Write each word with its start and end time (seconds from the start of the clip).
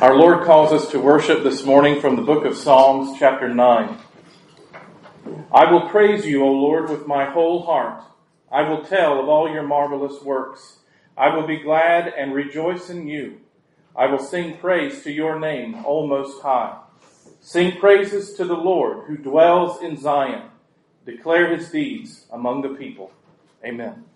Our 0.00 0.16
Lord 0.16 0.46
calls 0.46 0.72
us 0.72 0.90
to 0.92 0.98
worship 0.98 1.42
this 1.42 1.62
morning 1.62 2.00
from 2.00 2.16
the 2.16 2.22
book 2.22 2.46
of 2.46 2.56
Psalms, 2.56 3.18
chapter 3.18 3.52
9. 3.52 3.98
I 5.52 5.70
will 5.70 5.90
praise 5.90 6.24
you, 6.24 6.42
O 6.42 6.50
Lord, 6.50 6.88
with 6.88 7.06
my 7.06 7.26
whole 7.26 7.66
heart. 7.66 8.02
I 8.50 8.62
will 8.62 8.82
tell 8.82 9.20
of 9.20 9.28
all 9.28 9.52
your 9.52 9.62
marvelous 9.62 10.22
works. 10.22 10.78
I 11.18 11.36
will 11.36 11.46
be 11.46 11.58
glad 11.58 12.08
and 12.08 12.32
rejoice 12.32 12.88
in 12.88 13.08
you. 13.08 13.40
I 13.94 14.06
will 14.06 14.18
sing 14.18 14.56
praise 14.56 15.02
to 15.02 15.12
your 15.12 15.38
name, 15.38 15.84
O 15.86 16.06
Most 16.06 16.40
High. 16.40 16.78
Sing 17.42 17.78
praises 17.78 18.32
to 18.34 18.46
the 18.46 18.54
Lord 18.54 19.04
who 19.06 19.18
dwells 19.18 19.82
in 19.82 19.98
Zion. 19.98 20.48
Declare 21.04 21.54
his 21.54 21.70
deeds 21.70 22.24
among 22.32 22.62
the 22.62 22.70
people. 22.70 23.12
Amen. 23.62 24.06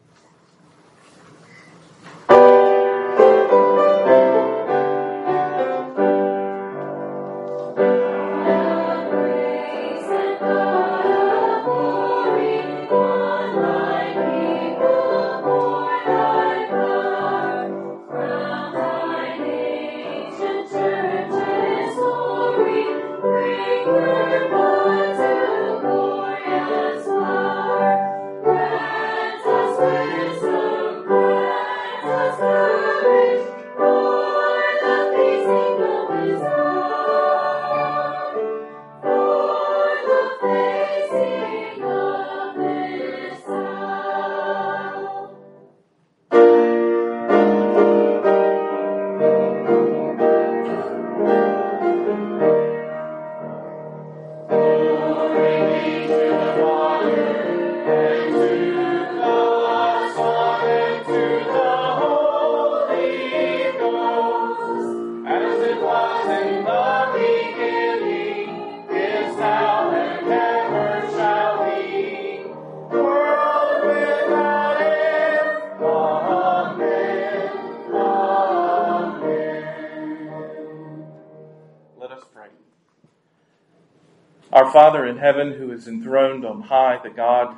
Father 84.74 85.06
in 85.06 85.18
heaven, 85.18 85.52
who 85.52 85.70
is 85.70 85.86
enthroned 85.86 86.44
on 86.44 86.62
high, 86.62 86.98
the 87.00 87.08
God 87.08 87.56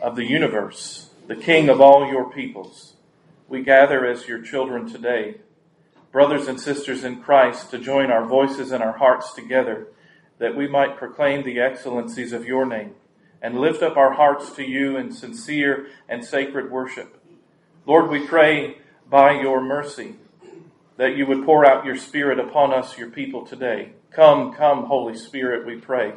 of 0.00 0.14
the 0.14 0.24
universe, 0.24 1.10
the 1.26 1.34
King 1.34 1.68
of 1.68 1.80
all 1.80 2.06
your 2.06 2.30
peoples, 2.30 2.94
we 3.48 3.60
gather 3.60 4.06
as 4.06 4.28
your 4.28 4.40
children 4.40 4.88
today, 4.88 5.38
brothers 6.12 6.46
and 6.46 6.60
sisters 6.60 7.02
in 7.02 7.20
Christ, 7.20 7.72
to 7.72 7.78
join 7.78 8.12
our 8.12 8.24
voices 8.24 8.70
and 8.70 8.84
our 8.84 8.98
hearts 8.98 9.34
together, 9.34 9.88
that 10.38 10.54
we 10.54 10.68
might 10.68 10.96
proclaim 10.96 11.42
the 11.42 11.58
excellencies 11.58 12.32
of 12.32 12.46
your 12.46 12.66
name 12.66 12.94
and 13.42 13.58
lift 13.58 13.82
up 13.82 13.96
our 13.96 14.12
hearts 14.12 14.52
to 14.52 14.62
you 14.62 14.96
in 14.96 15.10
sincere 15.10 15.88
and 16.08 16.24
sacred 16.24 16.70
worship. 16.70 17.20
Lord, 17.84 18.08
we 18.08 18.24
pray 18.24 18.76
by 19.10 19.40
your 19.40 19.60
mercy 19.60 20.14
that 20.98 21.16
you 21.16 21.26
would 21.26 21.44
pour 21.44 21.66
out 21.66 21.84
your 21.84 21.96
Spirit 21.96 22.38
upon 22.38 22.72
us, 22.72 22.96
your 22.96 23.10
people, 23.10 23.44
today 23.44 23.94
Come, 24.14 24.52
come, 24.52 24.84
Holy 24.84 25.16
Spirit, 25.16 25.66
we 25.66 25.76
pray, 25.76 26.12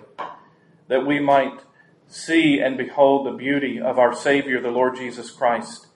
that 0.89 1.05
we 1.05 1.17
might 1.21 1.61
see 2.07 2.59
and 2.59 2.77
behold 2.77 3.25
the 3.25 3.37
beauty 3.37 3.79
of 3.79 3.97
our 3.97 4.13
Savior, 4.13 4.59
the 4.59 4.69
Lord 4.69 4.97
Jesus 4.97 5.31
Christ. 5.31 5.87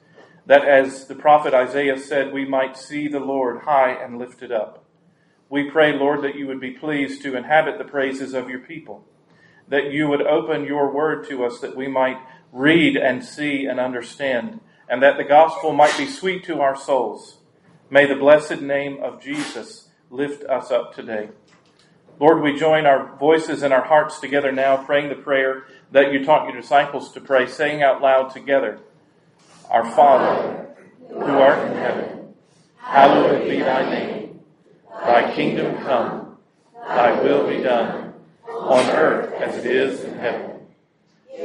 That 0.46 0.64
as 0.64 1.08
the 1.08 1.16
prophet 1.16 1.54
Isaiah 1.54 2.00
said, 2.00 2.32
we 2.32 2.46
might 2.46 2.78
see 2.78 3.09
the 3.09 3.20
Lord 3.20 3.64
high 3.64 3.92
and 3.92 4.18
lifted 4.18 4.50
up. 4.50 4.86
We 5.50 5.70
pray, 5.70 5.92
Lord, 5.92 6.24
that 6.24 6.36
you 6.36 6.48
would 6.48 6.62
be 6.62 6.72
pleased 6.72 7.22
to 7.24 7.36
inhabit 7.36 7.78
the 7.78 7.84
praises 7.84 8.34
of 8.34 8.50
your 8.50 8.59
people, 8.59 9.04
that 9.68 9.92
you 9.92 10.08
would 10.08 10.22
open 10.22 10.64
your 10.64 10.94
word 10.94 11.28
to 11.28 11.44
us 11.44 11.59
that 11.59 11.76
we 11.76 11.90
might 11.90 12.18
read 12.54 12.96
and 12.96 13.26
see 13.26 13.66
and 13.66 13.78
understand, 13.78 14.62
and 14.88 15.04
that 15.04 15.18
the 15.18 15.26
gospel 15.26 15.74
might 15.74 15.98
be 15.98 16.08
sweet 16.08 16.46
to 16.46 16.62
our 16.62 16.78
souls. 16.78 17.40
May 17.90 18.06
the 18.06 18.16
blessed 18.16 18.62
name 18.62 19.04
of 19.04 19.22
Jesus 19.22 19.90
lift 20.09 20.46
us 20.46 20.72
up 20.72 20.96
today. 20.96 21.30
Lord, 22.19 22.41
we 22.41 22.59
join 22.59 22.85
our 22.85 23.16
voices 23.16 23.63
and 23.63 23.74
our 23.74 23.85
hearts 23.85 24.19
together 24.19 24.52
now, 24.52 24.84
praying 24.84 25.07
the 25.07 25.16
prayer 25.16 25.63
that 25.91 26.12
you 26.12 26.25
taught 26.25 26.50
your 26.50 26.59
disciples 26.59 27.13
to 27.13 27.22
pray, 27.22 27.47
saying 27.47 27.81
out 27.81 28.02
loud 28.02 28.31
together, 28.31 28.80
Our 29.69 29.90
Father, 29.90 30.75
who 31.08 31.22
art 31.22 31.72
in 31.72 31.78
heaven, 31.78 32.34
hallowed 32.75 33.47
be 33.47 33.59
thy 33.59 33.90
name. 33.90 34.40
Thy 34.91 35.34
kingdom 35.34 35.78
come, 35.78 36.38
thy 36.75 37.22
will 37.22 37.47
be 37.47 37.63
done, 37.63 38.13
on 38.46 38.90
earth 38.90 39.34
as 39.41 39.63
it 39.63 39.66
is 39.66 40.03
in 40.03 40.18
heaven. 40.18 40.59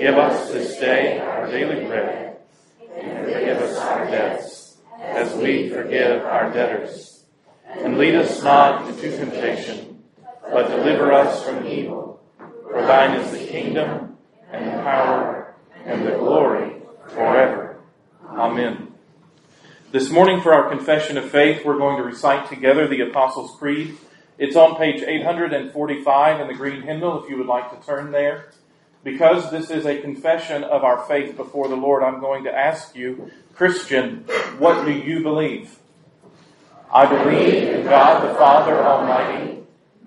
Give 0.01 0.17
us 0.17 0.51
this 0.51 0.77
day 0.81 1.21
our 1.21 1.47
daily 1.47 1.85
bread, 1.87 2.39
and 2.97 3.25
forgive 3.25 3.59
us 3.59 3.79
our 3.79 4.07
debts, 4.07 4.77
as 5.01 5.37
we 5.37 5.69
forgive 5.69 6.25
our 6.25 6.51
debtors. 6.51 7.27
And 7.69 7.97
lead 7.97 8.17
us 8.17 8.43
not 8.43 8.89
into 8.89 9.17
temptation 9.17 9.94
but 10.51 10.69
deliver 10.69 11.13
us 11.13 11.45
from 11.45 11.67
evil. 11.67 12.21
For 12.71 12.83
thine 12.83 13.21
is 13.21 13.31
the 13.31 13.47
kingdom, 13.47 14.17
and 14.51 14.67
the 14.67 14.83
power, 14.83 15.55
and 15.85 16.07
the 16.07 16.13
glory 16.13 16.83
forever. 17.09 17.81
Amen. 18.29 18.93
This 19.93 20.11
morning, 20.11 20.41
for 20.41 20.53
our 20.53 20.69
confession 20.69 21.17
of 21.17 21.31
faith, 21.31 21.65
we're 21.65 21.79
going 21.79 21.99
to 21.99 22.03
recite 22.03 22.49
together 22.49 22.89
the 22.89 23.01
Apostles' 23.01 23.57
Creed. 23.59 23.97
It's 24.39 24.57
on 24.57 24.77
page 24.77 25.03
845 25.03 26.41
in 26.41 26.49
the 26.49 26.55
green 26.55 26.83
hymnal, 26.83 27.23
if 27.23 27.31
you 27.31 27.37
would 27.39 27.47
like 27.47 27.71
to 27.71 27.87
turn 27.87 28.11
there. 28.11 28.51
Because 29.05 29.51
this 29.51 29.71
is 29.71 29.87
a 29.87 30.01
confession 30.01 30.65
of 30.65 30.83
our 30.83 31.05
faith 31.05 31.37
before 31.37 31.69
the 31.69 31.77
Lord, 31.77 32.03
I'm 32.03 32.21
going 32.21 32.45
to 32.45 32.53
ask 32.53 32.97
you, 32.97 33.31
Christian, 33.55 34.25
what 34.59 34.85
do 34.85 34.93
you 34.93 35.23
believe? 35.23 35.79
I 36.93 37.07
believe 37.07 37.63
in 37.63 37.85
God 37.85 38.29
the 38.29 38.35
Father 38.35 38.83
Almighty 38.83 39.64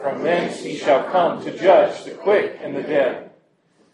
From 0.00 0.22
thence 0.22 0.60
he 0.60 0.76
shall 0.76 1.04
come 1.10 1.42
to 1.44 1.56
judge 1.56 2.04
the 2.04 2.12
quick 2.12 2.58
and 2.62 2.76
the 2.76 2.82
dead. 2.82 3.30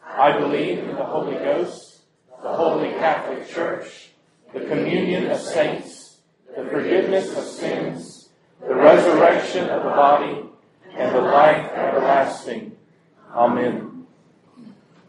I 0.05 0.39
believe 0.39 0.79
in 0.79 0.95
the 0.95 1.05
Holy 1.05 1.37
Ghost, 1.37 2.03
the 2.43 2.53
Holy 2.53 2.91
Catholic 2.91 3.49
Church, 3.49 4.11
the 4.53 4.61
communion 4.61 5.31
of 5.31 5.41
saints, 5.41 6.19
the 6.57 6.65
forgiveness 6.65 7.37
of 7.37 7.45
sins, 7.45 8.31
the 8.61 8.75
resurrection 8.75 9.69
of 9.69 9.85
the 9.85 9.91
body, 9.91 10.45
and 10.97 11.15
the 11.15 11.21
life 11.21 11.71
everlasting. 11.73 12.77
Amen. 13.33 14.07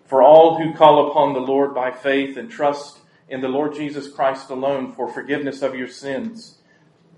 For 0.05 0.21
all 0.21 0.57
who 0.57 0.73
call 0.73 1.09
upon 1.09 1.33
the 1.33 1.39
Lord 1.39 1.73
by 1.73 1.91
faith 1.91 2.37
and 2.37 2.49
trust 2.49 2.99
in 3.29 3.41
the 3.41 3.47
Lord 3.47 3.73
Jesus 3.73 4.11
Christ 4.11 4.49
alone 4.49 4.91
for 4.91 5.07
forgiveness 5.07 5.61
of 5.61 5.75
your 5.75 5.87
sins, 5.87 6.58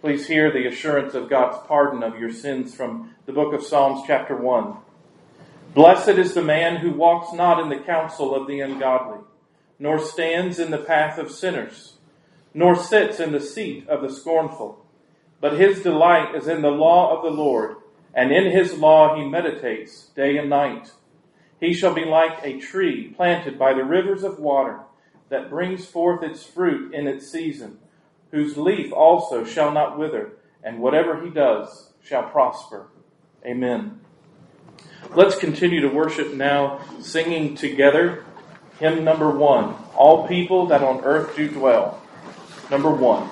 Please 0.02 0.28
hear 0.28 0.52
the 0.52 0.66
assurance 0.66 1.14
of 1.14 1.30
God's 1.30 1.60
pardon 1.68 2.02
of 2.02 2.18
your 2.18 2.32
sins 2.32 2.74
from 2.74 3.14
the 3.28 3.32
book 3.32 3.54
of 3.54 3.64
Psalms, 3.64 4.02
chapter 4.08 4.36
1. 4.36 4.76
Blessed 5.76 6.18
is 6.18 6.34
the 6.34 6.42
man 6.42 6.78
who 6.78 6.92
walks 6.92 7.32
not 7.34 7.60
in 7.60 7.70
the 7.70 7.86
counsel 7.86 8.34
of 8.34 8.48
the 8.48 8.62
ungodly, 8.62 9.20
nor 9.78 10.00
stands 10.00 10.58
in 10.58 10.72
the 10.72 10.80
path 10.80 11.20
of 11.20 11.30
sinners, 11.30 11.98
nor 12.52 12.76
sits 12.76 13.20
in 13.20 13.32
the 13.32 13.40
seat 13.40 13.88
of 13.88 14.02
the 14.02 14.12
scornful. 14.12 14.84
But 15.40 15.60
his 15.60 15.84
delight 15.84 16.34
is 16.34 16.48
in 16.48 16.64
the 16.64 16.70
law 16.70 17.16
of 17.16 17.24
the 17.24 17.30
Lord, 17.30 17.76
and 18.12 18.32
in 18.32 18.50
his 18.50 18.80
law 18.80 19.16
he 19.16 19.30
meditates 19.30 20.08
day 20.16 20.36
and 20.38 20.50
night. 20.50 20.94
He 21.60 21.76
shall 21.76 21.94
be 21.94 22.06
like 22.06 22.40
a 22.42 22.60
tree 22.60 23.10
planted 23.10 23.60
by 23.60 23.76
the 23.76 23.84
rivers 23.84 24.24
of 24.24 24.40
water 24.40 24.80
that 25.30 25.52
brings 25.52 25.86
forth 25.86 26.24
its 26.24 26.44
fruit 26.44 26.92
in 26.92 27.06
its 27.08 27.32
season, 27.32 27.78
whose 28.32 28.58
leaf 28.58 28.92
also 28.92 29.44
shall 29.44 29.72
not 29.72 29.98
wither, 29.98 30.34
and 30.64 30.80
whatever 30.80 31.24
he 31.24 31.30
does 31.30 31.92
shall 32.04 32.24
prosper. 32.24 32.88
Amen. 33.46 34.00
Let's 35.16 35.36
continue 35.36 35.82
to 35.82 35.90
worship 35.90 36.34
now, 36.34 36.82
singing 37.02 37.56
together 37.56 38.26
hymn 38.80 39.04
number 39.04 39.30
one 39.30 39.76
All 39.96 40.28
people 40.28 40.66
that 40.68 40.82
on 40.82 41.02
earth 41.04 41.36
do 41.36 41.48
dwell. 41.48 42.02
Number 42.70 42.90
one. 42.90 43.30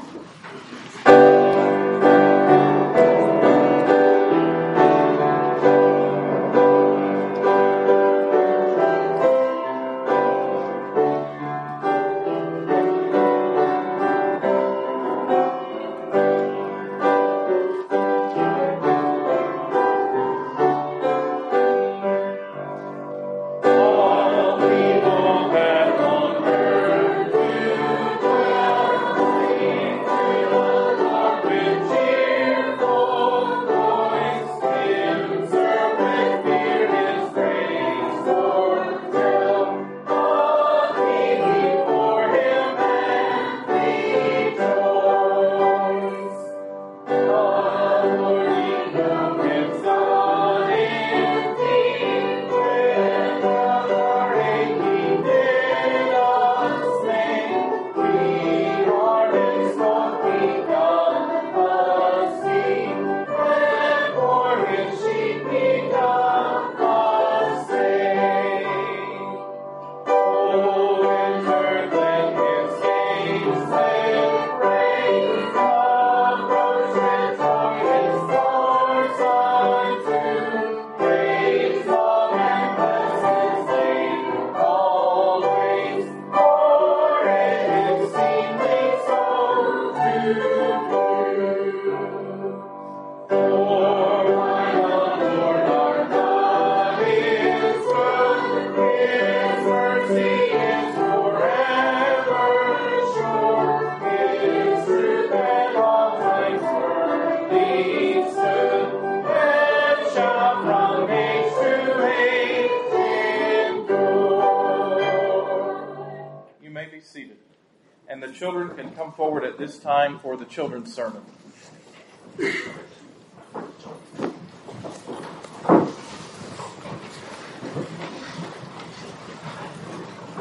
Time 119.77 120.19
for 120.19 120.35
the 120.35 120.45
children's 120.45 120.93
sermon. 120.93 121.21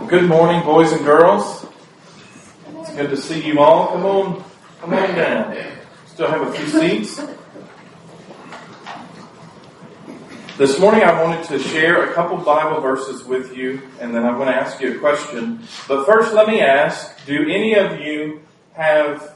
Good 0.09 0.25
morning, 0.27 0.63
boys 0.63 0.93
and 0.93 1.05
girls. 1.05 1.67
It's 2.79 2.95
good 2.95 3.11
to 3.11 3.17
see 3.17 3.47
you 3.47 3.61
all. 3.61 3.89
Come 3.89 4.07
on, 4.07 4.45
come 4.81 4.95
on 4.95 5.15
down. 5.15 5.57
Still 6.07 6.29
have 6.29 6.43
a 6.43 6.53
few 6.53 6.67
seats. 6.67 7.21
This 10.59 10.81
morning 10.81 11.03
I 11.03 11.23
wanted 11.23 11.45
to 11.49 11.59
share 11.61 12.11
a 12.11 12.15
couple 12.15 12.37
Bible 12.39 12.81
verses 12.81 13.23
with 13.23 13.57
you, 13.57 13.81
and 14.01 14.13
then 14.13 14.25
I'm 14.25 14.37
going 14.37 14.49
to 14.49 14.57
ask 14.57 14.81
you 14.81 14.97
a 14.97 14.99
question. 14.99 15.63
But 15.87 16.05
first, 16.05 16.33
let 16.33 16.49
me 16.49 16.61
ask 16.61 17.25
do 17.27 17.43
any 17.43 17.75
of 17.75 18.01
you 18.01 18.08
have 18.79 19.35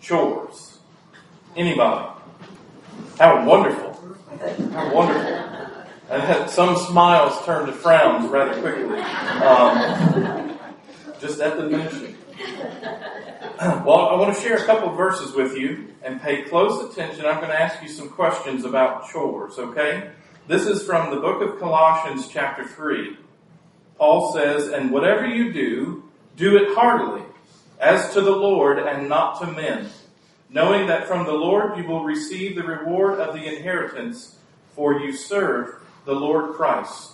chores? 0.00 0.78
Anybody? 1.56 2.10
How 3.20 3.46
wonderful. 3.46 3.92
How 4.72 4.92
wonderful. 4.92 6.48
Some 6.48 6.76
smiles 6.76 7.44
turn 7.46 7.66
to 7.66 7.72
frowns 7.72 8.28
rather 8.30 8.60
quickly. 8.60 8.98
Um, 8.98 10.58
just 11.20 11.40
at 11.40 11.56
the 11.56 11.68
mention. 11.70 12.16
Well, 13.56 14.08
I 14.08 14.16
want 14.16 14.34
to 14.34 14.42
share 14.42 14.56
a 14.56 14.64
couple 14.66 14.92
verses 14.94 15.32
with 15.32 15.56
you 15.56 15.94
and 16.02 16.20
pay 16.20 16.42
close 16.42 16.92
attention. 16.92 17.24
I'm 17.24 17.36
going 17.36 17.48
to 17.48 17.58
ask 17.58 17.80
you 17.80 17.88
some 17.88 18.10
questions 18.10 18.64
about 18.64 19.08
chores, 19.08 19.58
okay? 19.58 20.10
This 20.48 20.66
is 20.66 20.82
from 20.82 21.14
the 21.14 21.20
book 21.20 21.40
of 21.40 21.60
Colossians, 21.60 22.28
chapter 22.28 22.66
3. 22.66 23.16
Paul 23.96 24.34
says, 24.34 24.68
And 24.68 24.90
whatever 24.90 25.24
you 25.24 25.52
do, 25.52 26.02
do 26.36 26.56
it 26.56 26.74
heartily 26.74 27.22
as 27.78 28.12
to 28.12 28.20
the 28.20 28.30
Lord 28.30 28.78
and 28.78 29.08
not 29.08 29.40
to 29.40 29.46
men, 29.46 29.90
knowing 30.48 30.86
that 30.86 31.06
from 31.06 31.26
the 31.26 31.32
Lord 31.32 31.76
you 31.76 31.84
will 31.84 32.04
receive 32.04 32.56
the 32.56 32.62
reward 32.62 33.20
of 33.20 33.34
the 33.34 33.44
inheritance, 33.44 34.36
for 34.74 35.00
you 35.00 35.12
serve 35.12 35.80
the 36.04 36.14
Lord 36.14 36.54
Christ. 36.54 37.12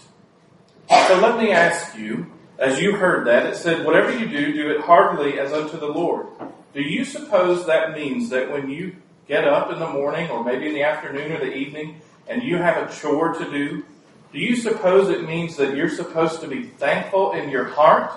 So 0.89 1.19
let 1.21 1.39
me 1.39 1.53
ask 1.53 1.97
you, 1.97 2.27
as 2.59 2.81
you 2.81 2.97
heard 2.97 3.27
that, 3.27 3.47
it 3.47 3.57
said, 3.57 3.87
Whatever 3.87 4.17
you 4.17 4.27
do, 4.27 4.53
do 4.53 4.71
it 4.71 4.81
heartily 4.81 5.39
as 5.39 5.53
unto 5.53 5.79
the 5.79 5.89
Lord. 5.89 6.27
Do 6.75 6.83
you 6.83 7.05
suppose 7.05 7.67
that 7.67 7.95
means 7.95 8.29
that 8.31 8.51
when 8.51 8.69
you 8.69 8.97
get 9.27 9.47
up 9.47 9.73
in 9.73 9.79
the 9.79 9.89
morning, 9.89 10.29
or 10.31 10.45
maybe 10.45 10.67
in 10.67 10.75
the 10.75 10.83
afternoon 10.83 11.33
or 11.33 11.39
the 11.39 11.55
evening, 11.55 12.01
and 12.29 12.43
you 12.43 12.59
have 12.59 12.77
a 12.77 12.93
chore 12.93 13.33
to 13.35 13.51
do, 13.51 13.85
do 14.33 14.39
you 14.39 14.57
suppose 14.57 15.09
it 15.09 15.27
means 15.27 15.57
that 15.57 15.75
you're 15.77 15.89
supposed 15.89 16.41
to 16.41 16.49
be 16.49 16.65
thankful 16.65 17.33
in 17.33 17.51
your 17.51 17.65
heart 17.65 18.13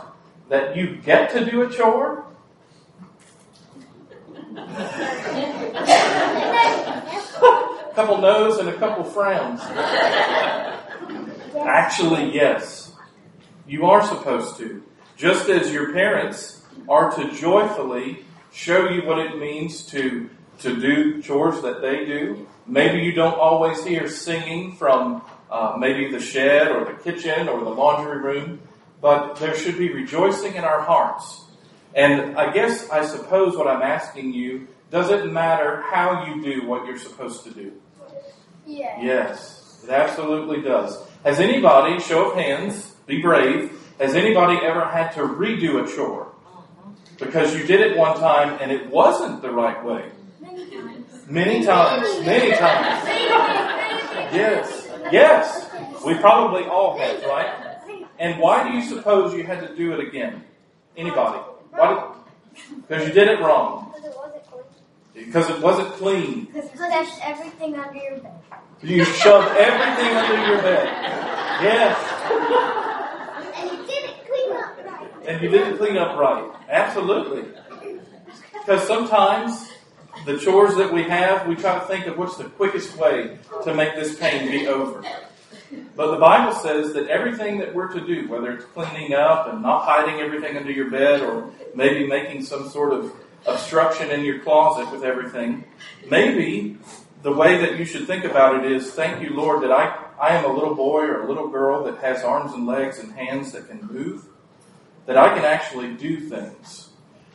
that 0.50 0.75
you 0.75 0.98
get 0.98 1.32
to 1.32 1.50
do 1.50 1.62
a 1.62 1.70
chore? 1.70 2.25
A 4.57 4.62
couple 7.95 8.17
no's 8.19 8.57
and 8.60 8.69
a 8.69 8.74
couple 8.74 9.03
frowns. 9.03 9.62
Actually, 11.65 12.33
yes. 12.33 12.91
You 13.67 13.86
are 13.86 14.05
supposed 14.05 14.57
to. 14.57 14.83
Just 15.15 15.50
as 15.50 15.72
your 15.72 15.93
parents 15.93 16.63
are 16.89 17.12
to 17.15 17.31
joyfully 17.31 18.25
show 18.51 18.89
you 18.89 19.05
what 19.05 19.19
it 19.19 19.38
means 19.38 19.86
to, 19.88 20.29
to 20.60 20.79
do 20.79 21.22
chores 21.22 21.62
that 21.62 21.81
they 21.81 22.05
do. 22.05 22.48
Maybe 22.67 23.03
you 23.03 23.12
don't 23.13 23.38
always 23.38 23.83
hear 23.83 24.07
singing 24.07 24.75
from 24.75 25.24
uh, 25.50 25.75
maybe 25.77 26.12
the 26.12 26.19
shed 26.19 26.69
or 26.69 26.86
the 26.86 26.93
kitchen 26.93 27.48
or 27.48 27.63
the 27.63 27.69
laundry 27.69 28.19
room, 28.19 28.60
but 29.01 29.36
there 29.36 29.55
should 29.55 29.77
be 29.77 29.91
rejoicing 29.91 30.55
in 30.55 30.63
our 30.63 30.81
hearts. 30.81 31.42
And 31.95 32.38
I 32.38 32.51
guess, 32.51 32.89
I 32.89 33.05
suppose 33.05 33.55
what 33.55 33.67
I'm 33.67 33.81
asking 33.81 34.33
you 34.33 34.67
does 34.93 35.09
it 35.09 35.31
matter 35.31 35.81
how 35.81 36.23
you 36.27 36.43
do 36.43 36.67
what 36.67 36.85
you're 36.85 37.00
supposed 37.00 37.43
to 37.45 37.50
do? 37.51 37.73
Yeah. 38.63 39.01
Yes, 39.01 39.81
it 39.83 39.89
absolutely 39.89 40.62
does. 40.62 41.03
Has 41.23 41.39
anybody, 41.39 42.00
show 42.00 42.29
of 42.29 42.38
hands, 42.38 42.93
be 43.07 43.19
brave, 43.19 43.71
has 44.00 44.13
anybody 44.13 44.63
ever 44.63 44.85
had 44.85 45.09
to 45.13 45.21
redo 45.21 45.83
a 45.83 45.95
chore? 45.95 46.31
Because 47.17 47.55
you 47.55 47.65
did 47.65 47.81
it 47.81 47.97
one 47.97 48.19
time 48.19 48.59
and 48.62 48.71
it 48.71 48.88
wasn't 48.91 49.41
the 49.41 49.50
right 49.50 49.83
way. 49.83 50.12
Many 50.39 50.69
times. 50.69 51.25
Many 51.27 51.65
times. 51.65 52.25
Many 52.25 52.51
times. 52.57 53.09
Yes. 54.35 54.89
Yes. 55.12 55.69
We 56.05 56.15
probably 56.15 56.65
all 56.65 56.97
have, 57.00 57.23
right? 57.23 57.77
And 58.19 58.39
why 58.39 58.69
do 58.69 58.75
you 58.75 58.83
suppose 58.83 59.33
you 59.33 59.43
had 59.43 59.67
to 59.67 59.75
do 59.75 59.93
it 59.93 60.07
again? 60.07 60.43
Anybody? 60.95 61.39
Why? 61.75 62.13
Because 62.88 63.08
you 63.08 63.13
did 63.13 63.27
it 63.27 63.39
wrong. 63.39 63.92
Because 63.94 64.06
it 64.06 64.15
wasn't 64.15 64.44
clean. 64.46 65.25
Because 65.25 65.50
it 65.50 65.62
wasn't 65.62 65.89
clean. 65.94 66.46
Because 66.46 66.70
that's 66.77 67.20
everything 67.22 67.75
under 67.75 68.00
your 68.00 68.20
bed. 68.20 68.39
You 68.82 69.06
shoved 69.06 69.56
everything 69.58 70.15
under 70.15 70.48
your 70.48 70.62
bed. 70.62 70.86
Yes. 71.63 71.98
And 73.56 73.72
you 73.72 73.88
didn't 73.88 74.15
clean 74.27 74.51
up 74.51 74.77
right. 74.86 75.27
And 75.27 75.42
you 75.42 75.50
didn't 75.50 75.77
clean 75.77 75.98
up 75.98 76.18
right. 76.18 76.51
Absolutely. 76.70 77.46
Because 78.53 78.86
sometimes 78.88 79.72
the 80.25 80.38
chores 80.38 80.75
that 80.75 80.94
we 80.94 81.03
have, 81.03 81.48
we 81.48 81.56
try 81.56 81.80
to 81.80 81.86
think 81.86 82.08
of 82.08 82.18
what's 82.18 82.38
the 82.38 82.46
quickest 82.46 82.98
way 82.98 83.38
to 83.63 83.74
make 83.74 83.96
this 83.96 84.18
pain 84.20 84.50
be 84.51 84.68
over. 84.68 85.03
But 85.95 86.12
the 86.12 86.17
Bible 86.17 86.53
says 86.53 86.93
that 86.93 87.07
everything 87.07 87.59
that 87.59 87.73
we're 87.73 87.91
to 87.93 88.05
do, 88.05 88.27
whether 88.27 88.51
it's 88.51 88.65
cleaning 88.65 89.13
up 89.13 89.53
and 89.53 89.62
not 89.62 89.85
hiding 89.85 90.21
everything 90.21 90.57
under 90.57 90.71
your 90.71 90.89
bed 90.89 91.21
or 91.21 91.51
maybe 91.75 92.07
making 92.07 92.45
some 92.45 92.69
sort 92.69 92.93
of 92.93 93.13
obstruction 93.45 94.09
in 94.09 94.25
your 94.25 94.39
closet 94.39 94.91
with 94.91 95.03
everything, 95.03 95.63
maybe 96.09 96.77
the 97.21 97.31
way 97.31 97.57
that 97.57 97.77
you 97.77 97.85
should 97.85 98.07
think 98.07 98.25
about 98.25 98.63
it 98.63 98.71
is, 98.71 98.91
thank 98.91 99.21
you, 99.21 99.35
Lord, 99.35 99.62
that 99.63 99.71
I, 99.71 100.03
I 100.19 100.35
am 100.35 100.45
a 100.45 100.53
little 100.53 100.73
boy 100.73 101.03
or 101.03 101.21
a 101.21 101.27
little 101.27 101.47
girl 101.47 101.83
that 101.85 102.00
has 102.00 102.23
arms 102.23 102.53
and 102.53 102.65
legs 102.65 103.00
and 103.00 103.13
hands 103.13 103.51
that 103.51 103.69
can 103.69 103.85
move, 103.88 104.25
that 105.05 105.17
I 105.17 105.35
can 105.35 105.45
actually 105.45 105.93
do 105.93 106.19
things. 106.19 106.89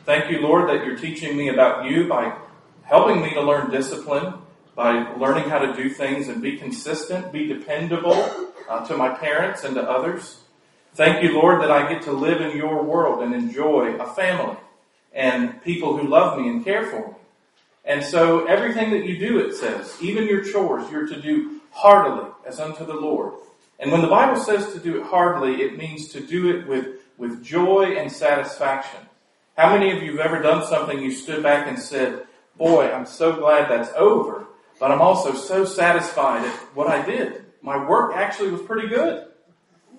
Thank 0.05 0.29
you, 0.29 0.41
Lord, 0.41 0.69
that 0.69 0.85
you're 0.85 0.97
teaching 0.97 1.37
me 1.37 1.49
about 1.49 1.89
you 1.89 2.07
by 2.07 2.35
helping 2.83 3.21
me 3.21 3.33
to 3.35 3.41
learn 3.41 3.71
discipline, 3.71 4.33
by 4.79 5.13
learning 5.15 5.49
how 5.49 5.59
to 5.59 5.73
do 5.73 5.89
things 5.89 6.29
and 6.29 6.41
be 6.41 6.55
consistent, 6.55 7.33
be 7.33 7.45
dependable 7.45 8.15
uh, 8.69 8.85
to 8.87 8.95
my 8.95 9.09
parents 9.09 9.65
and 9.65 9.75
to 9.75 9.81
others. 9.81 10.39
Thank 10.93 11.21
you, 11.21 11.33
Lord, 11.33 11.61
that 11.61 11.69
I 11.69 11.91
get 11.91 12.03
to 12.03 12.13
live 12.13 12.39
in 12.39 12.55
your 12.55 12.81
world 12.81 13.21
and 13.21 13.35
enjoy 13.35 13.95
a 13.95 14.07
family 14.13 14.55
and 15.11 15.61
people 15.65 15.97
who 15.97 16.07
love 16.07 16.39
me 16.39 16.47
and 16.47 16.63
care 16.63 16.85
for 16.85 17.09
me. 17.09 17.13
And 17.83 18.01
so 18.01 18.45
everything 18.45 18.91
that 18.91 19.05
you 19.05 19.17
do, 19.17 19.39
it 19.39 19.53
says, 19.53 19.97
even 20.01 20.29
your 20.29 20.45
chores, 20.45 20.89
you're 20.89 21.07
to 21.07 21.21
do 21.21 21.59
heartily 21.71 22.31
as 22.45 22.61
unto 22.61 22.85
the 22.85 22.93
Lord. 22.93 23.33
And 23.79 23.91
when 23.91 24.01
the 24.01 24.07
Bible 24.07 24.41
says 24.41 24.71
to 24.71 24.79
do 24.79 25.01
it 25.01 25.07
heartily, 25.07 25.61
it 25.61 25.77
means 25.77 26.07
to 26.13 26.21
do 26.21 26.55
it 26.55 26.65
with, 26.65 27.01
with 27.17 27.43
joy 27.43 27.97
and 27.97 28.09
satisfaction. 28.09 29.01
How 29.57 29.77
many 29.77 29.91
of 29.91 30.01
you 30.01 30.11
have 30.11 30.25
ever 30.25 30.41
done 30.41 30.65
something 30.65 31.01
you 31.01 31.11
stood 31.11 31.43
back 31.43 31.67
and 31.67 31.77
said, 31.77 32.27
boy, 32.55 32.89
I'm 32.89 33.05
so 33.05 33.35
glad 33.35 33.69
that's 33.69 33.91
over, 33.97 34.45
but 34.79 34.91
I'm 34.91 35.01
also 35.01 35.33
so 35.33 35.65
satisfied 35.65 36.45
at 36.45 36.55
what 36.75 36.87
I 36.87 37.05
did. 37.05 37.45
My 37.61 37.87
work 37.87 38.13
actually 38.15 38.51
was 38.51 38.61
pretty 38.61 38.87
good. 38.87 39.25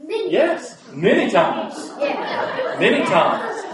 Many 0.03 0.33
Yes, 0.33 0.83
many 0.93 1.31
times. 1.31 1.77
Many 2.79 3.05
times. 3.05 3.65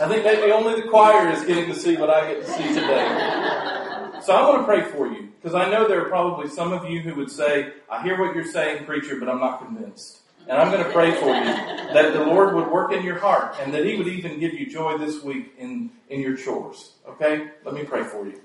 I 0.00 0.08
think 0.08 0.24
maybe 0.24 0.50
only 0.50 0.80
the 0.80 0.88
choir 0.88 1.28
is 1.28 1.44
getting 1.44 1.66
to 1.66 1.74
see 1.74 1.96
what 1.96 2.08
I 2.08 2.32
get 2.32 2.46
to 2.46 2.52
see 2.52 2.68
today. 2.68 4.20
So 4.22 4.34
I 4.34 4.48
want 4.48 4.62
to 4.62 4.64
pray 4.64 4.82
for 4.82 5.06
you 5.06 5.28
because 5.40 5.54
I 5.54 5.70
know 5.70 5.86
there 5.86 6.04
are 6.04 6.08
probably 6.08 6.48
some 6.48 6.72
of 6.72 6.88
you 6.90 7.00
who 7.00 7.14
would 7.16 7.30
say, 7.30 7.72
I 7.90 8.02
hear 8.02 8.18
what 8.18 8.34
you're 8.34 8.44
saying, 8.44 8.86
preacher, 8.86 9.16
but 9.20 9.28
I'm 9.28 9.40
not 9.40 9.64
convinced. 9.64 10.20
And 10.48 10.58
I'm 10.60 10.70
going 10.72 10.82
to 10.84 10.90
pray 10.90 11.12
for 11.12 11.26
you 11.28 11.44
that 11.44 12.12
the 12.12 12.24
Lord 12.24 12.54
would 12.54 12.68
work 12.70 12.92
in 12.92 13.04
your 13.04 13.18
heart 13.18 13.56
and 13.60 13.72
that 13.74 13.84
He 13.84 13.96
would 13.96 14.08
even 14.08 14.40
give 14.40 14.54
you 14.54 14.70
joy 14.70 14.96
this 14.98 15.22
week 15.22 15.52
in, 15.58 15.90
in 16.08 16.20
your 16.20 16.36
chores. 16.36 16.92
Okay? 17.06 17.50
Let 17.64 17.74
me 17.74 17.84
pray 17.84 18.02
for 18.04 18.26
you. 18.26 18.40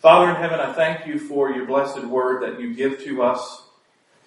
Father 0.00 0.30
in 0.30 0.36
heaven, 0.36 0.60
I 0.60 0.72
thank 0.72 1.06
you 1.06 1.18
for 1.18 1.50
your 1.50 1.66
blessed 1.66 2.06
word 2.06 2.42
that 2.42 2.58
you 2.58 2.72
give 2.72 3.04
to 3.04 3.22
us. 3.22 3.64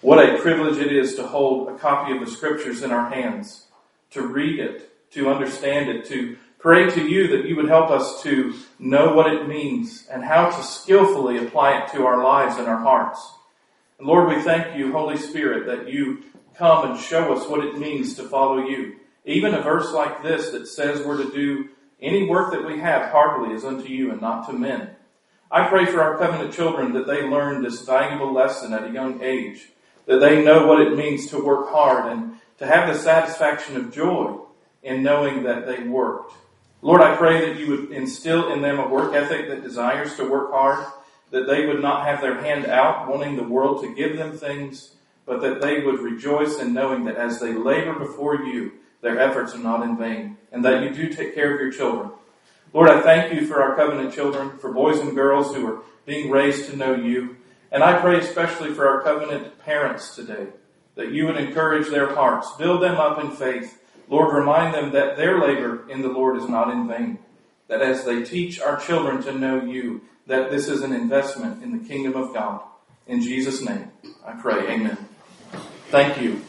What 0.02 0.24
a 0.24 0.38
privilege 0.38 0.78
it 0.78 0.92
is 0.92 1.16
to 1.16 1.26
hold 1.26 1.68
a 1.68 1.76
copy 1.80 2.16
of 2.16 2.24
the 2.24 2.30
scriptures 2.30 2.84
in 2.84 2.92
our 2.92 3.10
hands, 3.10 3.66
to 4.12 4.22
read 4.22 4.60
it, 4.60 4.92
to 5.14 5.32
understand 5.32 5.90
it, 5.90 6.06
to 6.10 6.38
pray 6.60 6.92
to 6.92 7.02
you 7.04 7.28
that 7.30 7.48
you 7.48 7.56
would 7.56 7.70
help 7.70 7.90
us 7.90 8.22
to 8.22 8.54
know 8.78 9.16
what 9.16 9.34
it 9.34 9.48
means 9.48 10.06
and 10.12 10.24
how 10.24 10.52
to 10.52 10.62
skillfully 10.62 11.44
apply 11.44 11.80
it 11.80 11.92
to 11.92 12.06
our 12.06 12.24
lives 12.24 12.58
and 12.58 12.68
our 12.68 12.78
hearts. 12.78 13.20
And 13.98 14.08
Lord, 14.08 14.30
we 14.30 14.44
thank 14.44 14.78
you, 14.78 14.92
Holy 14.92 15.18
Spirit, 15.18 15.66
that 15.66 15.92
you 15.92 16.22
come 16.54 16.92
and 16.92 17.00
show 17.00 17.34
us 17.34 17.50
what 17.50 17.66
it 17.66 17.80
means 17.80 18.14
to 18.14 18.30
follow 18.30 18.60
you. 18.68 18.98
Even 19.26 19.56
a 19.56 19.62
verse 19.64 19.92
like 19.92 20.22
this 20.22 20.52
that 20.52 20.68
says 20.68 21.04
we're 21.04 21.18
to 21.18 21.32
do 21.32 21.70
any 22.00 22.28
work 22.30 22.52
that 22.52 22.64
we 22.64 22.80
have 22.80 23.10
heartily 23.10 23.56
is 23.56 23.66
unto 23.66 23.88
you 23.88 24.12
and 24.12 24.22
not 24.22 24.48
to 24.48 24.54
men. 24.54 24.92
I 25.52 25.68
pray 25.68 25.86
for 25.86 26.02
our 26.02 26.18
covenant 26.18 26.54
children 26.54 26.94
that 26.94 27.08
they 27.08 27.28
learn 27.28 27.62
this 27.62 27.86
valuable 27.86 28.34
lesson 28.34 28.74
at 28.74 28.90
a 28.90 28.92
young 28.92 29.22
age, 29.22 29.70
that 30.06 30.20
they 30.20 30.44
know 30.44 30.66
what 30.66 30.82
it 30.82 30.96
means 30.96 31.28
to 31.28 31.44
work 31.44 31.70
hard 31.70 32.12
and 32.12 32.38
to 32.58 32.66
have 32.66 32.88
the 32.88 33.00
satisfaction 33.00 33.78
of 33.78 33.94
joy 33.94 34.38
in 34.82 35.04
knowing 35.04 35.44
that 35.44 35.66
they 35.66 35.84
worked. 35.84 36.34
Lord, 36.82 37.02
I 37.02 37.16
pray 37.16 37.48
that 37.48 37.60
you 37.60 37.70
would 37.70 37.92
instill 37.92 38.52
in 38.52 38.62
them 38.62 38.80
a 38.80 38.88
work 38.88 39.14
ethic 39.14 39.48
that 39.48 39.64
desires 39.64 40.16
to 40.16 40.30
work 40.30 40.52
hard, 40.52 40.86
that 41.32 41.48
they 41.48 41.66
would 41.66 41.82
not 41.82 42.06
have 42.06 42.22
their 42.22 42.42
hand 42.42 42.66
out 42.66 43.08
wanting 43.08 43.38
the 43.38 43.44
world 43.44 43.82
to 43.84 43.96
give 43.96 44.18
them 44.18 44.38
things, 44.38 44.96
but 45.26 45.42
that 45.42 45.62
they 45.62 45.80
would 45.80 46.00
rejoice 46.00 46.60
in 46.60 46.74
knowing 46.74 47.06
that 47.06 47.16
as 47.16 47.40
they 47.40 47.54
labor 47.54 47.98
before 47.98 48.36
you, 48.44 48.74
their 49.02 49.20
efforts 49.20 49.56
are 49.56 49.60
not 49.60 49.84
in 49.84 49.98
vain, 49.98 50.38
and 50.52 50.64
that 50.66 50.84
you 50.84 50.90
do 50.90 51.14
take 51.14 51.34
care 51.34 51.54
of 51.54 51.62
your 51.62 51.72
children. 51.72 52.12
Lord, 52.74 52.90
I 52.90 53.02
thank 53.02 53.34
you 53.34 53.46
for 53.46 53.62
our 53.62 53.76
covenant 53.76 54.14
children, 54.14 54.58
for 54.58 54.74
boys 54.74 55.00
and 55.00 55.16
girls 55.16 55.56
who 55.56 55.66
are 55.68 55.84
being 56.06 56.32
raised 56.32 56.70
to 56.70 56.76
know 56.76 56.96
you. 56.96 57.38
And 57.72 57.84
I 57.84 58.00
pray 58.00 58.20
especially 58.20 58.74
for 58.74 58.88
our 58.88 59.02
covenant 59.02 59.60
parents 59.60 60.16
today, 60.16 60.48
that 60.96 61.12
you 61.12 61.28
would 61.28 61.38
encourage 61.38 61.90
their 61.90 62.14
hearts, 62.14 62.52
build 62.58 62.82
them 62.82 62.96
up 62.96 63.24
in 63.24 63.32
faith. 63.32 63.80
Lord, 64.10 64.34
remind 64.36 64.74
them 64.74 64.92
that 64.94 65.18
their 65.18 65.40
labor 65.40 65.88
in 65.90 66.02
the 66.02 66.10
Lord 66.10 66.38
is 66.38 66.50
not 66.50 66.72
in 66.72 66.88
vain. 66.88 67.20
That 67.68 67.82
as 67.82 68.06
they 68.06 68.24
teach 68.24 68.60
our 68.60 68.80
children 68.80 69.22
to 69.24 69.32
know 69.32 69.64
you, 69.64 70.02
that 70.28 70.50
this 70.52 70.68
is 70.68 70.82
an 70.82 70.94
investment 70.94 71.64
in 71.64 71.78
the 71.78 71.88
kingdom 71.88 72.16
of 72.16 72.34
God. 72.34 72.62
In 73.08 73.22
Jesus' 73.22 73.62
name, 73.62 73.92
I 74.26 74.34
pray. 74.34 74.68
Amen. 74.68 74.98
Thank 75.90 76.20
you. 76.22 76.42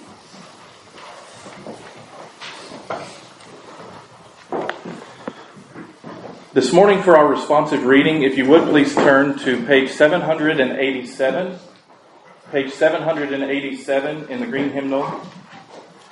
This 6.54 6.72
morning, 6.72 7.02
for 7.02 7.16
our 7.16 7.26
responsive 7.26 7.84
reading, 7.84 8.22
if 8.22 8.38
you 8.38 8.46
would 8.46 8.68
please 8.68 8.94
turn 8.94 9.36
to 9.40 9.66
page 9.66 9.90
787. 9.90 11.58
Page 12.52 12.72
787 12.72 14.28
in 14.28 14.38
the 14.38 14.46
green 14.46 14.70
hymnal. 14.70 15.20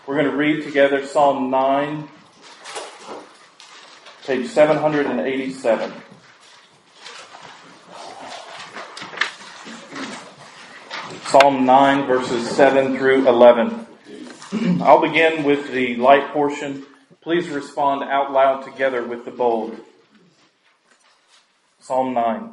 We're 0.04 0.16
going 0.16 0.28
to 0.28 0.36
read 0.36 0.64
together 0.64 1.06
Psalm 1.06 1.48
9, 1.48 2.08
page 4.24 4.48
787. 4.48 5.92
Psalm 11.26 11.64
9, 11.64 12.06
verses 12.08 12.50
7 12.50 12.98
through 12.98 13.28
11. 13.28 13.86
I'll 14.82 15.00
begin 15.00 15.44
with 15.44 15.70
the 15.70 15.94
light 15.98 16.32
portion. 16.32 16.84
Please 17.20 17.48
respond 17.48 18.02
out 18.10 18.32
loud 18.32 18.64
together 18.64 19.04
with 19.06 19.24
the 19.24 19.30
bold. 19.30 19.78
Psalm 21.82 22.14
9. 22.14 22.52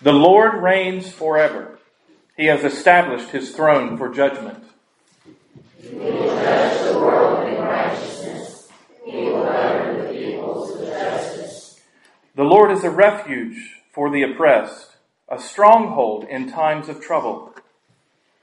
The 0.00 0.12
Lord 0.12 0.62
reigns 0.62 1.10
forever. 1.10 1.80
He 2.36 2.46
has 2.46 2.62
established 2.62 3.30
his 3.30 3.50
throne 3.50 3.98
for 3.98 4.08
judgment. 4.08 4.62
He 5.82 5.96
will 5.96 6.28
judge 6.28 6.92
the 6.92 6.98
world 7.00 7.48
in 7.48 7.60
righteousness. 7.60 8.68
He 9.04 9.16
will 9.24 9.42
govern 9.42 9.98
the 9.98 10.12
peoples 10.12 10.78
with 10.78 10.88
justice. 10.90 11.80
The 12.36 12.44
Lord 12.44 12.70
is 12.70 12.84
a 12.84 12.90
refuge 12.90 13.80
for 13.90 14.08
the 14.08 14.22
oppressed, 14.22 14.94
a 15.28 15.40
stronghold 15.40 16.22
in 16.22 16.48
times 16.48 16.88
of 16.88 17.00
trouble. 17.00 17.52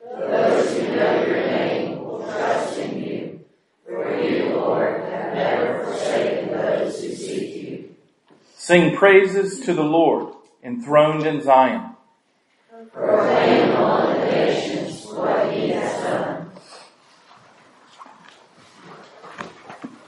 Those 0.04 0.78
who 0.78 0.96
know 0.98 1.25
your 1.25 1.38
name 1.38 2.00
will 2.04 2.25
trust 2.25 2.78
in 2.78 3.02
you. 3.02 3.46
For 3.86 4.22
you, 4.22 4.50
Lord, 4.50 5.02
have 5.06 5.34
never 5.34 5.86
forsaken 5.86 6.52
those 6.52 7.02
who 7.02 7.16
seek 7.16 7.56
you. 7.56 7.96
Sing 8.66 8.96
praises 8.96 9.60
to 9.60 9.76
the 9.76 9.84
Lord, 9.84 10.34
enthroned 10.64 11.28
in 11.28 11.40
Zion. 11.44 11.92
Proclaim 12.92 13.70
among 13.70 14.20
the 14.22 14.26
nations 14.26 15.06
what 15.06 15.54
he 15.54 15.70
has 15.70 16.02
done. 16.02 16.50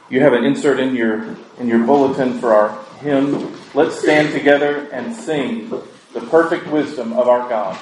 You 0.10 0.22
have 0.22 0.34
an 0.34 0.44
insert 0.44 0.80
in 0.80 0.96
your 0.96 1.38
in 1.60 1.68
your 1.68 1.86
bulletin 1.86 2.40
for 2.40 2.52
our 2.52 2.84
hymn. 2.96 3.56
Let's 3.76 4.00
stand 4.00 4.34
together 4.34 4.90
and 4.92 5.16
sing 5.16 5.70
the 5.70 6.22
perfect 6.22 6.66
wisdom 6.66 7.14
of 7.14 7.28
our 7.28 7.48
God. 7.48 7.78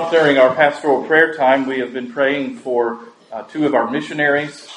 Month 0.00 0.10
during 0.10 0.38
our 0.38 0.52
pastoral 0.56 1.04
prayer 1.04 1.34
time, 1.34 1.66
we 1.66 1.78
have 1.78 1.92
been 1.92 2.10
praying 2.10 2.56
for 2.56 2.98
uh, 3.30 3.42
two 3.42 3.64
of 3.64 3.74
our 3.74 3.88
missionaries, 3.88 4.68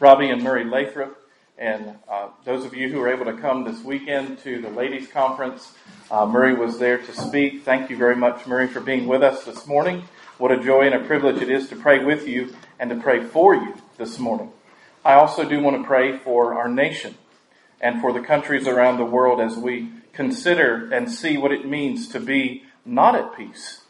Robbie 0.00 0.30
and 0.30 0.42
Murray 0.42 0.64
Lathrop. 0.64 1.16
And 1.56 1.94
uh, 2.08 2.30
those 2.44 2.64
of 2.64 2.74
you 2.74 2.90
who 2.90 2.98
were 2.98 3.08
able 3.08 3.26
to 3.26 3.34
come 3.34 3.62
this 3.62 3.84
weekend 3.84 4.40
to 4.40 4.60
the 4.60 4.68
ladies' 4.68 5.06
conference, 5.06 5.74
uh, 6.10 6.26
Murray 6.26 6.54
was 6.54 6.80
there 6.80 6.98
to 6.98 7.12
speak. 7.12 7.62
Thank 7.62 7.88
you 7.88 7.96
very 7.96 8.16
much, 8.16 8.48
Murray, 8.48 8.66
for 8.66 8.80
being 8.80 9.06
with 9.06 9.22
us 9.22 9.44
this 9.44 9.64
morning. 9.64 10.02
What 10.38 10.50
a 10.50 10.60
joy 10.60 10.86
and 10.86 10.94
a 10.96 11.06
privilege 11.06 11.40
it 11.40 11.48
is 11.48 11.68
to 11.68 11.76
pray 11.76 12.04
with 12.04 12.26
you 12.26 12.52
and 12.80 12.90
to 12.90 12.96
pray 12.96 13.22
for 13.22 13.54
you 13.54 13.76
this 13.96 14.18
morning. 14.18 14.50
I 15.04 15.14
also 15.14 15.48
do 15.48 15.60
want 15.60 15.80
to 15.80 15.86
pray 15.86 16.18
for 16.18 16.54
our 16.54 16.68
nation 16.68 17.14
and 17.80 18.00
for 18.00 18.12
the 18.12 18.22
countries 18.22 18.66
around 18.66 18.96
the 18.96 19.04
world 19.04 19.40
as 19.40 19.56
we 19.56 19.90
consider 20.12 20.92
and 20.92 21.12
see 21.12 21.38
what 21.38 21.52
it 21.52 21.64
means 21.64 22.08
to 22.08 22.18
be 22.18 22.64
not 22.84 23.14
at 23.14 23.36
peace 23.36 23.82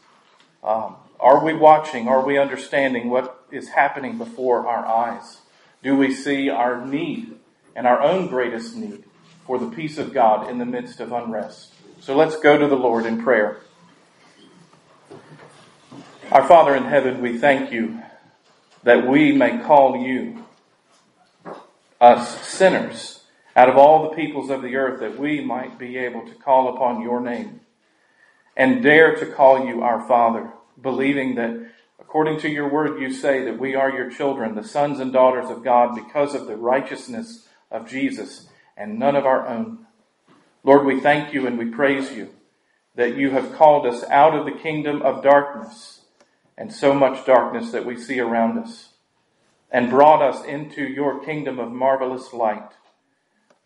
um, 0.67 0.97
are 1.17 1.43
we 1.43 1.53
watching? 1.53 2.09
Are 2.09 2.25
we 2.25 2.37
understanding 2.37 3.09
what 3.09 3.45
is 3.51 3.69
happening 3.69 4.17
before 4.17 4.67
our 4.67 4.85
eyes? 4.85 5.37
Do 5.81 5.95
we 5.95 6.13
see 6.13 6.49
our 6.49 6.85
need 6.85 7.39
and 7.73 7.87
our 7.87 8.01
own 8.01 8.27
greatest 8.27 8.75
need 8.75 9.05
for 9.45 9.57
the 9.57 9.69
peace 9.69 9.97
of 9.97 10.13
God 10.13 10.49
in 10.49 10.57
the 10.57 10.65
midst 10.65 10.99
of 10.99 11.13
unrest? 11.13 11.73
So 12.01 12.17
let's 12.17 12.37
go 12.37 12.57
to 12.57 12.67
the 12.67 12.75
Lord 12.75 13.05
in 13.05 13.23
prayer. 13.23 13.61
Our 16.33 16.45
Father 16.45 16.75
in 16.75 16.83
heaven, 16.83 17.21
we 17.21 17.37
thank 17.37 17.71
you 17.71 18.01
that 18.83 19.07
we 19.07 19.31
may 19.31 19.59
call 19.59 20.05
you, 20.05 20.43
us 22.01 22.45
sinners, 22.45 23.23
out 23.55 23.69
of 23.69 23.77
all 23.77 24.09
the 24.09 24.15
peoples 24.15 24.49
of 24.49 24.61
the 24.61 24.75
earth, 24.75 24.99
that 24.99 25.17
we 25.17 25.39
might 25.39 25.79
be 25.79 25.97
able 25.97 26.27
to 26.27 26.33
call 26.35 26.75
upon 26.75 27.01
your 27.01 27.21
name 27.21 27.61
and 28.57 28.81
dare 28.81 29.15
to 29.15 29.25
call 29.25 29.65
you 29.65 29.83
our 29.83 30.05
Father, 30.07 30.51
believing 30.81 31.35
that 31.35 31.71
according 31.99 32.39
to 32.39 32.49
your 32.49 32.69
word 32.69 32.99
you 32.99 33.11
say 33.11 33.43
that 33.43 33.59
we 33.59 33.75
are 33.75 33.91
your 33.91 34.09
children, 34.09 34.55
the 34.55 34.63
sons 34.63 34.99
and 34.99 35.11
daughters 35.11 35.49
of 35.49 35.63
God, 35.63 35.95
because 35.95 36.35
of 36.35 36.47
the 36.47 36.55
righteousness 36.55 37.47
of 37.71 37.89
Jesus 37.89 38.47
and 38.75 38.99
none 38.99 39.15
of 39.15 39.25
our 39.25 39.47
own. 39.47 39.85
Lord, 40.63 40.85
we 40.85 40.99
thank 40.99 41.33
you 41.33 41.47
and 41.47 41.57
we 41.57 41.65
praise 41.65 42.11
you 42.11 42.29
that 42.95 43.15
you 43.15 43.31
have 43.31 43.53
called 43.53 43.85
us 43.85 44.03
out 44.05 44.35
of 44.35 44.45
the 44.45 44.59
kingdom 44.59 45.01
of 45.01 45.23
darkness 45.23 46.01
and 46.57 46.73
so 46.73 46.93
much 46.93 47.25
darkness 47.25 47.71
that 47.71 47.85
we 47.85 47.95
see 47.95 48.19
around 48.19 48.57
us 48.57 48.89
and 49.71 49.89
brought 49.89 50.21
us 50.21 50.43
into 50.45 50.83
your 50.83 51.23
kingdom 51.23 51.59
of 51.59 51.71
marvelous 51.71 52.33
light. 52.33 52.71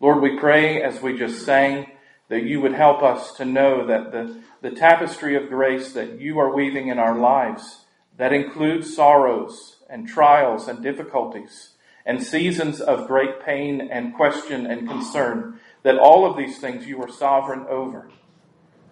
Lord, 0.00 0.20
we 0.20 0.38
pray 0.38 0.82
as 0.82 1.00
we 1.00 1.16
just 1.16 1.46
sang 1.46 1.86
that 2.32 2.44
you 2.44 2.62
would 2.62 2.72
help 2.72 3.02
us 3.02 3.34
to 3.34 3.44
know 3.44 3.86
that 3.86 4.10
the, 4.10 4.40
the 4.62 4.70
tapestry 4.70 5.36
of 5.36 5.50
grace 5.50 5.92
that 5.92 6.18
you 6.18 6.38
are 6.38 6.56
weaving 6.56 6.88
in 6.88 6.98
our 6.98 7.18
lives, 7.18 7.84
that 8.16 8.32
includes 8.32 8.96
sorrows 8.96 9.76
and 9.90 10.08
trials 10.08 10.66
and 10.66 10.82
difficulties 10.82 11.72
and 12.06 12.22
seasons 12.22 12.80
of 12.80 13.06
great 13.06 13.44
pain 13.44 13.82
and 13.82 14.14
question 14.14 14.64
and 14.64 14.88
concern, 14.88 15.60
that 15.82 15.98
all 15.98 16.24
of 16.24 16.38
these 16.38 16.58
things 16.58 16.86
you 16.86 17.02
are 17.02 17.12
sovereign 17.12 17.66
over. 17.68 18.08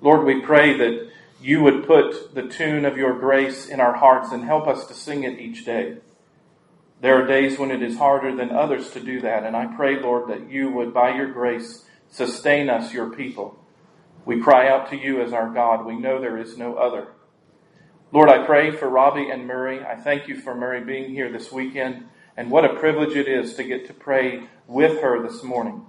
Lord, 0.03 0.27
we 0.27 0.43
pray 0.43 0.77
that 0.77 1.09
you 1.41 1.63
would 1.63 1.87
put 1.87 2.35
the 2.35 2.47
tune 2.47 2.85
of 2.85 2.99
your 2.99 3.19
grace 3.19 3.67
in 3.67 3.81
our 3.81 3.95
hearts 3.95 4.33
and 4.33 4.45
help 4.45 4.67
us 4.67 4.85
to 4.85 4.93
sing 4.93 5.25
it 5.25 5.39
each 5.39 5.65
day. 5.65 5.97
There 7.01 7.17
are 7.25 7.27
days 7.27 7.59
when 7.59 7.71
it 7.71 7.83
is 7.83 7.97
harder 7.97 8.37
than 8.37 8.51
others 8.51 8.91
to 8.91 9.01
do 9.01 9.23
that, 9.23 9.45
and 9.45 9.57
I 9.57 9.75
pray, 9.75 9.99
Lord, 9.99 10.29
that 10.29 10.51
you 10.51 10.71
would, 10.73 10.93
by 10.93 11.17
your 11.17 11.33
grace, 11.33 11.87
Sustain 12.11 12.69
us, 12.69 12.93
your 12.93 13.11
people. 13.11 13.59
We 14.25 14.41
cry 14.41 14.69
out 14.69 14.91
to 14.91 14.97
you 14.97 15.23
as 15.23 15.33
our 15.33 15.49
God. 15.49 15.87
We 15.87 15.97
know 15.97 16.21
there 16.21 16.39
is 16.39 16.59
no 16.59 16.75
other. 16.75 17.09
Lord, 18.13 18.29
I 18.29 18.45
pray 18.45 18.73
for 18.73 18.89
Robbie 18.89 19.31
and 19.31 19.47
Murray. 19.47 19.85
I 19.85 19.95
thank 19.95 20.27
you 20.27 20.37
for 20.37 20.55
Murray 20.55 20.83
being 20.83 21.11
here 21.11 21.31
this 21.31 21.53
weekend. 21.53 22.05
And 22.37 22.51
what 22.51 22.65
a 22.65 22.75
privilege 22.75 23.17
it 23.17 23.29
is 23.29 23.55
to 23.55 23.65
get 23.65 23.87
to 23.87 23.95
pray 23.95 24.49
with 24.67 25.01
her 25.01 25.23
this 25.23 25.43
morning. 25.45 25.87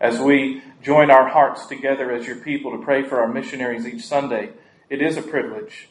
As 0.00 0.18
we 0.18 0.62
join 0.82 1.10
our 1.10 1.28
hearts 1.28 1.66
together 1.66 2.10
as 2.10 2.26
your 2.26 2.36
people 2.36 2.72
to 2.72 2.84
pray 2.84 3.02
for 3.02 3.20
our 3.20 3.28
missionaries 3.28 3.86
each 3.86 4.04
Sunday, 4.04 4.50
it 4.88 5.00
is 5.00 5.16
a 5.16 5.22
privilege 5.22 5.88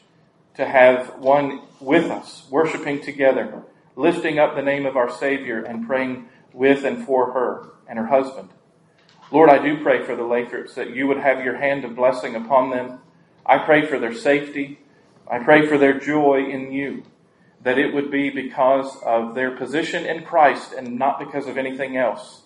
to 0.56 0.66
have 0.66 1.18
one 1.18 1.62
with 1.80 2.10
us, 2.10 2.46
worshiping 2.50 3.00
together, 3.00 3.62
lifting 3.96 4.38
up 4.38 4.54
the 4.54 4.62
name 4.62 4.84
of 4.84 4.96
our 4.96 5.10
Savior 5.10 5.62
and 5.62 5.86
praying 5.86 6.28
with 6.52 6.84
and 6.84 7.06
for 7.06 7.32
her 7.32 7.70
and 7.88 7.98
her 7.98 8.06
husband. 8.06 8.50
Lord, 9.32 9.48
I 9.48 9.62
do 9.62 9.80
pray 9.82 10.04
for 10.04 10.16
the 10.16 10.24
Lathrops 10.24 10.74
that 10.74 10.90
you 10.90 11.06
would 11.06 11.18
have 11.18 11.44
your 11.44 11.56
hand 11.56 11.84
of 11.84 11.94
blessing 11.94 12.34
upon 12.34 12.70
them. 12.70 12.98
I 13.46 13.58
pray 13.58 13.86
for 13.86 13.98
their 13.98 14.14
safety. 14.14 14.80
I 15.30 15.38
pray 15.38 15.66
for 15.66 15.78
their 15.78 15.98
joy 15.98 16.48
in 16.50 16.72
you, 16.72 17.04
that 17.62 17.78
it 17.78 17.94
would 17.94 18.10
be 18.10 18.30
because 18.30 19.00
of 19.04 19.36
their 19.36 19.52
position 19.52 20.04
in 20.04 20.24
Christ 20.24 20.72
and 20.72 20.98
not 20.98 21.20
because 21.20 21.46
of 21.46 21.56
anything 21.56 21.96
else, 21.96 22.42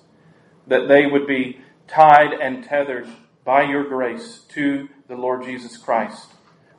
that 0.66 0.86
they 0.86 1.06
would 1.06 1.26
be 1.26 1.60
tied 1.88 2.34
and 2.34 2.62
tethered 2.62 3.08
by 3.44 3.62
your 3.62 3.84
grace 3.84 4.42
to 4.50 4.88
the 5.08 5.16
Lord 5.16 5.44
Jesus 5.44 5.78
Christ. 5.78 6.32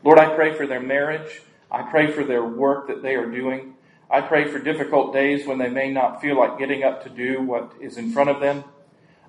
Lord, 0.04 0.20
I 0.20 0.36
pray 0.36 0.54
for 0.54 0.68
their 0.68 0.82
marriage. 0.82 1.42
I 1.72 1.82
pray 1.82 2.12
for 2.12 2.24
their 2.24 2.46
work 2.46 2.88
that 2.88 3.02
they 3.02 3.16
are 3.16 3.30
doing. 3.30 3.74
I 4.12 4.22
pray 4.22 4.48
for 4.48 4.60
difficult 4.60 5.14
days 5.14 5.48
when 5.48 5.58
they 5.58 5.70
may 5.70 5.92
not 5.92 6.22
feel 6.22 6.38
like 6.38 6.60
getting 6.60 6.84
up 6.84 7.04
to 7.04 7.10
do 7.10 7.42
what 7.42 7.74
is 7.82 7.98
in 7.98 8.12
front 8.12 8.30
of 8.30 8.40
them. 8.40 8.64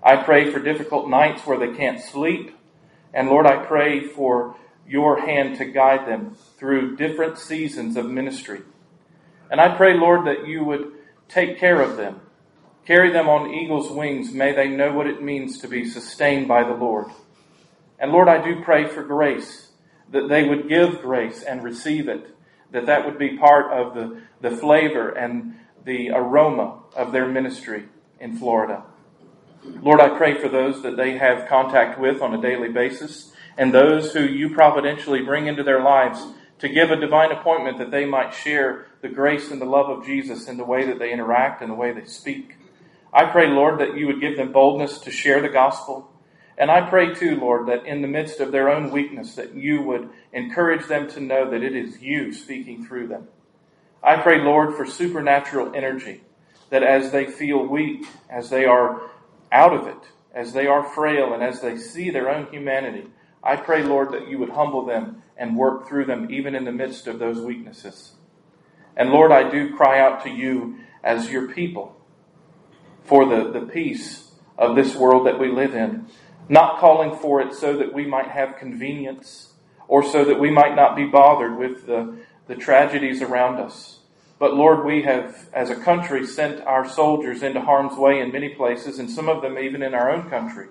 I 0.03 0.17
pray 0.17 0.51
for 0.51 0.61
difficult 0.61 1.09
nights 1.09 1.47
where 1.47 1.59
they 1.59 1.77
can't 1.77 2.01
sleep. 2.01 2.57
And 3.13 3.29
Lord, 3.29 3.47
I 3.47 3.65
pray 3.65 4.01
for 4.01 4.57
your 4.87 5.21
hand 5.21 5.57
to 5.59 5.65
guide 5.65 6.07
them 6.07 6.37
through 6.59 6.97
different 6.97 7.39
seasons 7.39 7.97
of 7.97 8.07
ministry. 8.07 8.63
And 9.51 9.61
I 9.61 9.77
pray, 9.77 9.95
Lord, 9.95 10.27
that 10.27 10.47
you 10.47 10.65
would 10.65 10.93
take 11.29 11.59
care 11.59 11.81
of 11.81 11.97
them. 11.97 12.21
Carry 12.87 13.11
them 13.11 13.29
on 13.29 13.53
eagle's 13.53 13.91
wings. 13.91 14.33
May 14.33 14.53
they 14.53 14.69
know 14.69 14.93
what 14.93 15.09
it 15.09 15.23
means 15.23 15.59
to 15.59 15.69
be 15.69 15.89
sustained 15.89 16.47
by 16.47 16.63
the 16.63 16.75
Lord. 16.75 17.07
And 17.99 18.13
Lord, 18.13 18.29
I 18.29 18.45
do 18.45 18.63
pray 18.63 18.87
for 18.87 19.03
grace, 19.03 19.69
that 20.11 20.29
they 20.29 20.49
would 20.49 20.69
give 20.69 21.01
grace 21.01 21.43
and 21.43 21.65
receive 21.65 22.09
it, 22.09 22.37
that 22.71 22.87
that 22.87 23.05
would 23.05 23.19
be 23.19 23.39
part 23.39 23.73
of 23.73 23.95
the, 23.95 24.21
the 24.41 24.57
flavor 24.57 25.09
and 25.09 25.57
the 25.85 26.11
aroma 26.11 26.81
of 26.95 27.13
their 27.13 27.27
ministry 27.27 27.89
in 28.21 28.37
Florida. 28.37 28.85
Lord, 29.65 30.01
I 30.01 30.17
pray 30.17 30.35
for 30.41 30.49
those 30.49 30.83
that 30.83 30.97
they 30.97 31.19
have 31.19 31.49
contact 31.49 31.99
with 31.99 32.23
on 32.23 32.35
a 32.35 32.41
daily 32.41 32.69
basis 32.69 33.33
and 33.59 33.73
those 33.73 34.13
who 34.13 34.21
you 34.21 34.51
providentially 34.51 35.23
bring 35.23 35.47
into 35.47 35.63
their 35.63 35.83
lives 35.83 36.25
to 36.59 36.69
give 36.69 36.91
a 36.91 36.97
divine 36.97 37.33
appointment 37.33 37.79
that 37.79 37.91
they 37.91 38.05
might 38.05 38.33
share 38.33 38.87
the 39.03 39.09
grace 39.09 39.51
and 39.51 39.61
the 39.61 39.67
love 39.67 39.89
of 39.91 40.07
Jesus 40.07 40.49
in 40.49 40.57
the 40.57 40.65
way 40.65 40.87
that 40.87 40.99
they 40.99 41.13
interact 41.13 41.63
and 41.63 41.71
the 41.71 41.75
way 41.75 41.93
they 41.93 42.05
speak. 42.05 42.57
I 43.13 43.27
pray, 43.27 43.49
Lord, 43.49 43.81
that 43.81 43.97
you 43.97 44.07
would 44.07 44.21
give 44.21 44.37
them 44.37 44.53
boldness 44.53 44.99
to 45.01 45.11
share 45.11 45.41
the 45.41 45.49
gospel. 45.49 46.11
And 46.59 46.71
I 46.71 46.89
pray 46.89 47.15
too, 47.15 47.37
Lord, 47.37 47.69
that 47.69 47.85
in 47.87 48.03
the 48.03 48.09
midst 48.09 48.41
of 48.41 48.53
their 48.53 48.71
own 48.71 48.91
weakness, 48.91 49.35
that 49.35 49.55
you 49.55 49.83
would 49.83 50.09
encourage 50.33 50.87
them 50.87 51.09
to 51.11 51.21
know 51.21 51.51
that 51.51 51.63
it 51.63 51.77
is 51.77 52.01
you 52.01 52.33
speaking 52.33 52.87
through 52.87 53.09
them. 53.09 53.29
I 54.03 54.17
pray, 54.17 54.41
Lord, 54.41 54.75
for 54.75 54.87
supernatural 54.87 55.75
energy, 55.75 56.23
that 56.71 56.83
as 56.83 57.11
they 57.11 57.27
feel 57.27 57.67
weak, 57.67 58.07
as 58.31 58.51
they 58.51 58.65
are 58.65 59.03
out 59.53 59.73
of 59.73 59.87
it, 59.87 60.09
as 60.35 60.53
they 60.53 60.67
are 60.67 60.83
frail, 60.83 61.33
and 61.33 61.43
as 61.43 61.61
they 61.61 61.77
see 61.77 62.11
their 62.11 62.31
own 62.31 62.47
humanity, 62.53 63.09
I 63.43 63.57
pray, 63.57 63.83
Lord, 63.83 64.13
that 64.13 64.29
you 64.29 64.39
would 64.39 64.51
humble 64.51 64.85
them 64.85 65.23
and 65.37 65.57
work 65.57 65.89
through 65.89 66.07
them 66.07 66.31
even 66.31 66.55
in 66.55 66.65
the 66.65 66.73
midst 66.73 67.07
of 67.07 67.19
those 67.19 67.41
weaknesses. 67.41 68.13
And 68.97 69.11
Lord, 69.11 69.31
I 69.31 69.49
do 69.51 69.77
cry 69.77 70.01
out 70.01 70.23
to 70.25 70.31
you 70.31 70.79
as 71.05 71.31
your 71.31 71.53
people 71.53 71.97
for 73.05 73.25
the, 73.25 73.53
the 73.53 73.67
peace 73.67 74.33
of 74.59 74.75
this 74.75 74.97
world 74.97 75.27
that 75.27 75.39
we 75.39 75.49
live 75.49 75.75
in, 75.75 76.07
not 76.49 76.81
calling 76.81 77.17
for 77.17 77.41
it 77.41 77.55
so 77.55 77.77
that 77.77 77.93
we 77.93 78.07
might 78.07 78.29
have 78.29 78.57
convenience 78.57 79.53
or 79.87 80.03
so 80.03 80.25
that 80.25 80.41
we 80.41 80.51
might 80.51 80.75
not 80.75 80.97
be 80.97 81.05
bothered 81.05 81.57
with 81.57 81.87
the, 81.87 82.17
the 82.49 82.55
tragedies 82.55 83.23
around 83.23 83.61
us. 83.61 83.96
But 84.39 84.55
Lord, 84.55 84.85
we 84.85 85.03
have, 85.03 85.49
as 85.53 85.71
a 85.71 85.77
country, 85.77 86.27
sent 86.27 86.61
our 86.61 86.87
soldiers 86.87 87.43
into 87.43 87.63
harm's 87.63 87.97
way 87.97 88.21
in 88.21 88.33
many 88.33 88.51
places, 88.51 88.99
and 88.99 89.11
some 89.11 89.29
of 89.29 89.41
them 89.41 89.59
even 89.59 89.83
in 89.83 89.95
our 89.95 90.11
own 90.11 90.29
country. 90.29 90.69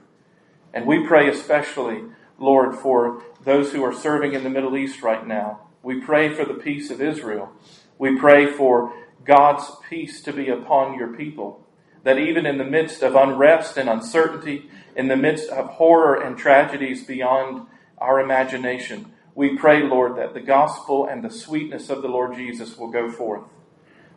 And 0.74 0.86
we 0.86 1.08
pray 1.08 1.30
especially, 1.30 2.04
Lord, 2.38 2.76
for 2.76 3.24
those 3.44 3.72
who 3.72 3.84
are 3.84 3.94
serving 3.94 4.34
in 4.34 4.44
the 4.44 4.50
Middle 4.50 4.78
East 4.78 5.02
right 5.02 5.26
now. 5.26 5.62
We 5.82 6.00
pray 6.02 6.34
for 6.34 6.46
the 6.46 6.54
peace 6.54 6.92
of 6.92 7.02
Israel. 7.02 7.52
We 7.98 8.20
pray 8.20 8.46
for 8.46 8.94
God's 9.24 9.72
peace 9.90 10.22
to 10.24 10.34
be 10.34 10.50
upon 10.50 10.98
your 10.98 11.16
people. 11.16 11.66
That 12.04 12.20
even 12.20 12.46
in 12.46 12.60
the 12.60 12.64
midst 12.64 13.02
of 13.02 13.16
unrest 13.16 13.78
and 13.78 13.90
uncertainty, 13.90 14.70
in 14.96 15.08
the 15.08 15.16
midst 15.16 15.50
of 15.50 15.70
horror 15.70 16.22
and 16.22 16.38
tragedies 16.38 17.04
beyond 17.04 17.66
our 17.98 18.20
imagination, 18.20 19.12
we 19.34 19.58
pray, 19.58 19.82
Lord, 19.82 20.18
that 20.18 20.34
the 20.34 20.42
gospel 20.42 21.08
and 21.08 21.24
the 21.24 21.32
sweetness 21.32 21.90
of 21.90 22.02
the 22.02 22.08
Lord 22.08 22.36
Jesus 22.36 22.78
will 22.78 22.90
go 22.92 23.10
forth. 23.12 23.44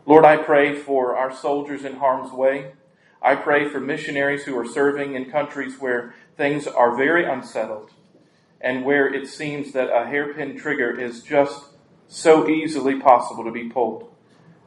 Lord, 0.09 0.25
I 0.25 0.39
pray 0.39 0.75
for 0.75 1.19
our 1.19 1.31
soldiers 1.31 1.85
in 1.85 1.97
harm's 1.97 2.33
way. 2.33 2.73
I 3.21 3.35
pray 3.35 3.69
for 3.69 3.79
missionaries 3.79 4.45
who 4.45 4.59
are 4.59 4.67
serving 4.67 5.15
in 5.15 5.31
countries 5.31 5.79
where 5.79 6.15
things 6.35 6.67
are 6.67 6.97
very 6.97 7.27
unsettled 7.27 7.91
and 8.59 8.87
where 8.87 9.13
it 9.13 9.29
seems 9.29 9.73
that 9.73 9.95
a 9.95 10.07
hairpin 10.07 10.57
trigger 10.57 10.99
is 10.99 11.23
just 11.23 11.67
so 12.07 12.49
easily 12.49 12.99
possible 12.99 13.45
to 13.45 13.53
be 13.53 13.69
pulled. 13.69 14.11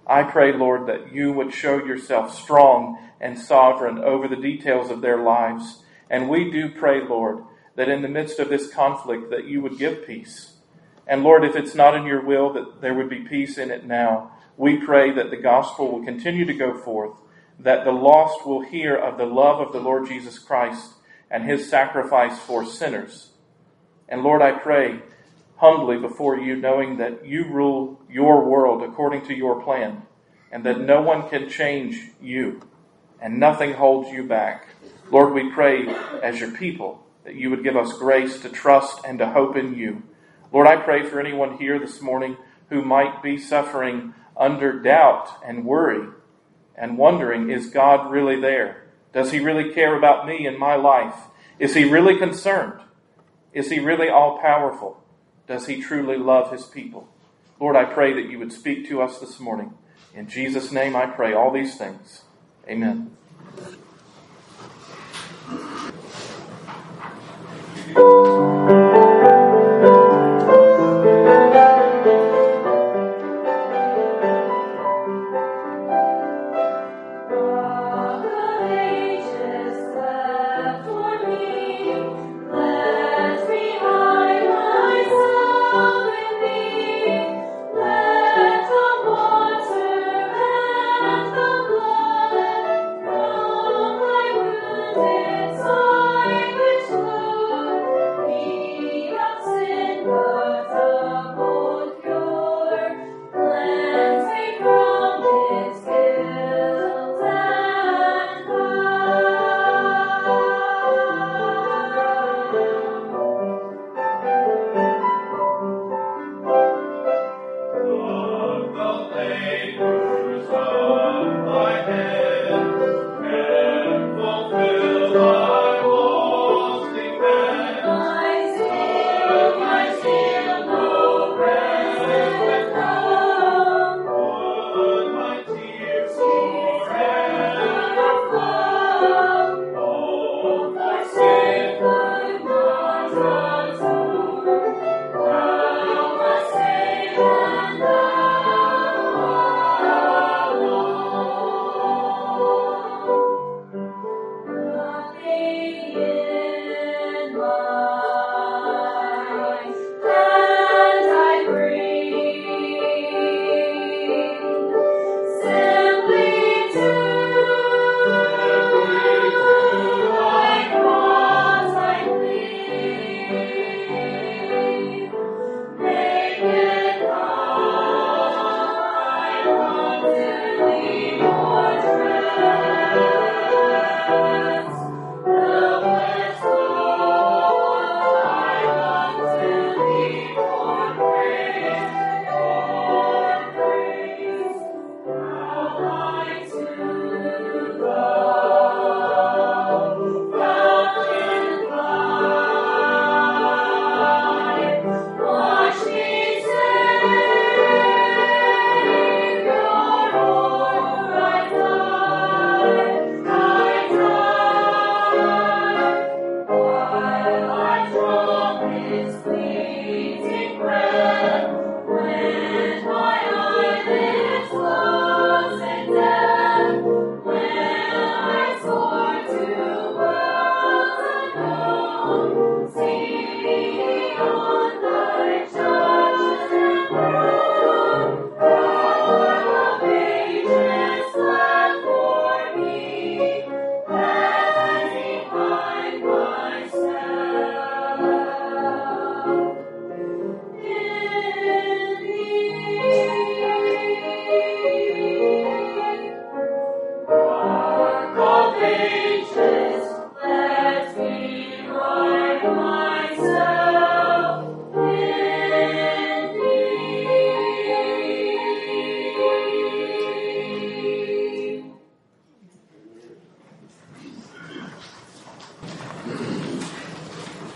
I 0.06 0.22
pray, 0.22 0.54
Lord, 0.54 0.86
that 0.86 1.12
you 1.12 1.34
would 1.34 1.52
show 1.52 1.84
yourself 1.84 2.40
strong 2.40 3.00
and 3.20 3.40
sovereign 3.40 3.98
over 3.98 4.28
the 4.28 4.36
details 4.36 4.92
of 4.92 5.02
their 5.02 5.24
lives. 5.24 5.82
And 6.08 6.30
we 6.30 6.52
do 6.52 6.70
pray, 6.70 7.02
Lord, 7.04 7.44
that 7.76 7.90
in 7.90 8.04
the 8.04 8.08
midst 8.08 8.38
of 8.38 8.50
this 8.50 8.72
conflict 8.72 9.32
that 9.32 9.46
you 9.46 9.64
would 9.64 9.80
give 9.80 10.06
peace. 10.06 10.58
And 11.08 11.24
Lord, 11.24 11.44
if 11.44 11.56
it's 11.56 11.74
not 11.74 11.96
in 11.96 12.06
your 12.06 12.24
will 12.24 12.54
that 12.54 12.82
there 12.82 12.94
would 12.94 13.10
be 13.10 13.22
peace 13.22 13.58
in 13.58 13.72
it 13.72 13.88
now, 13.88 14.34
we 14.58 14.78
pray 14.78 15.12
that 15.12 15.30
the 15.30 15.38
gospel 15.38 15.92
will 15.92 16.06
continue 16.06 16.46
to 16.46 16.54
go 16.54 16.78
forth, 16.78 17.18
that 17.60 17.86
the 17.86 17.92
lost 17.92 18.46
will 18.46 18.62
hear 18.62 18.96
of 18.96 19.18
the 19.18 19.26
love 19.26 19.60
of 19.60 19.74
the 19.74 19.80
Lord 19.80 20.08
Jesus 20.08 20.40
Christ 20.40 20.94
and 21.30 21.44
his 21.44 21.70
sacrifice 21.70 22.38
for 22.40 22.66
sinners. 22.66 23.32
And 24.10 24.24
Lord, 24.24 24.42
I 24.42 24.52
pray 24.52 25.00
humbly 25.56 25.98
before 25.98 26.38
you, 26.38 26.56
knowing 26.56 26.98
that 26.98 27.26
you 27.26 27.46
rule 27.46 28.02
your 28.10 28.44
world 28.44 28.82
according 28.82 29.26
to 29.28 29.36
your 29.36 29.62
plan, 29.64 30.02
and 30.52 30.66
that 30.66 30.82
no 30.82 31.02
one 31.02 31.30
can 31.30 31.48
change 31.48 32.10
you, 32.20 32.62
and 33.22 33.40
nothing 33.40 33.74
holds 33.74 34.10
you 34.10 34.24
back. 34.24 34.68
Lord, 35.12 35.34
we 35.34 35.52
pray 35.52 35.88
as 36.24 36.40
your 36.40 36.52
people 36.52 37.06
that 37.24 37.36
you 37.36 37.50
would 37.52 37.64
give 37.64 37.78
us 37.78 37.94
grace 37.94 38.42
to 38.42 38.50
trust 38.50 39.02
and 39.06 39.20
to 39.20 39.30
hope 39.30 39.56
in 39.56 39.76
you. 39.76 40.02
Lord, 40.52 40.68
I 40.68 40.78
pray 40.78 41.04
for 41.04 41.20
anyone 41.20 41.58
here 41.58 41.80
this 41.80 42.02
morning 42.02 42.38
who 42.70 42.84
might 42.84 43.22
be 43.22 43.38
suffering 43.38 44.14
under 44.42 44.82
doubt 44.82 45.30
and 45.46 45.64
worry 45.64 46.10
and 46.76 46.98
wondering, 46.98 47.52
is 47.52 47.68
God 47.68 48.12
really 48.12 48.42
there? 48.42 48.88
Does 49.14 49.32
he 49.32 49.40
really 49.40 49.72
care 49.72 49.96
about 49.96 50.28
me 50.28 50.48
and 50.48 50.58
my 50.58 50.76
life? 50.76 51.16
Is 51.60 51.76
he 51.76 51.86
really 51.86 52.18
concerned? 52.18 52.82
Is 53.54 53.70
he 53.70 53.80
really 53.80 54.10
all 54.10 54.40
powerful? 54.40 55.04
Does 55.48 55.68
he 55.68 55.82
truly 55.82 56.18
love 56.18 56.52
his 56.52 56.66
people? 56.66 57.08
Lord, 57.60 57.76
I 57.76 57.86
pray 57.86 58.14
that 58.14 58.32
you 58.32 58.40
would 58.40 58.52
speak 58.52 58.88
to 58.90 59.02
us 59.02 59.20
this 59.20 59.40
morning. 59.40 59.76
In 60.16 60.28
Jesus' 60.28 60.72
name 60.72 60.96
I 60.96 61.06
pray 61.06 61.34
all 61.34 61.52
these 61.52 61.78
things. 61.78 62.24
Amen. 62.68 63.16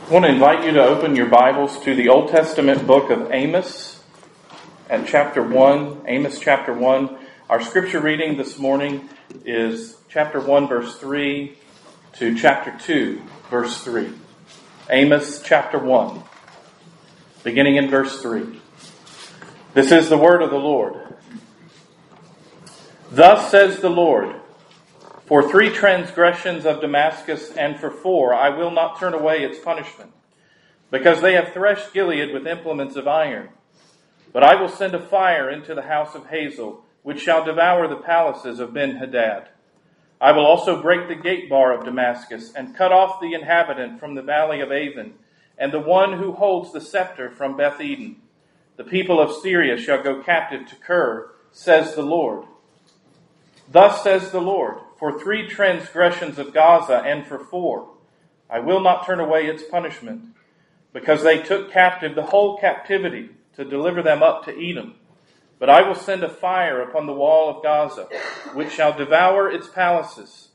I 0.05 0.09
want 0.09 0.25
to 0.25 0.31
invite 0.31 0.63
you 0.63 0.71
to 0.73 0.83
open 0.83 1.15
your 1.15 1.25
Bibles 1.25 1.79
to 1.79 1.95
the 1.95 2.09
Old 2.09 2.29
Testament 2.29 2.85
book 2.85 3.09
of 3.09 3.31
Amos 3.31 4.03
at 4.87 5.07
chapter 5.07 5.41
1. 5.41 6.03
Amos 6.05 6.37
chapter 6.37 6.71
1. 6.71 7.17
Our 7.49 7.59
scripture 7.59 7.99
reading 7.99 8.37
this 8.37 8.59
morning 8.59 9.09
is 9.45 9.97
chapter 10.07 10.39
1, 10.39 10.67
verse 10.67 10.95
3 10.97 11.57
to 12.17 12.37
chapter 12.37 12.77
2, 12.77 13.19
verse 13.49 13.83
3. 13.83 14.13
Amos 14.91 15.41
chapter 15.41 15.79
1, 15.79 16.21
beginning 17.43 17.77
in 17.77 17.89
verse 17.89 18.21
3. 18.21 18.61
This 19.73 19.91
is 19.91 20.07
the 20.09 20.19
word 20.19 20.43
of 20.43 20.51
the 20.51 20.57
Lord. 20.57 21.15
Thus 23.09 23.49
says 23.49 23.79
the 23.79 23.89
Lord. 23.89 24.35
For 25.25 25.49
three 25.49 25.71
transgressions 25.71 26.67
of 26.67 26.81
Damascus 26.81 27.49
and 27.57 27.79
for 27.79 27.89
four, 27.89 28.35
I 28.35 28.49
will 28.49 28.69
not 28.69 28.99
turn 28.99 29.15
away 29.15 29.43
its 29.43 29.57
punishment, 29.57 30.11
because 30.91 31.19
they 31.19 31.33
have 31.33 31.51
threshed 31.51 31.93
Gilead 31.93 32.31
with 32.31 32.45
implements 32.45 32.95
of 32.95 33.07
iron. 33.07 33.49
But 34.31 34.43
I 34.43 34.53
will 34.53 34.69
send 34.69 34.93
a 34.93 34.99
fire 34.99 35.49
into 35.49 35.73
the 35.73 35.81
house 35.81 36.13
of 36.13 36.27
Hazael, 36.27 36.83
which 37.01 37.21
shall 37.21 37.43
devour 37.43 37.87
the 37.87 37.95
palaces 37.95 38.59
of 38.59 38.75
Ben 38.75 38.97
Hadad. 38.97 39.49
I 40.21 40.31
will 40.31 40.45
also 40.45 40.79
break 40.79 41.07
the 41.07 41.15
gate 41.15 41.49
bar 41.49 41.73
of 41.73 41.85
Damascus, 41.85 42.53
and 42.53 42.75
cut 42.75 42.91
off 42.91 43.19
the 43.19 43.33
inhabitant 43.33 43.99
from 43.99 44.13
the 44.13 44.21
valley 44.21 44.61
of 44.61 44.71
Aven, 44.71 45.15
and 45.57 45.71
the 45.71 45.79
one 45.79 46.19
who 46.19 46.33
holds 46.33 46.71
the 46.71 46.81
scepter 46.81 47.31
from 47.31 47.57
Beth 47.57 47.81
Eden. 47.81 48.17
The 48.77 48.83
people 48.83 49.19
of 49.19 49.41
Syria 49.41 49.75
shall 49.75 50.03
go 50.03 50.21
captive 50.21 50.67
to 50.67 50.75
Kir, 50.75 51.31
says 51.51 51.95
the 51.95 52.03
Lord. 52.03 52.45
Thus 53.71 54.03
says 54.03 54.29
the 54.29 54.41
Lord 54.41 54.81
for 55.05 55.19
three 55.19 55.47
transgressions 55.47 56.39
of 56.39 56.51
Gaza 56.51 57.03
and 57.05 57.27
for 57.27 57.37
four. 57.37 57.93
I 58.49 58.57
will 58.57 58.79
not 58.79 59.05
turn 59.05 59.19
away 59.19 59.45
its 59.45 59.61
punishment, 59.61 60.29
because 60.93 61.21
they 61.21 61.37
took 61.37 61.71
captive 61.71 62.15
the 62.15 62.23
whole 62.23 62.57
captivity 62.57 63.29
to 63.55 63.63
deliver 63.63 64.01
them 64.01 64.23
up 64.23 64.45
to 64.45 64.51
Edom. 64.51 64.95
But 65.59 65.69
I 65.69 65.87
will 65.87 65.93
send 65.93 66.23
a 66.23 66.27
fire 66.27 66.81
upon 66.81 67.05
the 67.05 67.13
wall 67.13 67.55
of 67.55 67.61
Gaza, 67.61 68.07
which 68.55 68.71
shall 68.71 68.97
devour 68.97 69.47
its 69.47 69.67
palaces. 69.67 70.49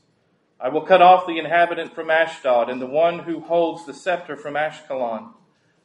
I 0.59 0.67
will 0.67 0.81
cut 0.81 1.01
off 1.01 1.25
the 1.25 1.39
inhabitant 1.39 1.95
from 1.95 2.09
Ashdod, 2.09 2.69
and 2.69 2.81
the 2.81 2.87
one 2.87 3.19
who 3.19 3.39
holds 3.39 3.85
the 3.85 3.93
scepter 3.93 4.35
from 4.35 4.55
Ashkelon. 4.55 5.29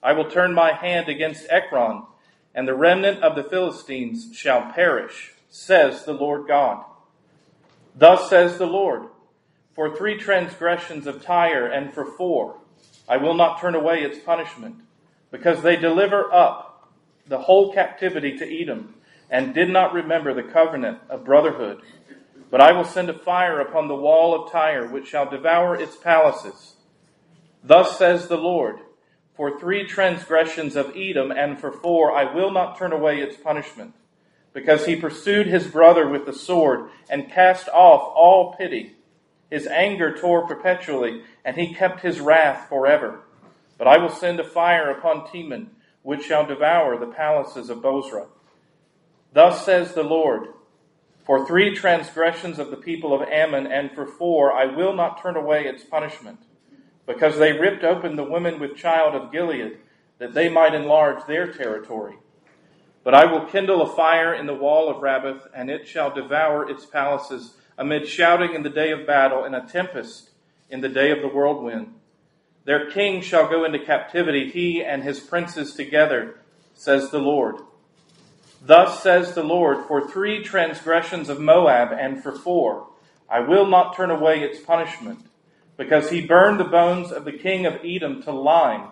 I 0.03 0.13
will 0.13 0.29
turn 0.29 0.55
my 0.55 0.73
hand 0.73 1.09
against 1.09 1.47
Ekron, 1.51 2.03
and 2.53 2.67
the 2.67 2.75
remnant 2.75 3.23
of 3.23 3.37
the 3.37 3.49
Philistines 3.49 4.37
shall 4.37 4.73
perish, 4.73 5.35
says 5.49 6.05
the 6.05 6.15
Lord 6.15 6.49
God. 6.49 6.85
Thus 7.99 8.29
says 8.29 8.59
the 8.59 8.67
Lord 8.67 9.09
For 9.75 9.97
three 9.97 10.19
transgressions 10.19 11.07
of 11.07 11.23
Tyre 11.23 11.67
and 11.67 11.93
for 11.93 12.05
four, 12.05 12.59
I 13.09 13.17
will 13.17 13.35
not 13.35 13.59
turn 13.61 13.75
away 13.75 14.03
its 14.03 14.19
punishment, 14.19 14.77
because 15.31 15.63
they 15.63 15.77
deliver 15.77 16.33
up 16.33 16.91
the 17.27 17.39
whole 17.39 17.73
captivity 17.73 18.37
to 18.37 18.63
Edom, 18.63 18.95
and 19.31 19.55
did 19.55 19.71
not 19.71 19.95
remember 19.95 20.35
the 20.35 20.43
covenant 20.43 20.99
of 21.09 21.25
brotherhood. 21.25 21.81
But 22.51 22.61
I 22.61 22.73
will 22.73 22.85
send 22.85 23.09
a 23.09 23.19
fire 23.19 23.61
upon 23.61 23.89
the 23.89 23.97
wall 23.97 24.35
of 24.35 24.53
Tyre, 24.53 24.87
which 24.87 25.09
shall 25.09 25.29
devour 25.29 25.75
its 25.75 25.97
palaces. 25.97 26.75
Thus 27.65 27.99
says 27.99 28.29
the 28.29 28.37
Lord 28.37 28.77
For 29.35 29.59
three 29.59 29.87
transgressions 29.87 30.77
of 30.77 30.93
Edom 30.95 31.33
and 31.33 31.59
for 31.59 31.73
four, 31.73 32.13
I 32.13 32.33
will 32.33 32.53
not 32.53 32.79
turn 32.79 32.93
away 32.93 33.21
its 33.21 33.37
punishment 33.37 33.95
because 34.57 34.87
he 34.87 34.97
pursued 34.97 35.47
his 35.47 35.67
brother 35.67 36.09
with 36.09 36.25
the 36.25 36.33
sword 36.33 36.89
and 37.11 37.31
cast 37.31 37.69
off 37.69 38.11
all 38.17 38.55
pity. 38.55 38.97
His 39.51 39.67
anger 39.67 40.17
tore 40.17 40.47
perpetually, 40.47 41.21
and 41.45 41.55
he 41.59 41.75
kept 41.75 42.01
his 42.01 42.21
wrath 42.21 42.67
forever. 42.67 43.21
But 43.77 43.87
I 43.87 43.99
will 43.99 44.09
send 44.09 44.41
a 44.41 44.45
fire 44.45 44.91
upon 44.91 45.27
Teman, 45.27 45.67
which 46.01 46.25
shall 46.25 46.47
devour 46.47 46.97
the 46.97 47.13
palaces 47.13 47.69
of 47.69 47.83
Bozrah. 47.83 48.29
Thus 49.35 49.63
says 49.63 49.93
the 49.93 50.03
Lord 50.03 50.49
For 51.27 51.47
three 51.47 51.75
transgressions 51.75 52.59
of 52.59 52.71
the 52.71 52.79
people 52.79 53.13
of 53.13 53.29
Ammon, 53.29 53.67
and 53.67 53.93
for 53.93 54.07
four, 54.07 54.55
I 54.55 54.65
will 54.75 54.95
not 54.95 55.21
turn 55.21 55.37
away 55.37 55.67
its 55.67 55.85
punishment, 55.85 56.39
because 57.07 57.37
they 57.37 57.53
ripped 57.53 57.85
open 57.85 58.17
the 58.17 58.25
women 58.25 58.59
with 58.59 58.75
child 58.75 59.15
of 59.15 59.31
Gilead, 59.31 59.77
that 60.17 60.33
they 60.33 60.49
might 60.49 60.75
enlarge 60.75 61.27
their 61.27 61.53
territory. 61.53 62.17
But 63.07 63.15
I 63.15 63.25
will 63.25 63.47
kindle 63.47 63.83
a 63.83 63.95
fire 63.95 64.35
in 64.35 64.47
the 64.47 64.55
wall 64.55 64.91
of 64.91 65.01
Rabbath, 65.01 65.47
and 65.55 65.71
it 65.71 65.87
shall 65.87 66.13
devour 66.13 66.69
its 66.69 66.85
palaces 66.85 67.55
amid 67.79 68.09
shouting 68.09 68.53
in 68.53 68.65
the 68.65 68.69
day 68.69 68.91
of 68.91 69.07
battle 69.07 69.45
and 69.45 69.55
a 69.55 69.61
tempest 69.61 70.31
in 70.71 70.81
the 70.81 70.89
day 70.89 71.13
of 71.13 71.23
the 71.23 71.29
whirlwind. 71.29 71.95
Their 72.65 72.91
king 72.91 73.21
shall 73.21 73.49
go 73.49 73.65
into 73.65 73.79
captivity, 73.79 74.51
he 74.51 74.83
and 74.85 75.05
his 75.05 75.21
princes 75.21 75.75
together, 75.75 76.41
says 76.75 77.11
the 77.11 77.21
Lord. 77.21 77.59
Thus 78.61 79.05
says 79.05 79.35
the 79.35 79.45
Lord, 79.45 79.87
for 79.87 80.09
three 80.09 80.43
transgressions 80.43 81.29
of 81.29 81.39
Moab 81.39 81.93
and 81.93 82.21
for 82.21 82.33
four, 82.33 82.89
I 83.31 83.39
will 83.39 83.69
not 83.69 83.95
turn 83.95 84.11
away 84.11 84.41
its 84.41 84.59
punishment, 84.59 85.21
because 85.77 86.11
he 86.11 86.27
burned 86.27 86.59
the 86.59 86.65
bones 86.65 87.13
of 87.13 87.25
the 87.25 87.31
king 87.31 87.67
of 87.67 87.79
Edom 87.85 88.21
to 88.25 88.33
lime. 88.33 88.89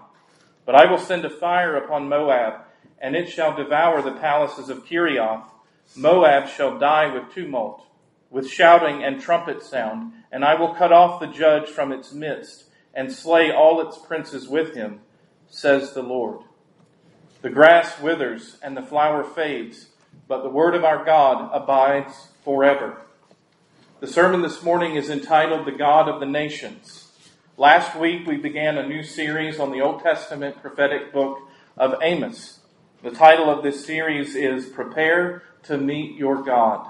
But 0.64 0.76
I 0.76 0.88
will 0.88 0.98
send 0.98 1.24
a 1.24 1.30
fire 1.30 1.74
upon 1.74 2.08
Moab 2.08 2.63
and 3.04 3.14
it 3.14 3.28
shall 3.28 3.54
devour 3.54 4.00
the 4.00 4.18
palaces 4.18 4.70
of 4.70 4.86
Kerioth. 4.86 5.44
Moab 5.94 6.48
shall 6.48 6.78
die 6.78 7.12
with 7.12 7.34
tumult, 7.34 7.86
with 8.30 8.48
shouting 8.48 9.04
and 9.04 9.20
trumpet 9.20 9.62
sound, 9.62 10.14
and 10.32 10.42
I 10.42 10.54
will 10.54 10.74
cut 10.74 10.90
off 10.90 11.20
the 11.20 11.26
judge 11.26 11.68
from 11.68 11.92
its 11.92 12.14
midst, 12.14 12.64
and 12.94 13.12
slay 13.12 13.52
all 13.52 13.86
its 13.86 13.98
princes 13.98 14.48
with 14.48 14.74
him, 14.74 15.00
says 15.50 15.92
the 15.92 16.02
Lord. 16.02 16.44
The 17.42 17.50
grass 17.50 18.00
withers 18.00 18.56
and 18.62 18.74
the 18.74 18.82
flower 18.82 19.22
fades, 19.22 19.88
but 20.26 20.42
the 20.42 20.48
word 20.48 20.74
of 20.74 20.82
our 20.82 21.04
God 21.04 21.50
abides 21.52 22.28
forever. 22.42 23.02
The 24.00 24.06
sermon 24.06 24.40
this 24.40 24.62
morning 24.62 24.96
is 24.96 25.10
entitled 25.10 25.66
The 25.66 25.72
God 25.72 26.08
of 26.08 26.20
the 26.20 26.26
Nations. 26.26 27.12
Last 27.58 27.94
week 28.00 28.26
we 28.26 28.38
began 28.38 28.78
a 28.78 28.88
new 28.88 29.02
series 29.02 29.60
on 29.60 29.72
the 29.72 29.82
Old 29.82 30.02
Testament 30.02 30.62
prophetic 30.62 31.12
book 31.12 31.40
of 31.76 31.96
Amos. 32.00 32.60
The 33.04 33.10
title 33.10 33.50
of 33.50 33.62
this 33.62 33.84
series 33.84 34.34
is 34.34 34.64
Prepare 34.64 35.42
to 35.64 35.76
Meet 35.76 36.16
Your 36.16 36.42
God. 36.42 36.88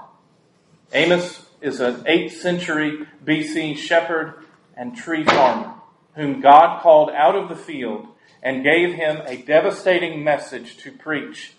Amos 0.93 1.45
is 1.59 1.81
an 1.81 2.05
8th 2.05 2.31
century 2.31 3.05
BC 3.25 3.75
shepherd 3.75 4.45
and 4.77 4.95
tree 4.95 5.25
farmer 5.25 5.73
whom 6.13 6.39
God 6.39 6.81
called 6.81 7.09
out 7.09 7.35
of 7.35 7.49
the 7.49 7.55
field 7.57 8.07
and 8.41 8.63
gave 8.63 8.93
him 8.93 9.23
a 9.25 9.41
devastating 9.41 10.23
message 10.23 10.77
to 10.77 10.91
preach 10.93 11.51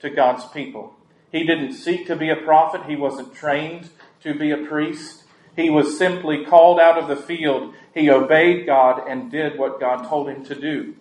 to 0.00 0.10
God's 0.10 0.44
people. 0.46 0.96
He 1.30 1.46
didn't 1.46 1.74
seek 1.74 2.08
to 2.08 2.16
be 2.16 2.30
a 2.30 2.36
prophet. 2.44 2.86
He 2.88 2.96
wasn't 2.96 3.32
trained 3.32 3.90
to 4.24 4.34
be 4.34 4.50
a 4.50 4.56
priest. 4.56 5.22
He 5.54 5.70
was 5.70 5.96
simply 5.96 6.44
called 6.44 6.80
out 6.80 6.98
of 6.98 7.06
the 7.06 7.14
field. 7.14 7.74
He 7.94 8.10
obeyed 8.10 8.66
God 8.66 9.08
and 9.08 9.30
did 9.30 9.56
what 9.56 9.78
God 9.78 10.08
told 10.08 10.28
him 10.28 10.44
to 10.46 10.60
do. 10.60 10.96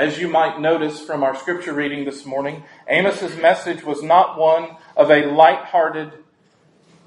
As 0.00 0.18
you 0.18 0.28
might 0.28 0.58
notice 0.58 1.02
from 1.02 1.22
our 1.22 1.36
scripture 1.36 1.74
reading 1.74 2.06
this 2.06 2.24
morning, 2.24 2.62
Amos's 2.88 3.36
message 3.36 3.84
was 3.84 4.02
not 4.02 4.38
one 4.38 4.78
of 4.96 5.10
a 5.10 5.26
light-hearted 5.26 6.12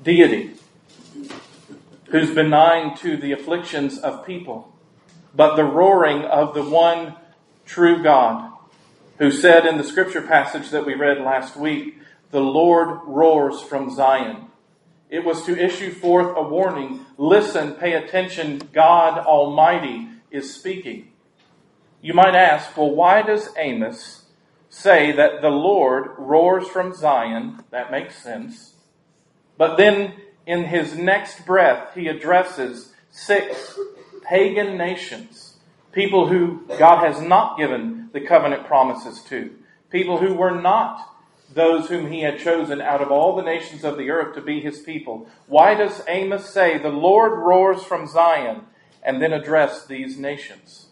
deity 0.03 0.51
who's 2.09 2.29
benign 2.29 2.95
to 2.97 3.17
the 3.17 3.31
afflictions 3.31 3.97
of 3.97 4.23
people, 4.27 4.71
but 5.33 5.55
the 5.55 5.63
roaring 5.63 6.21
of 6.21 6.53
the 6.53 6.61
one 6.61 7.15
true 7.65 8.03
God 8.03 8.53
who 9.17 9.31
said 9.31 9.65
in 9.65 9.79
the 9.79 9.83
scripture 9.83 10.21
passage 10.21 10.69
that 10.69 10.85
we 10.85 10.93
read 10.93 11.19
last 11.19 11.57
week, 11.57 11.97
the 12.29 12.41
Lord 12.41 12.99
roars 13.07 13.59
from 13.59 13.89
Zion. 13.89 14.49
It 15.09 15.25
was 15.25 15.41
to 15.45 15.57
issue 15.57 15.89
forth 15.89 16.37
a 16.37 16.43
warning. 16.43 17.07
Listen, 17.17 17.71
pay 17.73 17.93
attention. 17.93 18.69
God 18.71 19.17
Almighty 19.17 20.09
is 20.29 20.53
speaking. 20.53 21.12
You 22.03 22.13
might 22.13 22.35
ask, 22.35 22.75
well, 22.75 22.91
why 22.91 23.21
does 23.21 23.47
Amos 23.57 24.25
say 24.67 25.13
that 25.13 25.41
the 25.41 25.49
Lord 25.49 26.11
roars 26.17 26.67
from 26.67 26.93
Zion? 26.93 27.63
That 27.71 27.91
makes 27.91 28.21
sense. 28.21 28.73
But 29.57 29.77
then 29.77 30.15
in 30.45 30.65
his 30.65 30.97
next 30.97 31.45
breath, 31.45 31.95
he 31.95 32.09
addresses 32.09 32.91
six 33.09 33.79
pagan 34.21 34.77
nations, 34.77 35.55
people 35.93 36.27
who 36.27 36.65
God 36.77 37.05
has 37.05 37.21
not 37.21 37.57
given 37.57 38.09
the 38.11 38.19
covenant 38.19 38.67
promises 38.67 39.21
to, 39.29 39.55
people 39.89 40.17
who 40.17 40.33
were 40.33 40.59
not 40.59 41.09
those 41.53 41.87
whom 41.87 42.11
he 42.11 42.21
had 42.21 42.37
chosen 42.37 42.81
out 42.81 43.01
of 43.01 43.11
all 43.11 43.33
the 43.33 43.43
nations 43.43 43.85
of 43.85 43.97
the 43.97 44.09
earth 44.09 44.35
to 44.35 44.41
be 44.41 44.59
his 44.59 44.79
people. 44.79 45.29
Why 45.47 45.73
does 45.73 46.01
Amos 46.09 46.49
say, 46.49 46.77
The 46.77 46.89
Lord 46.89 47.31
roars 47.31 47.81
from 47.83 48.07
Zion, 48.07 48.63
and 49.01 49.21
then 49.21 49.31
address 49.31 49.85
these 49.85 50.17
nations? 50.17 50.82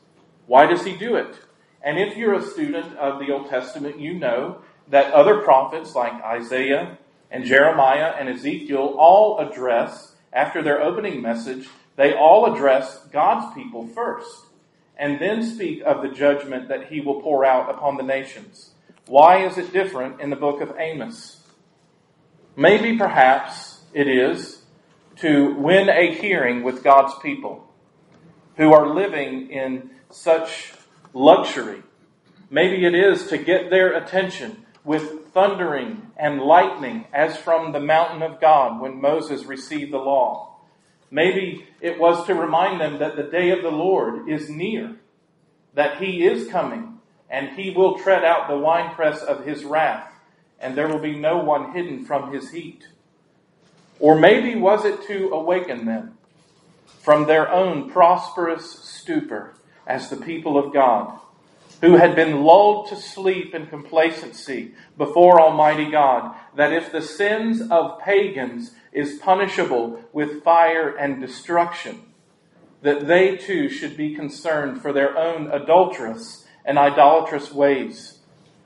Why 0.47 0.65
does 0.65 0.83
he 0.83 0.95
do 0.95 1.15
it? 1.15 1.35
And 1.83 1.97
if 1.97 2.15
you're 2.17 2.35
a 2.35 2.41
student 2.43 2.95
of 2.97 3.19
the 3.19 3.31
Old 3.33 3.49
Testament, 3.49 3.99
you 3.99 4.13
know 4.13 4.61
that 4.89 5.13
other 5.13 5.41
prophets 5.41 5.95
like 5.95 6.13
Isaiah 6.23 6.97
and 7.31 7.45
Jeremiah 7.45 8.13
and 8.19 8.29
Ezekiel 8.29 8.95
all 8.97 9.39
address, 9.39 10.15
after 10.33 10.61
their 10.61 10.81
opening 10.81 11.21
message, 11.21 11.69
they 11.95 12.13
all 12.13 12.53
address 12.53 12.99
God's 13.11 13.53
people 13.53 13.87
first. 13.87 14.45
and 14.97 15.19
then 15.19 15.41
speak 15.43 15.81
of 15.83 16.03
the 16.03 16.09
judgment 16.09 16.67
that 16.69 16.87
he 16.87 17.01
will 17.01 17.21
pour 17.21 17.43
out 17.43 17.69
upon 17.69 17.97
the 17.97 18.03
nations. 18.03 18.71
Why 19.07 19.45
is 19.45 19.57
it 19.57 19.73
different 19.73 20.21
in 20.21 20.29
the 20.29 20.35
book 20.35 20.61
of 20.61 20.75
Amos? 20.77 21.41
Maybe 22.55 22.97
perhaps 22.97 23.81
it 23.93 24.07
is 24.07 24.61
to 25.17 25.55
win 25.55 25.89
a 25.89 26.13
hearing 26.13 26.63
with 26.63 26.83
God's 26.83 27.13
people 27.21 27.67
who 28.57 28.73
are 28.73 28.93
living 28.93 29.49
in 29.49 29.89
such 30.13 30.73
luxury. 31.13 31.83
Maybe 32.49 32.85
it 32.85 32.93
is 32.95 33.27
to 33.27 33.37
get 33.37 33.69
their 33.69 33.93
attention 33.93 34.65
with 34.83 35.31
thundering 35.33 36.11
and 36.17 36.41
lightning 36.41 37.05
as 37.13 37.37
from 37.37 37.71
the 37.71 37.79
mountain 37.79 38.21
of 38.21 38.41
God 38.41 38.81
when 38.81 38.99
Moses 38.99 39.45
received 39.45 39.93
the 39.93 39.97
law. 39.97 40.57
Maybe 41.09 41.67
it 41.81 41.99
was 41.99 42.25
to 42.27 42.33
remind 42.33 42.79
them 42.79 42.99
that 42.99 43.15
the 43.15 43.23
day 43.23 43.51
of 43.51 43.61
the 43.61 43.71
Lord 43.71 44.29
is 44.29 44.49
near, 44.49 44.95
that 45.73 46.01
he 46.01 46.25
is 46.25 46.49
coming, 46.49 46.99
and 47.29 47.49
he 47.49 47.71
will 47.71 47.99
tread 47.99 48.23
out 48.23 48.47
the 48.47 48.57
winepress 48.57 49.21
of 49.21 49.45
his 49.45 49.63
wrath, 49.63 50.11
and 50.59 50.75
there 50.75 50.87
will 50.87 50.99
be 50.99 51.15
no 51.15 51.37
one 51.37 51.73
hidden 51.73 52.05
from 52.05 52.33
his 52.33 52.51
heat. 52.51 52.87
Or 53.99 54.17
maybe 54.17 54.55
was 54.55 54.83
it 54.85 55.03
to 55.07 55.29
awaken 55.29 55.85
them 55.85 56.17
from 57.01 57.27
their 57.27 57.51
own 57.51 57.89
prosperous 57.89 58.79
stupor 58.79 59.53
as 59.87 60.09
the 60.09 60.17
people 60.17 60.57
of 60.57 60.73
God 60.73 61.19
who 61.81 61.95
had 61.97 62.15
been 62.15 62.43
lulled 62.43 62.87
to 62.87 62.95
sleep 62.95 63.55
in 63.55 63.65
complacency 63.65 64.73
before 64.97 65.41
Almighty 65.41 65.89
God, 65.89 66.35
that 66.55 66.71
if 66.71 66.91
the 66.91 67.01
sins 67.01 67.61
of 67.69 67.99
pagans 67.99 68.71
is 68.91 69.17
punishable 69.19 69.99
with 70.13 70.43
fire 70.43 70.95
and 70.95 71.19
destruction, 71.19 71.99
that 72.83 73.07
they 73.07 73.35
too 73.35 73.67
should 73.69 73.97
be 73.97 74.13
concerned 74.13 74.81
for 74.81 74.93
their 74.93 75.17
own 75.17 75.49
adulterous 75.51 76.45
and 76.65 76.77
idolatrous 76.77 77.51
ways, 77.51 78.19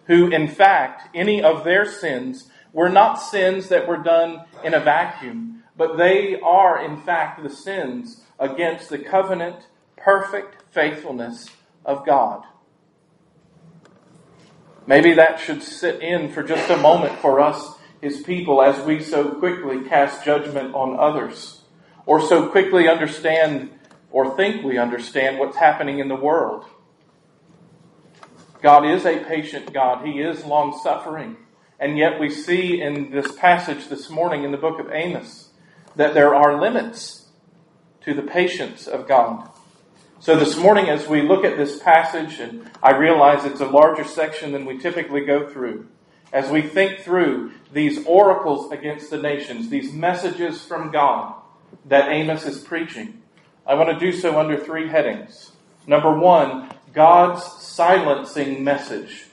who 0.07 0.27
in 0.29 0.47
fact, 0.47 1.15
any 1.15 1.41
of 1.41 1.63
their 1.63 1.85
sins 1.85 2.49
were 2.73 2.89
not 2.89 3.15
sins 3.15 3.69
that 3.69 3.87
were 3.87 3.97
done 3.97 4.41
in 4.63 4.73
a 4.73 4.79
vacuum, 4.79 5.63
but 5.77 5.95
they 5.97 6.37
are 6.41 6.83
in 6.83 6.97
fact 7.01 7.41
the 7.41 7.49
sins 7.49 8.23
against 8.37 8.89
the 8.89 8.99
covenant, 8.99 9.67
perfect 9.97 10.71
faithfulness 10.73 11.49
of 11.85 12.05
God. 12.05 12.43
Maybe 14.87 15.13
that 15.13 15.39
should 15.39 15.63
sit 15.63 16.01
in 16.01 16.31
for 16.31 16.43
just 16.43 16.69
a 16.69 16.77
moment 16.77 17.19
for 17.19 17.39
us, 17.39 17.75
his 18.01 18.21
people, 18.21 18.61
as 18.61 18.85
we 18.85 19.01
so 19.01 19.31
quickly 19.31 19.87
cast 19.87 20.23
judgment 20.23 20.75
on 20.75 20.99
others, 20.99 21.61
or 22.05 22.21
so 22.21 22.49
quickly 22.49 22.87
understand 22.87 23.71
or 24.11 24.37
think 24.37 24.63
we 24.63 24.77
understand 24.77 25.39
what's 25.39 25.57
happening 25.57 25.99
in 25.99 26.07
the 26.07 26.15
world. 26.15 26.65
God 28.61 28.85
is 28.85 29.05
a 29.05 29.23
patient 29.25 29.73
God. 29.73 30.05
He 30.05 30.21
is 30.21 30.45
long 30.45 30.79
suffering. 30.81 31.35
And 31.79 31.97
yet 31.97 32.19
we 32.19 32.29
see 32.29 32.81
in 32.81 33.11
this 33.11 33.31
passage 33.33 33.89
this 33.89 34.09
morning 34.09 34.43
in 34.43 34.51
the 34.51 34.57
book 34.57 34.79
of 34.79 34.89
Amos 34.91 35.49
that 35.97 36.13
there 36.13 36.33
are 36.33 36.61
limits 36.61 37.27
to 38.05 38.13
the 38.13 38.21
patience 38.21 38.87
of 38.87 39.07
God. 39.07 39.49
So 40.25 40.35
this 40.35 40.57
morning, 40.57 40.89
as 40.89 41.07
we 41.07 41.21
look 41.21 41.45
at 41.45 41.55
this 41.55 41.77
passage, 41.77 42.39
and 42.39 42.67
I 42.81 42.97
realize 42.97 43.45
it's 43.45 43.61
a 43.61 43.67
larger 43.67 44.03
section 44.03 44.53
than 44.53 44.65
we 44.65 44.79
typically 44.79 45.23
go 45.23 45.47
through, 45.47 45.87
as 46.33 46.49
we 46.49 46.63
think 46.63 47.01
through 47.01 47.51
these 47.71 48.03
oracles 48.07 48.71
against 48.71 49.11
the 49.11 49.21
nations, 49.21 49.69
these 49.69 49.93
messages 49.93 50.65
from 50.65 50.89
God 50.89 51.35
that 51.85 52.09
Amos 52.09 52.43
is 52.47 52.57
preaching, 52.57 53.21
I 53.67 53.75
want 53.75 53.89
to 53.89 54.03
do 54.03 54.11
so 54.11 54.39
under 54.39 54.57
three 54.57 54.89
headings. 54.89 55.51
Number 55.85 56.17
one, 56.17 56.73
God's 56.91 57.43
silencing 57.61 58.63
message. 58.63 59.25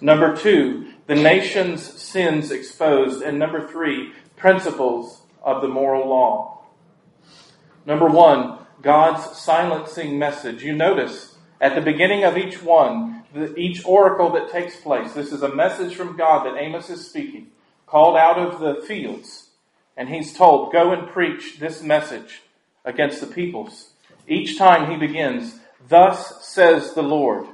Number 0.00 0.34
two, 0.34 0.90
the 1.06 1.16
nation's 1.16 1.82
sins 1.82 2.50
exposed. 2.50 3.20
And 3.20 3.38
number 3.38 3.68
three, 3.68 4.14
principles 4.38 5.20
of 5.42 5.60
the 5.60 5.68
moral 5.68 6.08
law. 6.08 6.64
Number 7.84 8.08
one, 8.08 8.63
God's 8.84 9.38
silencing 9.38 10.18
message. 10.18 10.62
You 10.62 10.74
notice 10.74 11.34
at 11.60 11.74
the 11.74 11.80
beginning 11.80 12.22
of 12.24 12.36
each 12.36 12.62
one, 12.62 13.24
each 13.56 13.84
oracle 13.84 14.30
that 14.32 14.52
takes 14.52 14.76
place, 14.76 15.14
this 15.14 15.32
is 15.32 15.42
a 15.42 15.54
message 15.54 15.96
from 15.96 16.16
God 16.16 16.44
that 16.44 16.60
Amos 16.60 16.90
is 16.90 17.08
speaking, 17.08 17.48
called 17.86 18.16
out 18.16 18.38
of 18.38 18.60
the 18.60 18.86
fields. 18.86 19.48
And 19.96 20.10
he's 20.10 20.36
told, 20.36 20.72
go 20.72 20.92
and 20.92 21.08
preach 21.08 21.58
this 21.58 21.82
message 21.82 22.42
against 22.84 23.20
the 23.20 23.26
peoples. 23.26 23.90
Each 24.28 24.58
time 24.58 24.90
he 24.90 24.98
begins, 24.98 25.58
thus 25.88 26.46
says 26.46 26.92
the 26.92 27.02
Lord. 27.02 27.46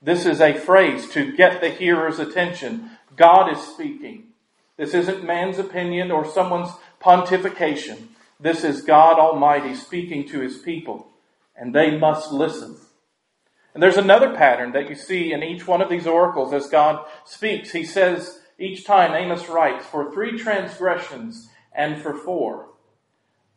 This 0.00 0.24
is 0.24 0.40
a 0.40 0.54
phrase 0.54 1.10
to 1.10 1.36
get 1.36 1.60
the 1.60 1.70
hearer's 1.70 2.20
attention. 2.20 2.90
God 3.16 3.50
is 3.52 3.58
speaking. 3.58 4.28
This 4.76 4.94
isn't 4.94 5.24
man's 5.24 5.58
opinion 5.58 6.10
or 6.10 6.24
someone's 6.24 6.70
pontification. 7.02 8.06
This 8.40 8.64
is 8.64 8.82
God 8.82 9.18
Almighty 9.18 9.74
speaking 9.74 10.26
to 10.28 10.40
his 10.40 10.58
people, 10.58 11.12
and 11.54 11.74
they 11.74 11.98
must 11.98 12.32
listen. 12.32 12.76
And 13.74 13.82
there's 13.82 13.96
another 13.96 14.34
pattern 14.34 14.72
that 14.72 14.88
you 14.88 14.94
see 14.94 15.32
in 15.32 15.42
each 15.42 15.66
one 15.66 15.80
of 15.80 15.90
these 15.90 16.06
oracles 16.06 16.52
as 16.52 16.68
God 16.68 17.06
speaks. 17.24 17.72
He 17.72 17.84
says 17.84 18.40
each 18.58 18.84
time 18.84 19.14
Amos 19.14 19.48
writes, 19.48 19.86
for 19.86 20.12
three 20.12 20.38
transgressions 20.38 21.48
and 21.72 22.00
for 22.00 22.14
four. 22.14 22.70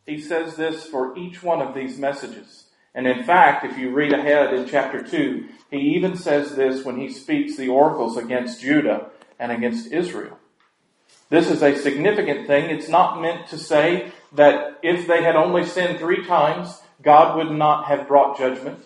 He 0.05 0.19
says 0.19 0.55
this 0.55 0.85
for 0.85 1.17
each 1.17 1.41
one 1.41 1.61
of 1.61 1.73
these 1.73 1.97
messages. 1.97 2.65
And 2.93 3.07
in 3.07 3.23
fact, 3.23 3.65
if 3.65 3.77
you 3.77 3.91
read 3.91 4.13
ahead 4.13 4.53
in 4.53 4.67
chapter 4.67 5.01
2, 5.01 5.47
he 5.71 5.77
even 5.95 6.15
says 6.15 6.55
this 6.55 6.85
when 6.85 6.99
he 6.99 7.09
speaks 7.09 7.55
the 7.55 7.69
oracles 7.69 8.17
against 8.17 8.61
Judah 8.61 9.09
and 9.39 9.51
against 9.51 9.91
Israel. 9.91 10.37
This 11.29 11.49
is 11.49 11.63
a 11.63 11.75
significant 11.75 12.45
thing. 12.45 12.69
It's 12.69 12.89
not 12.89 13.19
meant 13.19 13.47
to 13.47 13.57
say 13.57 14.11
that 14.33 14.79
if 14.81 15.07
they 15.07 15.23
had 15.23 15.35
only 15.35 15.65
sinned 15.65 15.99
three 15.99 16.25
times, 16.25 16.81
God 17.01 17.37
would 17.37 17.51
not 17.51 17.85
have 17.85 18.07
brought 18.07 18.37
judgment. 18.37 18.79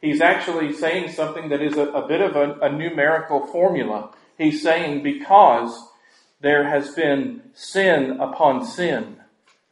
He's 0.00 0.20
actually 0.20 0.72
saying 0.74 1.12
something 1.12 1.48
that 1.48 1.62
is 1.62 1.76
a, 1.76 1.86
a 1.88 2.06
bit 2.06 2.20
of 2.20 2.36
a, 2.36 2.58
a 2.60 2.70
numerical 2.70 3.46
formula. 3.46 4.10
He's 4.36 4.62
saying 4.62 5.02
because 5.02 5.88
there 6.40 6.68
has 6.68 6.94
been 6.94 7.42
sin 7.54 8.18
upon 8.20 8.66
sin. 8.66 9.16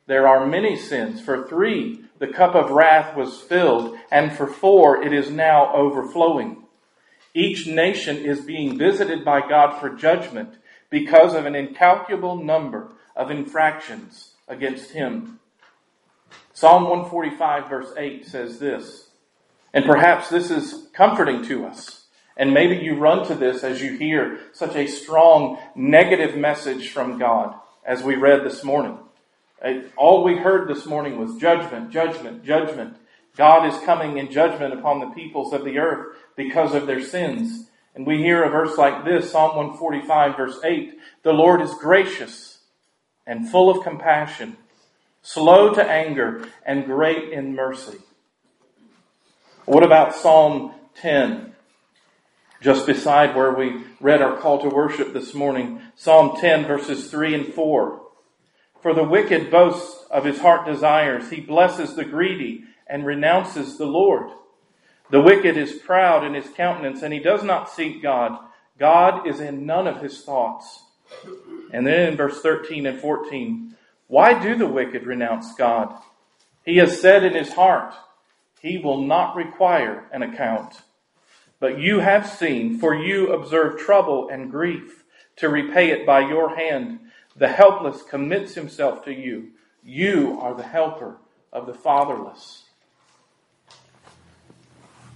There 0.07 0.27
are 0.27 0.47
many 0.47 0.77
sins. 0.77 1.21
For 1.21 1.47
three, 1.47 2.05
the 2.19 2.29
cup 2.29 2.55
of 2.55 2.71
wrath 2.71 3.15
was 3.15 3.41
filled, 3.41 3.99
and 4.11 4.33
for 4.33 4.47
four, 4.47 5.03
it 5.03 5.13
is 5.13 5.31
now 5.31 5.73
overflowing. 5.75 6.65
Each 7.35 7.67
nation 7.67 8.17
is 8.19 8.41
being 8.41 8.79
visited 8.79 9.25
by 9.25 9.47
God 9.47 9.79
for 9.79 9.91
judgment 9.91 10.55
because 10.89 11.35
of 11.35 11.47
an 11.47 11.55
incalculable 11.55 12.43
number 12.43 12.93
of 13.17 13.31
infractions 13.31 14.32
against 14.53 14.91
him. 14.93 15.41
Psalm 16.53 16.85
145, 16.85 17.69
verse 17.69 17.93
8 17.97 18.27
says 18.27 18.59
this, 18.59 19.09
and 19.73 19.85
perhaps 19.85 20.29
this 20.29 20.51
is 20.51 20.89
comforting 20.93 21.43
to 21.47 21.65
us. 21.65 22.05
And 22.37 22.55
maybe 22.55 22.77
you 22.77 22.97
run 22.97 23.27
to 23.27 23.35
this 23.35 23.65
as 23.65 23.83
you 23.83 23.97
hear 23.97 24.39
such 24.53 24.77
a 24.77 24.87
strong 24.87 25.59
negative 25.75 26.37
message 26.37 26.91
from 26.91 27.19
God, 27.19 27.55
as 27.85 28.03
we 28.03 28.17
read 28.17 28.45
this 28.45 28.65
morning. 28.65 28.99
Uh, 29.65 29.81
all 29.97 30.25
we 30.25 30.37
heard 30.37 30.69
this 30.69 30.87
morning 30.87 31.19
was 31.19 31.41
judgment, 31.41 31.91
judgment, 31.91 32.45
judgment. 32.45 32.97
God 33.37 33.67
is 33.67 33.79
coming 33.85 34.19
in 34.19 34.31
judgment 34.31 34.75
upon 34.75 35.01
the 35.01 35.15
peoples 35.15 35.53
of 35.53 35.65
the 35.65 35.79
earth 35.79 36.17
because 36.37 36.75
of 36.75 36.87
their 36.87 37.03
sins. 37.03 37.69
And 37.95 38.07
we 38.07 38.19
hear 38.19 38.43
a 38.43 38.51
verse 38.51 38.77
like 38.77 39.05
this, 39.05 39.31
Psalm 39.31 39.57
145, 39.57 40.37
verse 40.37 40.59
8 40.65 40.99
The 41.23 41.33
Lord 41.33 41.61
is 41.61 41.75
gracious 41.75 42.52
and 43.27 43.49
full 43.49 43.71
of 43.71 43.85
compassion, 43.85 44.57
slow 45.23 45.73
to 45.75 45.83
anger, 45.83 46.49
and 46.65 46.85
great 46.85 47.33
in 47.33 47.55
mercy. 47.55 47.99
What 49.65 49.85
about 49.85 50.15
Psalm 50.15 50.75
10? 50.97 51.55
Just 52.61 52.87
beside 52.87 53.35
where 53.35 53.53
we 53.53 53.85
read 54.01 54.23
our 54.23 54.37
call 54.37 54.61
to 54.63 54.69
worship 54.69 55.13
this 55.13 55.35
morning, 55.35 55.81
Psalm 55.97 56.37
10 56.41 56.67
verses 56.67 57.11
3 57.11 57.35
and 57.35 57.55
4. 57.55 58.03
For 58.81 58.95
the 58.95 59.05
wicked 59.05 59.51
boasts 59.51 60.05
of 60.11 60.25
his 60.25 60.41
heart 60.41 60.67
desires. 60.67 61.31
He 61.31 61.41
blesses 61.41 61.97
the 61.97 62.05
greedy 62.05 62.65
and 62.87 63.07
renounces 63.07 63.79
the 63.79 63.87
Lord. 63.87 64.31
The 65.11 65.23
wicked 65.23 65.57
is 65.57 65.73
proud 65.73 66.25
in 66.25 66.35
his 66.35 66.49
countenance 66.51 67.03
and 67.03 67.13
he 67.13 67.19
does 67.19 67.43
not 67.43 67.71
seek 67.71 68.03
God. 68.03 68.39
God 68.79 69.27
is 69.27 69.41
in 69.41 69.67
none 69.67 69.87
of 69.87 70.03
his 70.03 70.23
thoughts. 70.23 70.82
And 71.73 71.87
then 71.87 72.11
in 72.11 72.17
verse 72.17 72.41
13 72.41 72.87
and 72.87 73.01
14, 73.01 73.77
why 74.09 74.41
do 74.41 74.57
the 74.57 74.67
wicked 74.67 75.07
renounce 75.07 75.55
God? 75.55 75.95
He 76.65 76.77
has 76.77 77.01
said 77.01 77.25
in 77.25 77.35
his 77.35 77.53
heart, 77.55 77.95
he 78.61 78.79
will 78.79 79.03
not 79.03 79.35
require 79.35 80.09
an 80.13 80.23
account. 80.23 80.83
But 81.59 81.79
you 81.79 82.01
have 82.01 82.29
seen, 82.29 82.79
for 82.79 82.95
you 82.95 83.33
observe 83.33 83.81
trouble 83.81 84.29
and 84.29 84.51
grief 84.51 85.05
to 85.37 85.49
repay 85.49 85.91
it 85.91 86.07
by 86.07 86.21
your 86.21 86.57
hand. 86.57 87.01
The 87.37 87.49
helpless 87.49 88.03
commits 88.03 88.55
himself 88.55 89.05
to 89.05 89.13
you. 89.13 89.49
You 89.83 90.39
are 90.41 90.55
the 90.55 90.63
helper 90.63 91.17
of 91.53 91.67
the 91.67 91.75
fatherless. 91.75 92.65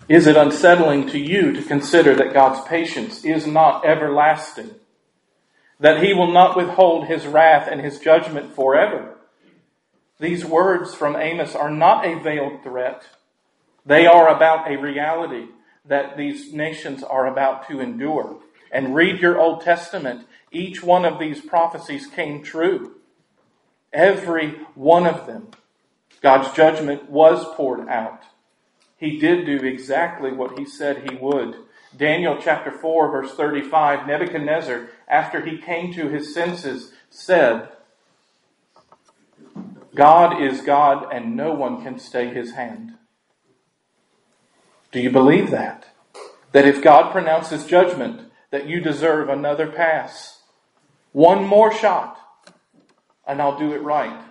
Is 0.08 0.26
it 0.26 0.36
unsettling 0.36 1.08
to 1.08 1.18
you 1.18 1.52
to 1.52 1.62
consider 1.62 2.14
that 2.14 2.32
God's 2.32 2.66
patience 2.68 3.24
is 3.24 3.46
not 3.46 3.84
everlasting? 3.84 4.70
That 5.78 6.02
he 6.02 6.14
will 6.14 6.32
not 6.32 6.56
withhold 6.56 7.06
his 7.06 7.26
wrath 7.26 7.68
and 7.70 7.80
his 7.80 7.98
judgment 7.98 8.54
forever? 8.54 9.16
These 10.18 10.44
words 10.44 10.94
from 10.94 11.16
Amos 11.16 11.54
are 11.54 11.70
not 11.70 12.06
a 12.06 12.18
veiled 12.18 12.62
threat. 12.62 13.06
They 13.84 14.06
are 14.06 14.34
about 14.34 14.70
a 14.70 14.76
reality 14.76 15.48
that 15.84 16.16
these 16.16 16.52
nations 16.52 17.02
are 17.02 17.26
about 17.26 17.68
to 17.68 17.80
endure. 17.80 18.38
And 18.72 18.94
read 18.94 19.20
your 19.20 19.38
Old 19.38 19.60
Testament. 19.60 20.26
Each 20.50 20.82
one 20.82 21.04
of 21.04 21.18
these 21.18 21.40
prophecies 21.40 22.06
came 22.06 22.42
true. 22.42 22.96
Every 23.92 24.58
one 24.74 25.06
of 25.06 25.26
them. 25.26 25.48
God's 26.20 26.54
judgment 26.56 27.10
was 27.10 27.44
poured 27.54 27.88
out. 27.88 28.22
He 28.96 29.18
did 29.18 29.44
do 29.44 29.58
exactly 29.58 30.32
what 30.32 30.58
he 30.58 30.64
said 30.64 31.08
he 31.08 31.16
would. 31.16 31.56
Daniel 31.96 32.38
chapter 32.40 32.70
4 32.70 33.10
verse 33.10 33.32
35, 33.34 34.06
Nebuchadnezzar, 34.06 34.88
after 35.08 35.44
he 35.44 35.58
came 35.58 35.92
to 35.94 36.08
his 36.08 36.34
senses, 36.34 36.92
said, 37.10 37.68
God 39.94 40.42
is 40.42 40.60
God 40.60 41.12
and 41.12 41.36
no 41.36 41.54
one 41.54 41.82
can 41.82 41.98
stay 41.98 42.28
his 42.28 42.52
hand. 42.52 42.92
Do 44.92 45.00
you 45.00 45.10
believe 45.10 45.50
that? 45.50 45.86
That 46.52 46.66
if 46.66 46.82
God 46.82 47.12
pronounces 47.12 47.66
judgment, 47.66 48.30
that 48.50 48.68
you 48.68 48.80
deserve 48.80 49.28
another 49.28 49.66
pass? 49.66 50.42
One 51.12 51.44
more 51.44 51.72
shot, 51.72 52.18
and 53.26 53.40
I'll 53.40 53.58
do 53.58 53.72
it 53.72 53.82
right. 53.82 54.22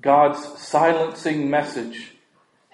God's 0.00 0.58
silencing 0.60 1.50
message. 1.50 2.15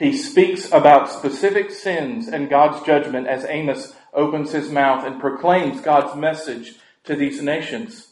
He 0.02 0.16
speaks 0.16 0.66
about 0.72 1.12
specific 1.12 1.70
sins 1.70 2.26
and 2.26 2.50
God's 2.50 2.84
judgment 2.84 3.28
as 3.28 3.44
Amos 3.44 3.94
opens 4.12 4.50
his 4.50 4.68
mouth 4.68 5.06
and 5.06 5.20
proclaims 5.20 5.80
God's 5.80 6.16
message 6.16 6.74
to 7.04 7.14
these 7.14 7.40
nations. 7.40 8.08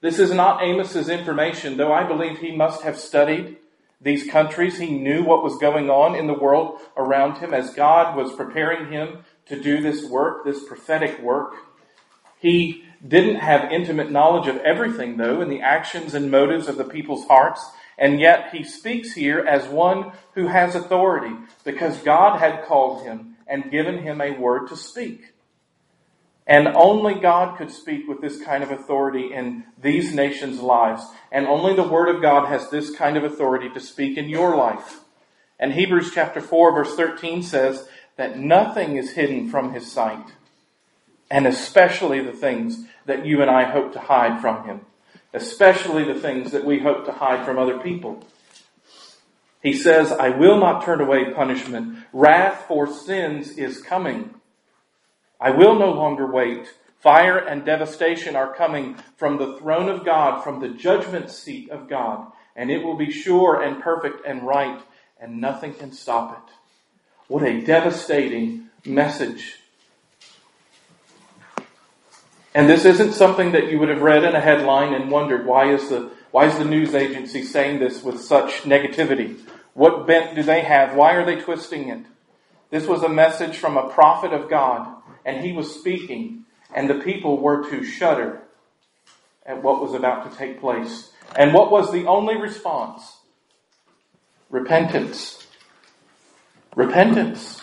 This 0.00 0.20
is 0.20 0.32
not 0.32 0.62
Amos's 0.62 1.08
information, 1.08 1.78
though 1.78 1.92
I 1.92 2.04
believe 2.06 2.38
he 2.38 2.54
must 2.54 2.82
have 2.82 2.96
studied 2.96 3.56
these 4.00 4.30
countries. 4.30 4.78
He 4.78 4.96
knew 4.96 5.24
what 5.24 5.42
was 5.42 5.58
going 5.58 5.90
on 5.90 6.14
in 6.14 6.28
the 6.28 6.38
world 6.38 6.78
around 6.96 7.38
him 7.38 7.52
as 7.52 7.74
God 7.74 8.16
was 8.16 8.32
preparing 8.32 8.92
him 8.92 9.24
to 9.46 9.60
do 9.60 9.80
this 9.80 10.08
work, 10.08 10.44
this 10.44 10.62
prophetic 10.62 11.20
work. 11.20 11.56
He 12.38 12.84
didn't 13.06 13.40
have 13.40 13.72
intimate 13.72 14.12
knowledge 14.12 14.46
of 14.46 14.58
everything, 14.58 15.16
though, 15.16 15.40
and 15.40 15.50
the 15.50 15.62
actions 15.62 16.14
and 16.14 16.30
motives 16.30 16.68
of 16.68 16.76
the 16.76 16.84
people's 16.84 17.26
hearts. 17.26 17.68
And 17.98 18.20
yet 18.20 18.50
he 18.52 18.62
speaks 18.62 19.12
here 19.12 19.38
as 19.40 19.68
one 19.68 20.12
who 20.34 20.48
has 20.48 20.74
authority 20.74 21.34
because 21.64 21.98
God 21.98 22.38
had 22.38 22.64
called 22.64 23.04
him 23.04 23.36
and 23.46 23.70
given 23.70 23.98
him 23.98 24.20
a 24.20 24.38
word 24.38 24.68
to 24.68 24.76
speak. 24.76 25.32
And 26.46 26.68
only 26.68 27.14
God 27.14 27.58
could 27.58 27.72
speak 27.72 28.06
with 28.06 28.20
this 28.20 28.40
kind 28.40 28.62
of 28.62 28.70
authority 28.70 29.32
in 29.32 29.64
these 29.80 30.14
nations' 30.14 30.60
lives. 30.60 31.02
And 31.32 31.46
only 31.46 31.74
the 31.74 31.88
Word 31.88 32.08
of 32.08 32.22
God 32.22 32.46
has 32.46 32.70
this 32.70 32.94
kind 32.94 33.16
of 33.16 33.24
authority 33.24 33.68
to 33.70 33.80
speak 33.80 34.16
in 34.16 34.28
your 34.28 34.54
life. 34.54 35.00
And 35.58 35.72
Hebrews 35.72 36.12
chapter 36.14 36.40
4 36.40 36.72
verse 36.72 36.94
13 36.94 37.42
says 37.42 37.88
that 38.16 38.38
nothing 38.38 38.96
is 38.96 39.12
hidden 39.12 39.50
from 39.50 39.72
His 39.72 39.90
sight. 39.90 40.34
And 41.28 41.48
especially 41.48 42.20
the 42.20 42.32
things 42.32 42.84
that 43.06 43.26
you 43.26 43.42
and 43.42 43.50
I 43.50 43.64
hope 43.64 43.92
to 43.94 44.00
hide 44.00 44.40
from 44.40 44.64
Him 44.66 44.82
especially 45.32 46.04
the 46.04 46.20
things 46.20 46.52
that 46.52 46.64
we 46.64 46.78
hope 46.78 47.04
to 47.04 47.12
hide 47.12 47.44
from 47.44 47.58
other 47.58 47.78
people. 47.78 48.24
He 49.62 49.72
says, 49.72 50.12
I 50.12 50.28
will 50.30 50.58
not 50.58 50.84
turn 50.84 51.00
away 51.00 51.32
punishment. 51.32 51.98
Wrath 52.12 52.64
for 52.68 52.86
sins 52.86 53.50
is 53.58 53.82
coming. 53.82 54.34
I 55.40 55.50
will 55.50 55.78
no 55.78 55.90
longer 55.90 56.30
wait. 56.30 56.72
Fire 57.00 57.38
and 57.38 57.64
devastation 57.64 58.36
are 58.36 58.54
coming 58.54 58.96
from 59.16 59.38
the 59.38 59.56
throne 59.58 59.88
of 59.88 60.04
God, 60.04 60.42
from 60.42 60.60
the 60.60 60.68
judgment 60.68 61.30
seat 61.30 61.70
of 61.70 61.88
God, 61.88 62.30
and 62.54 62.70
it 62.70 62.82
will 62.82 62.96
be 62.96 63.10
sure 63.10 63.62
and 63.62 63.82
perfect 63.82 64.26
and 64.26 64.42
right, 64.42 64.80
and 65.20 65.40
nothing 65.40 65.74
can 65.74 65.92
stop 65.92 66.32
it. 66.32 66.54
What 67.28 67.42
a 67.42 67.60
devastating 67.60 68.68
message 68.84 69.58
and 72.56 72.70
this 72.70 72.86
isn't 72.86 73.12
something 73.12 73.52
that 73.52 73.70
you 73.70 73.78
would 73.78 73.90
have 73.90 74.00
read 74.00 74.24
in 74.24 74.34
a 74.34 74.40
headline 74.40 74.94
and 74.94 75.10
wondered 75.10 75.44
why 75.44 75.70
is 75.70 75.90
the 75.90 76.10
why 76.30 76.46
is 76.46 76.56
the 76.56 76.64
news 76.64 76.94
agency 76.94 77.42
saying 77.42 77.80
this 77.80 78.02
with 78.02 78.18
such 78.18 78.62
negativity? 78.62 79.38
What 79.74 80.06
bent 80.06 80.34
do 80.34 80.42
they 80.42 80.62
have? 80.62 80.96
Why 80.96 81.12
are 81.16 81.26
they 81.26 81.38
twisting 81.38 81.90
it? 81.90 82.06
This 82.70 82.86
was 82.86 83.02
a 83.02 83.10
message 83.10 83.58
from 83.58 83.76
a 83.76 83.90
prophet 83.90 84.32
of 84.32 84.48
God, 84.48 84.88
and 85.26 85.44
he 85.44 85.52
was 85.52 85.74
speaking, 85.78 86.46
and 86.74 86.88
the 86.88 87.00
people 87.00 87.36
were 87.42 87.68
to 87.68 87.84
shudder 87.84 88.40
at 89.44 89.62
what 89.62 89.82
was 89.82 89.92
about 89.92 90.30
to 90.30 90.38
take 90.38 90.58
place. 90.58 91.12
And 91.36 91.52
what 91.52 91.70
was 91.70 91.92
the 91.92 92.06
only 92.06 92.38
response? 92.38 93.18
Repentance. 94.48 95.46
Repentance. 96.74 97.60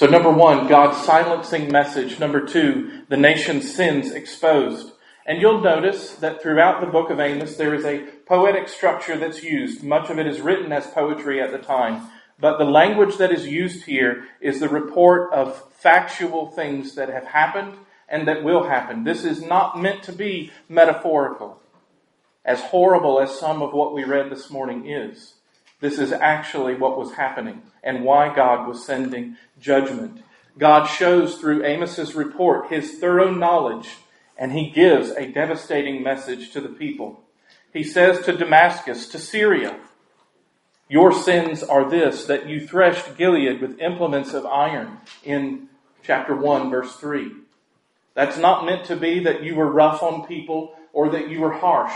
So, 0.00 0.06
number 0.06 0.30
one, 0.30 0.66
God's 0.66 0.96
silencing 1.04 1.70
message. 1.70 2.18
Number 2.18 2.40
two, 2.46 3.02
the 3.10 3.18
nation's 3.18 3.74
sins 3.74 4.12
exposed. 4.12 4.92
And 5.26 5.42
you'll 5.42 5.60
notice 5.60 6.14
that 6.14 6.40
throughout 6.40 6.80
the 6.80 6.86
book 6.86 7.10
of 7.10 7.20
Amos, 7.20 7.58
there 7.58 7.74
is 7.74 7.84
a 7.84 8.06
poetic 8.24 8.70
structure 8.70 9.18
that's 9.18 9.42
used. 9.42 9.84
Much 9.84 10.08
of 10.08 10.18
it 10.18 10.26
is 10.26 10.40
written 10.40 10.72
as 10.72 10.86
poetry 10.86 11.42
at 11.42 11.52
the 11.52 11.58
time. 11.58 12.08
But 12.38 12.56
the 12.56 12.64
language 12.64 13.18
that 13.18 13.30
is 13.30 13.46
used 13.46 13.84
here 13.84 14.24
is 14.40 14.58
the 14.58 14.70
report 14.70 15.34
of 15.34 15.70
factual 15.74 16.46
things 16.46 16.94
that 16.94 17.10
have 17.10 17.26
happened 17.26 17.74
and 18.08 18.26
that 18.26 18.42
will 18.42 18.70
happen. 18.70 19.04
This 19.04 19.22
is 19.22 19.42
not 19.42 19.78
meant 19.78 20.02
to 20.04 20.12
be 20.12 20.50
metaphorical, 20.66 21.60
as 22.42 22.62
horrible 22.62 23.20
as 23.20 23.38
some 23.38 23.60
of 23.60 23.74
what 23.74 23.92
we 23.92 24.04
read 24.04 24.30
this 24.30 24.48
morning 24.48 24.88
is. 24.88 25.34
This 25.80 25.98
is 25.98 26.12
actually 26.12 26.74
what 26.74 26.98
was 26.98 27.12
happening 27.12 27.62
and 27.82 28.04
why 28.04 28.34
God 28.34 28.68
was 28.68 28.84
sending 28.84 29.36
judgment. 29.58 30.22
God 30.58 30.84
shows 30.84 31.36
through 31.36 31.64
Amos's 31.64 32.14
report 32.14 32.70
his 32.70 32.98
thorough 32.98 33.32
knowledge 33.32 33.96
and 34.36 34.52
he 34.52 34.70
gives 34.70 35.10
a 35.10 35.26
devastating 35.26 36.02
message 36.02 36.50
to 36.52 36.60
the 36.60 36.68
people. 36.68 37.22
He 37.72 37.84
says 37.84 38.24
to 38.24 38.36
Damascus, 38.36 39.08
to 39.08 39.18
Syria, 39.18 39.78
your 40.88 41.12
sins 41.12 41.62
are 41.62 41.88
this, 41.88 42.24
that 42.24 42.48
you 42.48 42.66
threshed 42.66 43.16
Gilead 43.16 43.60
with 43.60 43.78
implements 43.78 44.34
of 44.34 44.44
iron 44.44 44.98
in 45.22 45.68
chapter 46.02 46.34
1 46.34 46.70
verse 46.70 46.96
3. 46.96 47.32
That's 48.14 48.38
not 48.38 48.66
meant 48.66 48.86
to 48.86 48.96
be 48.96 49.20
that 49.20 49.44
you 49.44 49.54
were 49.54 49.70
rough 49.70 50.02
on 50.02 50.26
people 50.26 50.74
or 50.92 51.10
that 51.10 51.28
you 51.28 51.40
were 51.40 51.52
harsh. 51.52 51.94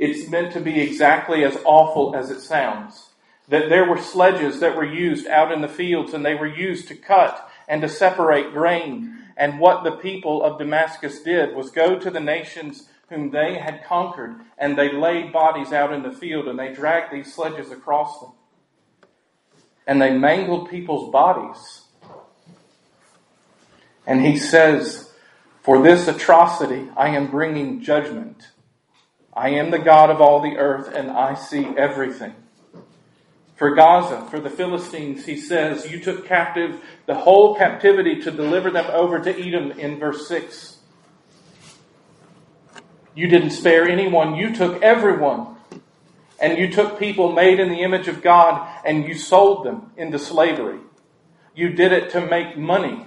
It's 0.00 0.30
meant 0.30 0.54
to 0.54 0.60
be 0.60 0.80
exactly 0.80 1.44
as 1.44 1.58
awful 1.62 2.16
as 2.16 2.30
it 2.30 2.40
sounds. 2.40 3.10
That 3.48 3.68
there 3.68 3.86
were 3.86 4.00
sledges 4.00 4.60
that 4.60 4.74
were 4.74 4.82
used 4.82 5.26
out 5.26 5.52
in 5.52 5.60
the 5.60 5.68
fields 5.68 6.14
and 6.14 6.24
they 6.24 6.34
were 6.34 6.46
used 6.46 6.88
to 6.88 6.94
cut 6.94 7.46
and 7.68 7.82
to 7.82 7.88
separate 7.88 8.54
grain. 8.54 9.18
And 9.36 9.60
what 9.60 9.84
the 9.84 9.90
people 9.92 10.42
of 10.42 10.58
Damascus 10.58 11.20
did 11.20 11.54
was 11.54 11.70
go 11.70 11.98
to 11.98 12.10
the 12.10 12.18
nations 12.18 12.88
whom 13.10 13.30
they 13.30 13.58
had 13.58 13.84
conquered 13.84 14.36
and 14.56 14.78
they 14.78 14.90
laid 14.90 15.34
bodies 15.34 15.70
out 15.70 15.92
in 15.92 16.02
the 16.02 16.12
field 16.12 16.48
and 16.48 16.58
they 16.58 16.72
dragged 16.72 17.12
these 17.12 17.34
sledges 17.34 17.70
across 17.70 18.20
them. 18.20 18.30
And 19.86 20.00
they 20.00 20.16
mangled 20.16 20.70
people's 20.70 21.12
bodies. 21.12 21.82
And 24.06 24.24
he 24.24 24.38
says, 24.38 25.12
For 25.60 25.82
this 25.82 26.08
atrocity 26.08 26.88
I 26.96 27.10
am 27.10 27.30
bringing 27.30 27.82
judgment. 27.82 28.46
I 29.32 29.50
am 29.50 29.70
the 29.70 29.78
God 29.78 30.10
of 30.10 30.20
all 30.20 30.40
the 30.40 30.56
earth, 30.56 30.92
and 30.94 31.10
I 31.10 31.34
see 31.34 31.66
everything. 31.76 32.34
For 33.56 33.74
Gaza, 33.74 34.26
for 34.30 34.40
the 34.40 34.50
Philistines, 34.50 35.26
he 35.26 35.36
says, 35.36 35.90
You 35.90 36.00
took 36.00 36.26
captive 36.26 36.80
the 37.06 37.14
whole 37.14 37.54
captivity 37.54 38.20
to 38.22 38.30
deliver 38.30 38.70
them 38.70 38.86
over 38.90 39.18
to 39.20 39.30
Edom 39.30 39.72
in 39.72 39.98
verse 39.98 40.26
6. 40.28 40.78
You 43.14 43.28
didn't 43.28 43.50
spare 43.50 43.86
anyone, 43.86 44.34
you 44.34 44.54
took 44.54 44.82
everyone. 44.82 45.56
And 46.40 46.56
you 46.56 46.72
took 46.72 46.98
people 46.98 47.32
made 47.32 47.60
in 47.60 47.68
the 47.68 47.82
image 47.82 48.08
of 48.08 48.22
God 48.22 48.66
and 48.84 49.06
you 49.06 49.14
sold 49.14 49.66
them 49.66 49.92
into 49.98 50.18
slavery. 50.18 50.78
You 51.54 51.68
did 51.68 51.92
it 51.92 52.10
to 52.12 52.22
make 52.22 52.56
money. 52.56 53.06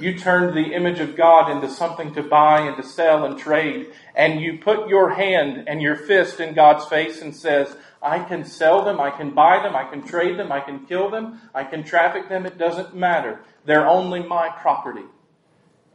You 0.00 0.18
turned 0.18 0.56
the 0.56 0.74
image 0.74 1.00
of 1.00 1.16
God 1.16 1.50
into 1.50 1.68
something 1.68 2.14
to 2.14 2.22
buy 2.22 2.60
and 2.60 2.76
to 2.76 2.82
sell 2.82 3.24
and 3.24 3.38
trade. 3.38 3.92
And 4.14 4.40
you 4.40 4.58
put 4.58 4.88
your 4.88 5.10
hand 5.10 5.64
and 5.68 5.80
your 5.80 5.96
fist 5.96 6.40
in 6.40 6.54
God's 6.54 6.86
face 6.86 7.20
and 7.22 7.34
says, 7.34 7.76
I 8.02 8.18
can 8.20 8.44
sell 8.44 8.84
them, 8.84 9.00
I 9.00 9.10
can 9.10 9.30
buy 9.30 9.62
them, 9.62 9.74
I 9.74 9.84
can 9.84 10.06
trade 10.06 10.38
them, 10.38 10.52
I 10.52 10.60
can 10.60 10.84
kill 10.86 11.10
them, 11.10 11.40
I 11.54 11.64
can 11.64 11.84
traffic 11.84 12.28
them. 12.28 12.44
It 12.44 12.58
doesn't 12.58 12.94
matter. 12.94 13.40
They're 13.64 13.86
only 13.86 14.22
my 14.22 14.50
property. 14.50 15.06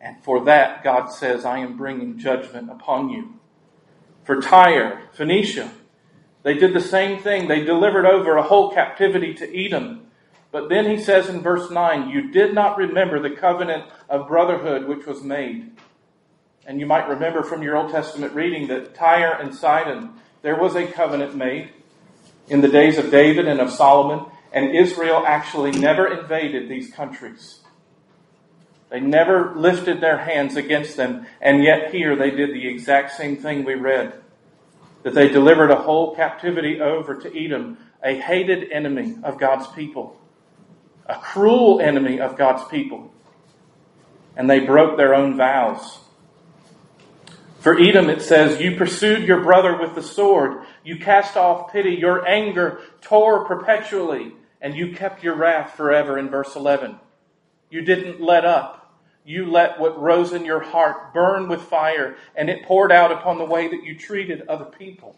And 0.02 0.24
for 0.24 0.46
that, 0.46 0.84
God 0.84 1.08
says, 1.08 1.46
I 1.46 1.60
am 1.60 1.78
bringing 1.78 2.18
judgment 2.18 2.72
upon 2.72 3.10
you. 3.10 3.36
For 4.24 4.42
Tyre, 4.42 5.10
Phoenicia, 5.14 5.72
they 6.44 6.54
did 6.54 6.74
the 6.74 6.82
same 6.82 7.22
thing. 7.22 7.48
They 7.48 7.64
delivered 7.64 8.06
over 8.06 8.38
a 8.38 8.44
whole 8.44 8.72
captivity 8.72 9.34
to 9.36 9.66
Edom 9.66 10.09
But 10.52 10.70
then 10.70 10.90
he 10.90 10.98
says 10.98 11.30
in 11.30 11.42
verse 11.42 11.70
9, 11.70 12.10
You 12.10 12.32
did 12.32 12.54
not 12.54 12.78
remember 12.78 13.20
the 13.20 13.36
covenant 13.36 13.86
of 14.10 14.28
brotherhood 14.28 14.88
which 14.88 15.06
was 15.06 15.22
made. 15.22 15.72
And 16.66 16.80
you 16.80 16.86
might 16.86 17.08
remember 17.08 17.44
from 17.44 17.62
your 17.62 17.78
Old 17.78 17.92
Testament 17.92 18.34
reading 18.34 18.68
that 18.68 18.96
Tyre 18.96 19.34
and 19.40 19.54
Sidon, 19.54 20.14
there 20.42 20.60
was 20.60 20.76
a 20.76 20.88
covenant 20.88 21.36
made 21.36 21.72
in 22.48 22.62
the 22.62 22.68
days 22.68 22.98
of 22.98 23.12
David 23.12 23.48
and 23.48 23.60
of 23.60 23.72
Solomon, 23.72 24.26
and 24.52 24.76
Israel 24.76 25.24
actually 25.26 25.72
never 25.72 26.08
invaded 26.08 26.68
these 26.68 26.92
countries. 26.92 27.60
They 28.90 29.00
never 29.00 29.54
lifted 29.56 30.02
their 30.02 30.18
hands 30.18 30.56
against 30.56 30.98
them, 30.98 31.28
and 31.42 31.64
yet 31.64 31.94
here 31.94 32.16
they 32.16 32.32
did 32.32 32.54
the 32.54 32.68
exact 32.68 33.12
same 33.12 33.38
thing 33.38 33.64
we 33.64 33.76
read. 33.76 34.20
That 35.04 35.14
they 35.14 35.30
delivered 35.30 35.70
a 35.70 35.76
whole 35.76 36.16
captivity 36.16 36.82
over 36.82 37.16
to 37.16 37.46
Edom, 37.46 37.78
a 38.04 38.16
hated 38.16 38.72
enemy 38.72 39.16
of 39.24 39.40
God's 39.40 39.68
people, 39.68 40.19
a 41.10 41.16
cruel 41.16 41.82
enemy 41.82 42.22
of 42.22 42.38
God's 42.38 42.64
people. 42.70 43.12
And 44.38 44.50
they 44.50 44.60
broke 44.60 44.96
their 44.96 45.16
own 45.16 45.36
vows. 45.36 46.00
For 47.60 47.78
Edom, 47.78 48.10
it 48.10 48.22
says, 48.22 48.62
You 48.62 48.78
pursued 48.78 49.28
your 49.28 49.42
brother 49.42 49.78
with 49.78 49.96
the 49.96 50.04
sword. 50.04 50.64
You 50.86 50.98
cast 50.98 51.36
off 51.36 51.74
pity. 51.74 51.96
Your 51.96 52.26
anger 52.26 52.80
tore 53.02 53.46
perpetually, 53.46 54.34
and 54.62 54.76
you 54.76 54.94
kept 54.94 55.24
your 55.24 55.36
wrath 55.36 55.76
forever 55.76 56.18
in 56.18 56.30
verse 56.30 56.56
11. 56.56 56.98
You 57.70 57.82
didn't 57.82 58.22
let 58.22 58.46
up. 58.46 58.76
You 59.26 59.52
let 59.52 59.80
what 59.80 60.00
rose 60.00 60.32
in 60.32 60.46
your 60.46 60.62
heart 60.62 61.14
burn 61.14 61.50
with 61.50 61.62
fire, 61.62 62.16
and 62.36 62.50
it 62.50 62.64
poured 62.64 62.92
out 62.92 63.12
upon 63.12 63.38
the 63.38 63.46
way 63.46 63.68
that 63.68 63.84
you 63.84 63.98
treated 63.98 64.48
other 64.48 64.66
people, 64.66 65.18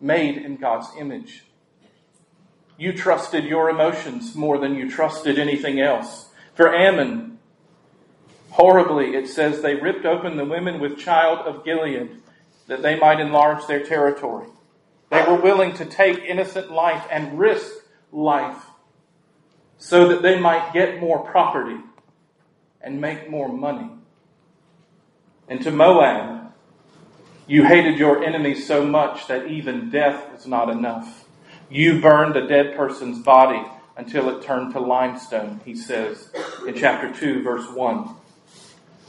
made 0.00 0.36
in 0.36 0.56
God's 0.56 0.88
image. 0.98 1.44
You 2.78 2.92
trusted 2.92 3.44
your 3.44 3.70
emotions 3.70 4.34
more 4.34 4.58
than 4.58 4.74
you 4.74 4.90
trusted 4.90 5.38
anything 5.38 5.80
else. 5.80 6.28
For 6.54 6.74
Ammon, 6.74 7.38
horribly, 8.50 9.14
it 9.14 9.28
says 9.28 9.60
they 9.60 9.74
ripped 9.74 10.04
open 10.04 10.36
the 10.36 10.44
women 10.44 10.80
with 10.80 10.98
child 10.98 11.46
of 11.46 11.64
Gilead 11.64 12.10
that 12.66 12.82
they 12.82 12.98
might 12.98 13.20
enlarge 13.20 13.66
their 13.66 13.84
territory. 13.84 14.48
They 15.10 15.22
were 15.22 15.40
willing 15.40 15.74
to 15.74 15.84
take 15.84 16.18
innocent 16.18 16.70
life 16.70 17.06
and 17.10 17.38
risk 17.38 17.72
life 18.12 18.62
so 19.78 20.08
that 20.08 20.22
they 20.22 20.38
might 20.38 20.72
get 20.72 21.00
more 21.00 21.20
property 21.20 21.78
and 22.80 23.00
make 23.00 23.30
more 23.30 23.48
money. 23.48 23.90
And 25.48 25.62
to 25.62 25.70
Moab, 25.70 26.52
you 27.46 27.64
hated 27.64 27.98
your 27.98 28.24
enemies 28.24 28.66
so 28.66 28.84
much 28.84 29.28
that 29.28 29.46
even 29.46 29.90
death 29.90 30.32
was 30.32 30.46
not 30.46 30.68
enough. 30.68 31.25
You 31.68 32.00
burned 32.00 32.36
a 32.36 32.46
dead 32.46 32.76
person's 32.76 33.18
body 33.18 33.62
until 33.96 34.28
it 34.28 34.42
turned 34.42 34.72
to 34.74 34.80
limestone, 34.80 35.60
he 35.64 35.74
says 35.74 36.30
in 36.66 36.74
chapter 36.74 37.12
2, 37.12 37.42
verse 37.42 37.68
1. 37.70 38.08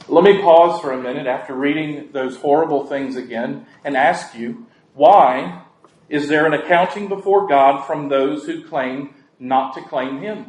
Let 0.08 0.24
me 0.24 0.40
pause 0.40 0.80
for 0.80 0.92
a 0.92 1.00
minute 1.00 1.26
after 1.26 1.54
reading 1.54 2.10
those 2.12 2.36
horrible 2.36 2.86
things 2.86 3.14
again 3.14 3.66
and 3.84 3.96
ask 3.96 4.34
you, 4.34 4.66
why 4.94 5.62
is 6.08 6.28
there 6.28 6.46
an 6.46 6.54
accounting 6.54 7.08
before 7.08 7.46
God 7.46 7.86
from 7.86 8.08
those 8.08 8.46
who 8.46 8.66
claim 8.66 9.14
not 9.38 9.74
to 9.74 9.82
claim 9.82 10.20
Him? 10.20 10.46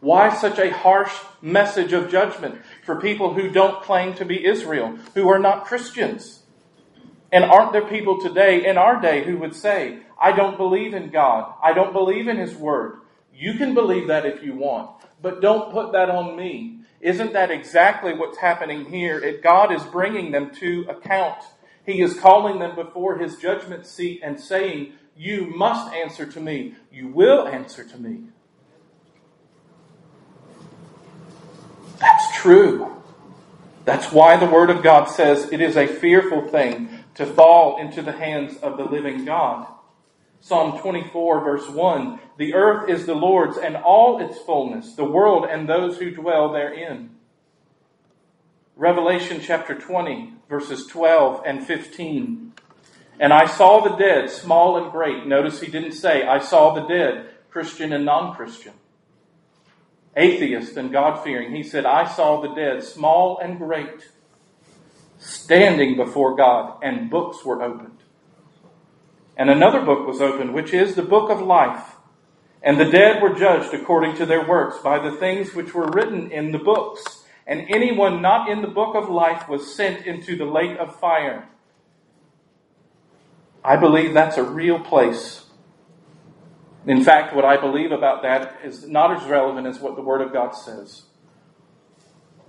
Why 0.00 0.34
such 0.34 0.58
a 0.58 0.72
harsh 0.72 1.12
message 1.40 1.92
of 1.92 2.10
judgment 2.10 2.60
for 2.84 3.00
people 3.00 3.34
who 3.34 3.50
don't 3.50 3.84
claim 3.84 4.14
to 4.14 4.24
be 4.24 4.44
Israel, 4.44 4.96
who 5.14 5.28
are 5.28 5.38
not 5.38 5.66
Christians? 5.66 6.41
And 7.32 7.44
aren't 7.44 7.72
there 7.72 7.86
people 7.86 8.20
today 8.20 8.66
in 8.66 8.76
our 8.76 9.00
day 9.00 9.24
who 9.24 9.38
would 9.38 9.56
say, 9.56 10.00
I 10.20 10.32
don't 10.32 10.58
believe 10.58 10.92
in 10.92 11.08
God. 11.08 11.54
I 11.62 11.72
don't 11.72 11.94
believe 11.94 12.28
in 12.28 12.36
His 12.36 12.54
Word. 12.54 12.98
You 13.34 13.54
can 13.54 13.72
believe 13.72 14.08
that 14.08 14.26
if 14.26 14.42
you 14.42 14.54
want, 14.54 14.90
but 15.22 15.40
don't 15.40 15.72
put 15.72 15.92
that 15.92 16.10
on 16.10 16.36
me. 16.36 16.80
Isn't 17.00 17.32
that 17.32 17.50
exactly 17.50 18.12
what's 18.12 18.38
happening 18.38 18.84
here? 18.84 19.18
It, 19.18 19.42
God 19.42 19.72
is 19.72 19.82
bringing 19.84 20.30
them 20.30 20.54
to 20.56 20.86
account. 20.88 21.42
He 21.84 22.02
is 22.02 22.20
calling 22.20 22.60
them 22.60 22.76
before 22.76 23.18
His 23.18 23.36
judgment 23.36 23.86
seat 23.86 24.20
and 24.22 24.38
saying, 24.38 24.92
You 25.16 25.46
must 25.46 25.92
answer 25.94 26.26
to 26.26 26.38
me. 26.40 26.74
You 26.92 27.08
will 27.08 27.48
answer 27.48 27.82
to 27.82 27.98
me. 27.98 28.24
That's 31.98 32.36
true. 32.36 32.94
That's 33.84 34.12
why 34.12 34.36
the 34.36 34.46
Word 34.46 34.70
of 34.70 34.82
God 34.82 35.06
says 35.06 35.50
it 35.50 35.60
is 35.60 35.76
a 35.76 35.86
fearful 35.86 36.46
thing 36.48 37.01
to 37.14 37.26
fall 37.26 37.78
into 37.78 38.02
the 38.02 38.12
hands 38.12 38.56
of 38.58 38.76
the 38.76 38.84
living 38.84 39.24
God. 39.24 39.66
Psalm 40.40 40.78
24, 40.80 41.44
verse 41.44 41.68
1 41.68 42.18
The 42.38 42.54
earth 42.54 42.88
is 42.88 43.06
the 43.06 43.14
Lord's 43.14 43.58
and 43.58 43.76
all 43.76 44.20
its 44.20 44.38
fullness, 44.38 44.94
the 44.94 45.04
world 45.04 45.46
and 45.48 45.68
those 45.68 45.98
who 45.98 46.10
dwell 46.10 46.52
therein. 46.52 47.10
Revelation 48.74 49.40
chapter 49.40 49.74
20, 49.74 50.32
verses 50.48 50.86
12 50.86 51.42
and 51.46 51.64
15. 51.64 52.52
And 53.20 53.32
I 53.32 53.46
saw 53.46 53.80
the 53.80 53.96
dead, 53.96 54.30
small 54.30 54.82
and 54.82 54.90
great. 54.90 55.26
Notice 55.26 55.60
he 55.60 55.70
didn't 55.70 55.92
say, 55.92 56.26
I 56.26 56.38
saw 56.38 56.74
the 56.74 56.86
dead, 56.86 57.28
Christian 57.50 57.92
and 57.92 58.04
non 58.04 58.34
Christian 58.34 58.72
atheist 60.16 60.76
and 60.76 60.92
God 60.92 61.22
fearing, 61.22 61.54
he 61.54 61.62
said, 61.62 61.86
I 61.86 62.06
saw 62.06 62.40
the 62.40 62.54
dead, 62.54 62.82
small 62.82 63.38
and 63.38 63.58
great, 63.58 64.10
standing 65.22 65.96
before 65.96 66.36
God, 66.36 66.78
and 66.82 67.10
books 67.10 67.44
were 67.44 67.62
opened. 67.62 67.98
And 69.36 69.48
another 69.48 69.80
book 69.80 70.06
was 70.06 70.20
opened, 70.20 70.52
which 70.52 70.74
is 70.74 70.94
the 70.94 71.02
book 71.02 71.30
of 71.30 71.40
life. 71.40 71.96
And 72.62 72.78
the 72.78 72.90
dead 72.90 73.22
were 73.22 73.34
judged 73.34 73.74
according 73.74 74.16
to 74.16 74.26
their 74.26 74.46
works 74.46 74.78
by 74.78 74.98
the 74.98 75.16
things 75.16 75.54
which 75.54 75.74
were 75.74 75.88
written 75.88 76.30
in 76.30 76.52
the 76.52 76.58
books. 76.58 77.24
And 77.46 77.66
anyone 77.68 78.22
not 78.22 78.48
in 78.48 78.62
the 78.62 78.68
book 78.68 78.94
of 78.94 79.08
life 79.08 79.48
was 79.48 79.74
sent 79.74 80.06
into 80.06 80.36
the 80.36 80.44
lake 80.44 80.78
of 80.78 80.98
fire. 81.00 81.48
I 83.64 83.76
believe 83.76 84.14
that's 84.14 84.36
a 84.36 84.44
real 84.44 84.78
place 84.78 85.42
in 86.86 87.04
fact, 87.04 87.34
what 87.34 87.44
I 87.44 87.56
believe 87.56 87.92
about 87.92 88.22
that 88.22 88.58
is 88.64 88.88
not 88.88 89.16
as 89.16 89.28
relevant 89.28 89.66
as 89.66 89.78
what 89.78 89.94
the 89.94 90.02
Word 90.02 90.20
of 90.20 90.32
God 90.32 90.50
says. 90.50 91.04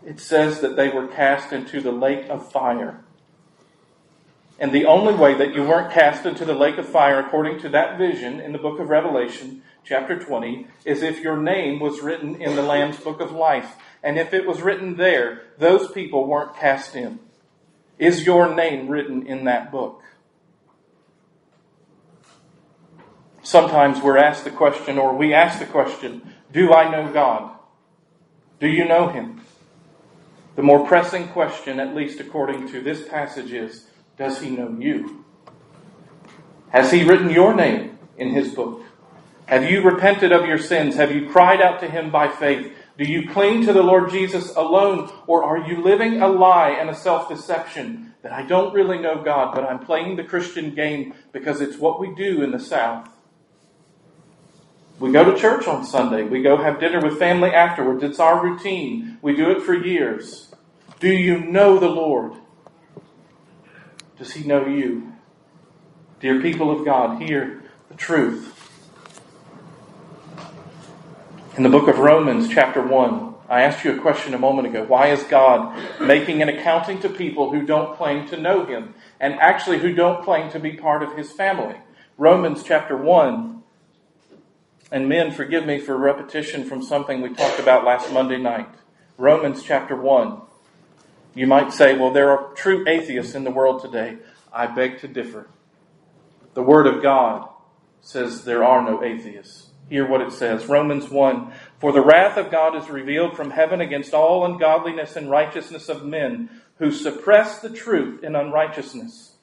It 0.05 0.19
says 0.19 0.61
that 0.61 0.75
they 0.75 0.89
were 0.89 1.07
cast 1.07 1.53
into 1.53 1.81
the 1.81 1.91
lake 1.91 2.29
of 2.29 2.51
fire. 2.51 3.03
And 4.59 4.71
the 4.71 4.85
only 4.85 5.13
way 5.13 5.33
that 5.33 5.53
you 5.53 5.63
weren't 5.63 5.91
cast 5.91 6.25
into 6.25 6.45
the 6.45 6.53
lake 6.53 6.77
of 6.77 6.87
fire, 6.87 7.19
according 7.19 7.59
to 7.61 7.69
that 7.69 7.97
vision 7.97 8.39
in 8.39 8.51
the 8.51 8.59
book 8.59 8.79
of 8.79 8.89
Revelation, 8.89 9.63
chapter 9.83 10.17
20, 10.17 10.67
is 10.85 11.01
if 11.01 11.19
your 11.21 11.37
name 11.37 11.79
was 11.79 12.01
written 12.01 12.41
in 12.41 12.55
the 12.55 12.61
Lamb's 12.61 12.97
book 12.97 13.19
of 13.19 13.31
life. 13.31 13.75
And 14.03 14.17
if 14.17 14.33
it 14.33 14.45
was 14.45 14.61
written 14.61 14.95
there, 14.95 15.43
those 15.57 15.91
people 15.91 16.27
weren't 16.27 16.55
cast 16.55 16.95
in. 16.95 17.19
Is 17.97 18.25
your 18.25 18.53
name 18.53 18.87
written 18.89 19.25
in 19.25 19.45
that 19.45 19.71
book? 19.71 20.03
Sometimes 23.41 24.01
we're 24.01 24.17
asked 24.17 24.45
the 24.45 24.51
question, 24.51 24.97
or 24.97 25.15
we 25.15 25.33
ask 25.33 25.59
the 25.59 25.65
question, 25.65 26.33
Do 26.51 26.73
I 26.73 26.89
know 26.89 27.11
God? 27.11 27.57
Do 28.59 28.67
you 28.67 28.85
know 28.85 29.09
Him? 29.09 29.41
The 30.55 30.63
more 30.63 30.85
pressing 30.85 31.29
question, 31.29 31.79
at 31.79 31.95
least 31.95 32.19
according 32.19 32.67
to 32.69 32.81
this 32.81 33.07
passage, 33.07 33.51
is 33.51 33.87
Does 34.17 34.39
He 34.41 34.51
know 34.51 34.75
you? 34.79 35.25
Has 36.69 36.91
He 36.91 37.03
written 37.03 37.29
your 37.29 37.55
name 37.55 37.97
in 38.17 38.29
His 38.29 38.53
book? 38.53 38.81
Have 39.47 39.69
you 39.69 39.81
repented 39.81 40.31
of 40.31 40.45
your 40.45 40.57
sins? 40.57 40.95
Have 40.95 41.13
you 41.13 41.29
cried 41.29 41.61
out 41.61 41.79
to 41.81 41.89
Him 41.89 42.11
by 42.11 42.29
faith? 42.29 42.71
Do 42.97 43.05
you 43.05 43.27
cling 43.29 43.65
to 43.65 43.73
the 43.73 43.81
Lord 43.81 44.11
Jesus 44.11 44.55
alone, 44.55 45.11
or 45.25 45.43
are 45.43 45.67
you 45.67 45.81
living 45.81 46.21
a 46.21 46.27
lie 46.27 46.69
and 46.69 46.89
a 46.89 46.95
self 46.95 47.27
deception 47.27 48.13
that 48.21 48.31
I 48.31 48.43
don't 48.43 48.73
really 48.73 48.99
know 48.99 49.21
God, 49.23 49.55
but 49.55 49.63
I'm 49.63 49.79
playing 49.79 50.15
the 50.15 50.23
Christian 50.23 50.75
game 50.75 51.15
because 51.31 51.59
it's 51.59 51.77
what 51.77 51.99
we 51.99 52.13
do 52.13 52.43
in 52.43 52.51
the 52.51 52.59
South? 52.59 53.09
We 54.99 55.11
go 55.11 55.29
to 55.29 55.37
church 55.37 55.67
on 55.67 55.83
Sunday. 55.83 56.23
We 56.23 56.43
go 56.43 56.55
have 56.55 56.79
dinner 56.79 57.01
with 57.01 57.17
family 57.17 57.49
afterwards. 57.49 58.03
It's 58.03 58.19
our 58.19 58.43
routine. 58.43 59.12
We 59.23 59.33
do 59.37 59.51
it 59.51 59.61
for 59.61 59.73
years. 59.73 60.53
Do 60.99 61.07
you 61.07 61.39
know 61.39 61.79
the 61.79 61.87
Lord? 61.87 62.33
Does 64.19 64.33
He 64.33 64.43
know 64.43 64.67
you? 64.67 65.13
Dear 66.19 66.41
people 66.41 66.69
of 66.69 66.83
God, 66.83 67.21
hear 67.21 67.63
the 67.87 67.95
truth. 67.95 68.49
In 71.55 71.63
the 71.63 71.69
book 71.69 71.87
of 71.87 71.99
Romans, 71.99 72.49
chapter 72.49 72.85
1, 72.85 73.35
I 73.47 73.61
asked 73.61 73.85
you 73.85 73.97
a 73.97 74.01
question 74.01 74.33
a 74.33 74.37
moment 74.39 74.67
ago. 74.67 74.83
Why 74.83 75.07
is 75.07 75.23
God 75.23 75.73
making 76.01 76.41
an 76.41 76.49
accounting 76.49 76.99
to 76.99 77.07
people 77.07 77.49
who 77.49 77.65
don't 77.65 77.95
claim 77.95 78.27
to 78.27 78.35
know 78.35 78.65
Him 78.65 78.93
and 79.21 79.35
actually 79.35 79.79
who 79.79 79.95
don't 79.95 80.21
claim 80.25 80.51
to 80.51 80.59
be 80.59 80.73
part 80.73 81.01
of 81.01 81.15
His 81.15 81.31
family? 81.31 81.77
Romans 82.17 82.61
chapter 82.61 82.97
1 82.97 83.63
and 84.91 85.07
men, 85.07 85.31
forgive 85.31 85.65
me 85.65 85.79
for 85.79 85.97
repetition 85.97 86.65
from 86.65 86.83
something 86.83 87.21
we 87.21 87.33
talked 87.33 87.59
about 87.61 87.85
last 87.85 88.11
Monday 88.11 88.37
night. 88.37 88.67
Romans 89.17 89.61
chapter 89.63 89.95
1. 89.95 90.41
You 91.35 91.47
might 91.47 91.71
say, 91.73 91.97
well, 91.97 92.11
there 92.11 92.31
are 92.31 92.53
true 92.53 92.87
atheists 92.87 93.35
in 93.35 93.43
the 93.43 93.51
world 93.51 93.81
today. 93.81 94.17
I 94.51 94.67
beg 94.67 94.99
to 94.99 95.07
differ. 95.07 95.47
The 96.53 96.63
Word 96.63 96.87
of 96.87 97.01
God 97.01 97.49
says 98.01 98.43
there 98.43 98.63
are 98.63 98.83
no 98.83 99.03
atheists. 99.03 99.69
hear 99.89 100.07
what 100.07 100.21
it 100.21 100.31
says. 100.31 100.67
Romans 100.67 101.09
1 101.09 101.51
For 101.79 101.91
the 101.91 102.03
wrath 102.03 102.37
of 102.37 102.51
God 102.51 102.75
is 102.75 102.89
revealed 102.89 103.35
from 103.35 103.51
heaven 103.51 103.81
against 103.81 104.13
all 104.13 104.45
ungodliness 104.45 105.15
and 105.15 105.29
righteousness 105.29 105.89
of 105.89 106.05
men 106.05 106.49
who 106.77 106.91
suppress 106.91 107.59
the 107.59 107.69
truth 107.69 108.23
in 108.23 108.35
unrighteousness. 108.35 109.35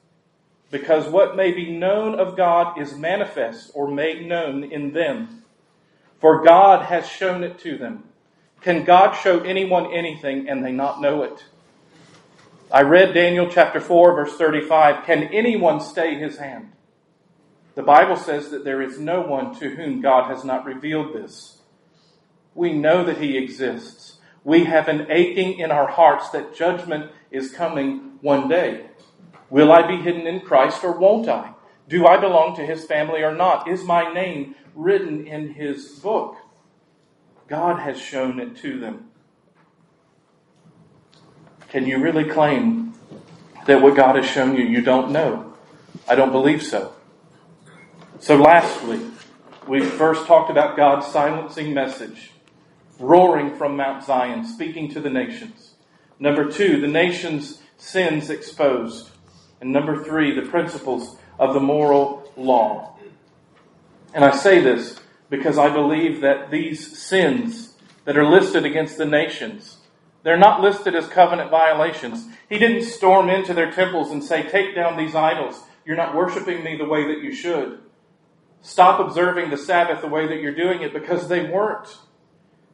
Because 0.69 1.07
what 1.07 1.35
may 1.35 1.51
be 1.51 1.77
known 1.77 2.17
of 2.17 2.37
God 2.37 2.79
is 2.79 2.95
manifest 2.95 3.71
or 3.73 3.89
made 3.89 4.25
known 4.25 4.63
in 4.63 4.93
them. 4.93 5.43
For 6.19 6.43
God 6.43 6.85
has 6.85 7.07
shown 7.07 7.43
it 7.43 7.59
to 7.59 7.77
them. 7.77 8.05
Can 8.61 8.83
God 8.83 9.13
show 9.13 9.39
anyone 9.39 9.91
anything 9.91 10.47
and 10.47 10.63
they 10.63 10.71
not 10.71 11.01
know 11.01 11.23
it? 11.23 11.45
I 12.71 12.83
read 12.83 13.13
Daniel 13.13 13.49
chapter 13.49 13.81
4, 13.81 14.15
verse 14.15 14.37
35. 14.37 15.05
Can 15.05 15.23
anyone 15.23 15.81
stay 15.81 16.15
his 16.15 16.37
hand? 16.37 16.71
The 17.75 17.83
Bible 17.83 18.15
says 18.15 18.51
that 18.51 18.63
there 18.63 18.81
is 18.81 18.99
no 18.99 19.21
one 19.21 19.55
to 19.59 19.75
whom 19.75 20.01
God 20.01 20.29
has 20.29 20.43
not 20.43 20.65
revealed 20.65 21.13
this. 21.13 21.61
We 22.53 22.73
know 22.73 23.03
that 23.03 23.17
he 23.17 23.37
exists. 23.37 24.19
We 24.43 24.65
have 24.65 24.87
an 24.87 25.07
aching 25.09 25.59
in 25.59 25.71
our 25.71 25.87
hearts 25.87 26.29
that 26.29 26.55
judgment 26.55 27.11
is 27.31 27.51
coming 27.51 28.19
one 28.21 28.47
day. 28.47 28.87
Will 29.49 29.71
I 29.71 29.87
be 29.87 30.01
hidden 30.01 30.27
in 30.27 30.41
Christ 30.41 30.83
or 30.83 30.97
won't 30.97 31.27
I? 31.27 31.53
Do 31.89 32.05
I 32.05 32.17
belong 32.17 32.55
to 32.55 32.65
his 32.65 32.85
family 32.85 33.21
or 33.21 33.33
not? 33.33 33.67
Is 33.67 33.83
my 33.83 34.13
name 34.13 34.55
written 34.75 35.27
in 35.27 35.53
his 35.53 35.99
book? 35.99 36.37
God 37.51 37.79
has 37.81 37.99
shown 37.99 38.39
it 38.39 38.55
to 38.61 38.79
them. 38.79 39.09
Can 41.67 41.85
you 41.85 41.97
really 41.97 42.23
claim 42.23 42.93
that 43.65 43.81
what 43.81 43.97
God 43.97 44.15
has 44.15 44.25
shown 44.25 44.55
you, 44.55 44.63
you 44.63 44.81
don't 44.81 45.11
know? 45.11 45.53
I 46.07 46.15
don't 46.15 46.31
believe 46.31 46.63
so. 46.63 46.93
So, 48.21 48.37
lastly, 48.37 49.01
we 49.67 49.81
first 49.81 50.27
talked 50.27 50.49
about 50.49 50.77
God's 50.77 51.07
silencing 51.07 51.73
message, 51.73 52.31
roaring 52.99 53.57
from 53.57 53.75
Mount 53.75 54.05
Zion, 54.05 54.45
speaking 54.45 54.89
to 54.93 55.01
the 55.01 55.09
nations. 55.09 55.73
Number 56.19 56.49
two, 56.49 56.79
the 56.79 56.87
nation's 56.87 57.61
sins 57.75 58.29
exposed. 58.29 59.09
And 59.59 59.73
number 59.73 60.01
three, 60.05 60.33
the 60.33 60.49
principles 60.49 61.17
of 61.37 61.53
the 61.53 61.59
moral 61.59 62.31
law. 62.37 62.95
And 64.13 64.23
I 64.23 64.33
say 64.33 64.61
this 64.61 65.00
because 65.31 65.57
I 65.57 65.69
believe 65.69 66.21
that 66.21 66.51
these 66.51 66.99
sins 66.99 67.73
that 68.05 68.15
are 68.15 68.29
listed 68.29 68.65
against 68.65 68.99
the 68.99 69.05
nations 69.05 69.77
they're 70.23 70.37
not 70.37 70.61
listed 70.61 70.95
as 70.95 71.07
covenant 71.07 71.49
violations. 71.49 72.27
He 72.47 72.59
didn't 72.59 72.83
storm 72.83 73.29
into 73.29 73.53
their 73.53 73.71
temples 73.71 74.11
and 74.11 74.23
say, 74.23 74.43
Take 74.43 74.75
down 74.75 74.97
these 74.97 75.15
idols. 75.15 75.61
You're 75.85 75.97
not 75.97 76.15
worshiping 76.15 76.63
me 76.63 76.77
the 76.77 76.85
way 76.85 77.07
that 77.07 77.23
you 77.23 77.33
should. 77.33 77.79
Stop 78.61 78.99
observing 78.99 79.49
the 79.49 79.57
Sabbath 79.57 80.01
the 80.01 80.07
way 80.07 80.27
that 80.27 80.39
you're 80.39 80.53
doing 80.53 80.81
it 80.81 80.93
because 80.93 81.27
they 81.27 81.49
weren't. 81.49 81.97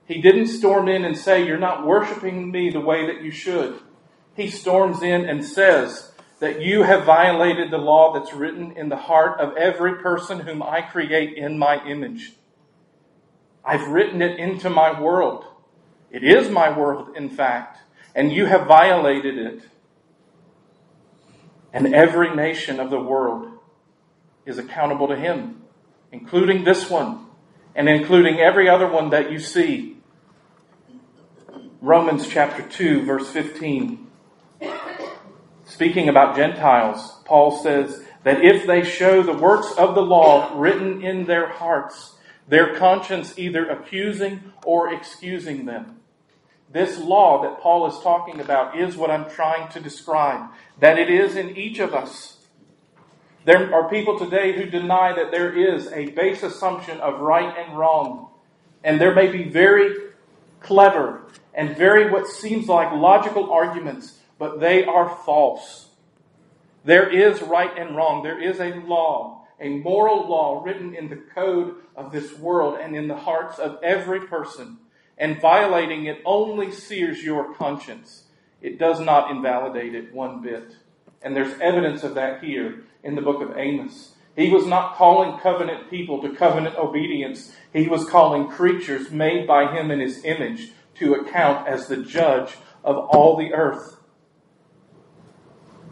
He 0.06 0.22
didn't 0.22 0.48
storm 0.48 0.90
in 0.90 1.06
and 1.06 1.18
say, 1.18 1.46
You're 1.46 1.58
not 1.58 1.86
worshiping 1.86 2.52
me 2.52 2.70
the 2.70 2.82
way 2.82 3.08
that 3.08 3.24
you 3.24 3.32
should. 3.32 3.80
He 4.36 4.50
storms 4.50 5.02
in 5.02 5.28
and 5.28 5.44
says 5.44 6.12
that 6.40 6.62
you 6.62 6.84
have 6.84 7.06
violated 7.06 7.72
the 7.72 7.78
law 7.78 8.14
that's 8.14 8.34
written 8.34 8.74
in 8.74 8.90
the 8.90 8.98
heart 8.98 9.40
of 9.40 9.56
every 9.58 9.96
person 9.96 10.42
whom 10.42 10.62
I 10.62 10.82
create 10.82 11.36
in 11.36 11.58
my 11.58 11.84
image. 11.88 12.34
I've 13.68 13.90
written 13.90 14.22
it 14.22 14.40
into 14.40 14.70
my 14.70 14.98
world. 14.98 15.44
It 16.10 16.24
is 16.24 16.50
my 16.50 16.76
world, 16.76 17.18
in 17.18 17.30
fact, 17.30 17.80
and 18.16 18.32
you 18.32 18.46
have 18.46 18.66
violated 18.66 19.38
it. 19.38 19.62
And 21.74 21.94
every 21.94 22.34
nation 22.34 22.80
of 22.80 22.90
the 22.90 23.00
world 23.00 23.52
is 24.46 24.58
accountable 24.58 25.10
to 25.10 25.18
him, 25.18 25.64
including 26.14 26.64
this 26.64 26.90
one, 26.90 27.26
and 27.76 27.90
including 27.90 28.40
every 28.40 28.70
other 28.70 28.90
one 28.90 29.10
that 29.10 29.34
you 29.34 29.38
see. 29.38 29.98
Romans 31.82 32.26
chapter 32.26 32.64
2, 32.64 33.06
verse 33.06 33.30
15. 33.30 34.08
Speaking 35.66 36.08
about 36.08 36.38
Gentiles, 36.38 37.20
Paul 37.26 37.62
says 37.62 38.02
that 38.24 38.42
if 38.42 38.66
they 38.66 38.84
show 38.84 39.22
the 39.22 39.38
works 39.38 39.74
of 39.78 39.94
the 39.94 40.02
law 40.02 40.58
written 40.58 41.04
in 41.04 41.26
their 41.26 41.50
hearts, 41.50 42.14
their 42.48 42.76
conscience 42.76 43.38
either 43.38 43.70
accusing 43.70 44.54
or 44.66 44.94
excusing 44.94 45.66
them. 45.66 45.98
This 46.72 46.98
law 46.98 47.42
that 47.44 47.62
Paul 47.62 47.88
is 47.88 48.00
talking 48.04 48.40
about 48.40 48.78
is 48.78 48.98
what 48.98 49.10
I'm 49.10 49.30
trying 49.30 49.70
to 49.70 49.80
describe. 49.80 50.50
That 50.80 51.00
it 51.00 51.10
is 51.10 51.36
in 51.36 51.56
each 51.56 51.80
of 51.80 51.94
us. 51.94 52.38
There 53.46 53.74
are 53.74 53.90
people 53.90 54.20
today 54.20 54.52
who 54.54 54.70
deny 54.70 55.14
that 55.14 55.32
there 55.32 55.56
is 55.56 55.88
a 55.88 56.08
base 56.08 56.44
assumption 56.44 57.00
of 57.00 57.22
right 57.22 57.56
and 57.58 57.78
wrong. 57.78 58.30
And 58.84 59.00
there 59.00 59.16
may 59.16 59.32
be 59.32 59.44
very 59.44 59.96
clever 60.60 61.24
and 61.54 61.76
very 61.76 62.12
what 62.12 62.28
seems 62.28 62.68
like 62.68 62.92
logical 62.92 63.52
arguments, 63.52 64.20
but 64.38 64.60
they 64.60 64.84
are 64.84 65.18
false. 65.26 65.88
There 66.84 67.10
is 67.10 67.42
right 67.42 67.72
and 67.78 67.96
wrong. 67.96 68.22
There 68.24 68.42
is 68.42 68.60
a 68.60 68.76
law, 68.82 69.47
a 69.60 69.70
moral 69.70 70.28
law 70.30 70.64
written 70.64 70.94
in 70.94 71.10
the 71.10 71.22
code 71.34 71.76
of 71.96 72.12
this 72.12 72.38
world 72.38 72.78
and 72.82 72.96
in 72.96 73.08
the 73.08 73.16
hearts 73.16 73.60
of 73.60 73.80
every 73.84 74.22
person 74.22 74.78
and 75.18 75.42
violating 75.42 76.06
it 76.06 76.22
only 76.26 76.72
sears 76.72 77.24
your 77.24 77.54
conscience. 77.56 78.26
It 78.62 78.78
does 78.78 79.00
not 79.00 79.32
invalidate 79.32 79.96
it 79.96 80.14
one 80.14 80.42
bit. 80.42 80.76
And 81.22 81.36
there's 81.36 81.60
evidence 81.60 82.04
of 82.04 82.16
that 82.16 82.44
here 82.44 82.84
in 83.04 83.16
the 83.16 83.22
book 83.22 83.42
of 83.42 83.58
Amos. 83.58 84.14
He 84.36 84.52
was 84.52 84.68
not 84.68 84.96
calling 84.96 85.40
covenant 85.40 85.90
people 85.90 86.22
to 86.22 86.36
covenant 86.36 86.76
obedience. 86.76 87.52
He 87.74 87.88
was 87.88 88.08
calling 88.08 88.48
creatures 88.48 89.10
made 89.10 89.48
by 89.48 89.76
him 89.76 89.90
in 89.90 90.00
his 90.00 90.24
image 90.24 90.72
to 90.96 91.16
account 91.16 91.68
as 91.68 91.88
the 91.88 91.98
judge 91.98 92.56
of 92.84 92.98
all 92.98 93.36
the 93.36 93.54
earth. 93.54 93.98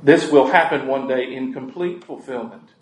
This 0.04 0.32
will 0.32 0.48
happen 0.48 0.88
one 0.88 1.08
day 1.08 1.34
in 1.34 1.54
complete 1.54 2.04
fulfillment. 2.04 2.75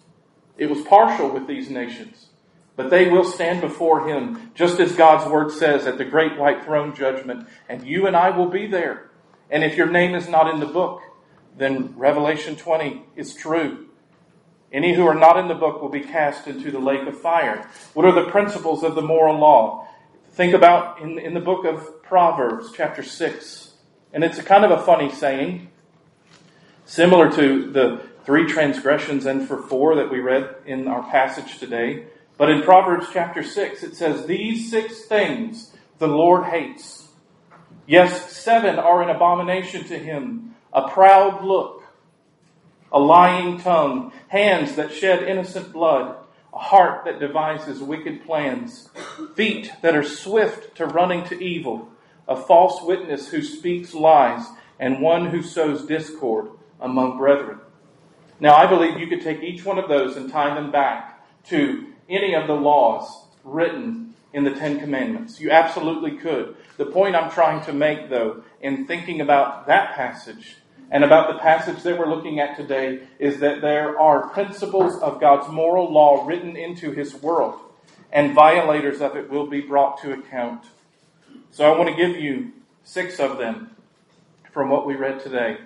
It 0.58 0.70
was 0.70 0.82
partial 0.82 1.30
with 1.30 1.47
these 1.47 1.70
nations. 1.70 2.28
But 2.76 2.89
they 2.89 3.10
will 3.10 3.24
stand 3.24 3.62
before 3.62 4.08
him, 4.08 4.51
just 4.56 4.80
as 4.80 4.95
God's 4.95 5.30
word 5.30 5.51
says, 5.51 5.86
at 5.86 5.97
the 5.97 6.06
great 6.06 6.38
white 6.38 6.64
throne 6.64 6.95
judgment, 6.95 7.47
and 7.70 7.86
you 7.86 8.08
and 8.08 8.16
I 8.16 8.32
will 8.32 8.49
be 8.49 8.66
there. 8.66 9.12
And 9.51 9.64
if 9.64 9.78
your 9.78 9.89
name 9.89 10.16
is 10.16 10.28
not 10.28 10.51
in 10.51 10.60
the 10.60 10.66
book, 10.66 11.01
then 11.58 11.93
Revelation 11.95 12.56
20 12.56 13.04
is 13.16 13.36
true. 13.36 13.89
Any 14.72 14.95
who 14.95 15.06
are 15.06 15.14
not 15.14 15.38
in 15.38 15.47
the 15.47 15.54
book 15.54 15.82
will 15.82 15.89
be 15.89 15.99
cast 15.99 16.47
into 16.47 16.72
the 16.72 16.80
lake 16.80 17.08
of 17.08 17.20
fire. 17.22 17.70
What 17.93 18.06
are 18.06 18.12
the 18.12 18.32
principles 18.32 18.82
of 18.82 18.95
the 18.95 19.04
moral 19.04 19.38
law? 19.38 19.88
Think 20.32 20.56
about 20.56 20.99
in, 20.99 21.20
in 21.20 21.36
the 21.36 21.39
book 21.39 21.64
of 21.64 22.01
Proverbs, 22.01 22.72
chapter 22.76 23.04
6. 23.04 23.74
And 24.14 24.24
it's 24.24 24.39
a 24.39 24.43
kind 24.43 24.66
of 24.66 24.72
a 24.72 24.82
funny 24.82 25.12
saying, 25.12 25.70
similar 26.86 27.32
to 27.32 27.72
the 27.72 28.01
three 28.26 28.47
transgressions 28.47 29.26
and 29.26 29.47
for 29.47 29.61
four 29.63 29.95
that 29.95 30.11
we 30.11 30.19
read 30.19 30.55
in 30.65 30.88
our 30.88 31.03
passage 31.09 31.59
today. 31.59 32.05
But 32.38 32.49
in 32.49 32.63
Proverbs 32.63 33.07
chapter 33.11 33.43
6, 33.43 33.84
it 33.84 33.95
says, 33.95 34.26
These 34.26 34.69
six 34.69 35.05
things 35.05 35.71
the 35.99 36.07
Lord 36.07 36.45
hates. 36.45 37.07
Yes, 37.86 38.32
seven 38.32 38.80
are 38.80 39.01
an 39.01 39.09
abomination 39.09 39.84
to 39.86 39.97
him 39.97 40.55
a 40.74 40.89
proud 40.89 41.43
look, 41.43 41.84
a 42.91 42.99
lying 42.99 43.59
tongue, 43.59 44.11
hands 44.28 44.76
that 44.76 44.91
shed 44.91 45.21
innocent 45.21 45.71
blood, 45.71 46.15
a 46.51 46.57
heart 46.57 47.05
that 47.05 47.19
devises 47.19 47.80
wicked 47.80 48.26
plans, 48.26 48.89
feet 49.36 49.71
that 49.82 49.95
are 49.95 50.03
swift 50.03 50.76
to 50.76 50.86
running 50.86 51.24
to 51.26 51.39
evil, 51.43 51.89
a 52.28 52.36
false 52.36 52.82
witness 52.82 53.30
who 53.30 53.41
speaks 53.41 53.93
lies, 53.93 54.45
and 54.80 55.01
one 55.01 55.28
who 55.28 55.41
sows 55.43 55.86
discord 55.86 56.49
among 56.82 57.17
brethren. 57.17 57.59
Now, 58.44 58.56
I 58.56 58.68
believe 58.68 59.00
you 59.00 59.08
could 59.08 59.22
take 59.22 59.41
each 59.41 59.64
one 59.64 59.80
of 59.80 59.88
those 59.88 60.18
and 60.18 60.30
tie 60.30 60.54
them 60.54 60.70
back 60.70 61.26
to 61.46 61.88
any 62.10 62.36
of 62.36 62.46
the 62.46 62.54
laws 62.54 63.26
written 63.46 64.16
in 64.34 64.44
the 64.44 64.52
Ten 64.52 64.82
Commandments. 64.82 65.39
You 65.39 65.50
absolutely 65.50 66.18
could. 66.18 66.58
The 66.76 66.88
point 66.88 67.16
I'm 67.16 67.32
trying 67.32 67.64
to 67.64 67.72
make, 67.72 68.10
though, 68.10 68.44
in 68.60 68.86
thinking 68.86 69.22
about 69.22 69.66
that 69.68 69.96
passage 69.96 70.58
and 70.91 71.06
about 71.06 71.32
the 71.32 71.39
passage 71.39 71.84
that 71.84 71.98
we're 71.98 72.14
looking 72.14 72.41
at 72.41 72.58
today, 72.58 73.08
is 73.18 73.39
that 73.39 73.62
there 73.62 73.98
are 73.98 74.28
principles 74.28 75.02
of 75.02 75.22
God's 75.22 75.50
moral 75.50 75.89
law 75.89 76.28
written 76.28 76.58
into 76.58 76.91
His 76.91 77.16
world, 77.16 77.62
and 78.12 78.36
violators 78.36 79.00
of 79.00 79.16
it 79.16 79.30
will 79.30 79.48
be 79.48 79.62
brought 79.62 80.02
to 80.02 80.12
account. 80.12 80.66
So 81.52 81.74
I 81.74 81.78
want 81.78 81.89
to 81.89 81.96
give 81.96 82.22
you 82.22 82.52
six 82.84 83.22
of 83.22 83.38
them 83.38 83.74
from 84.52 84.70
what 84.70 84.86
we 84.86 84.96
read 84.96 85.22
today. 85.22 85.60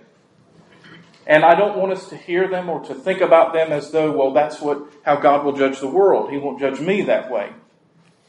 And 1.27 1.43
I 1.45 1.53
don't 1.53 1.77
want 1.77 1.91
us 1.91 2.09
to 2.09 2.17
hear 2.17 2.47
them 2.47 2.69
or 2.69 2.79
to 2.85 2.95
think 2.95 3.21
about 3.21 3.53
them 3.53 3.71
as 3.71 3.91
though, 3.91 4.11
well, 4.11 4.33
that's 4.33 4.59
what, 4.59 4.89
how 5.03 5.17
God 5.17 5.45
will 5.45 5.53
judge 5.53 5.79
the 5.79 5.87
world. 5.87 6.31
He 6.31 6.37
won't 6.37 6.59
judge 6.59 6.79
me 6.79 7.03
that 7.03 7.29
way. 7.29 7.51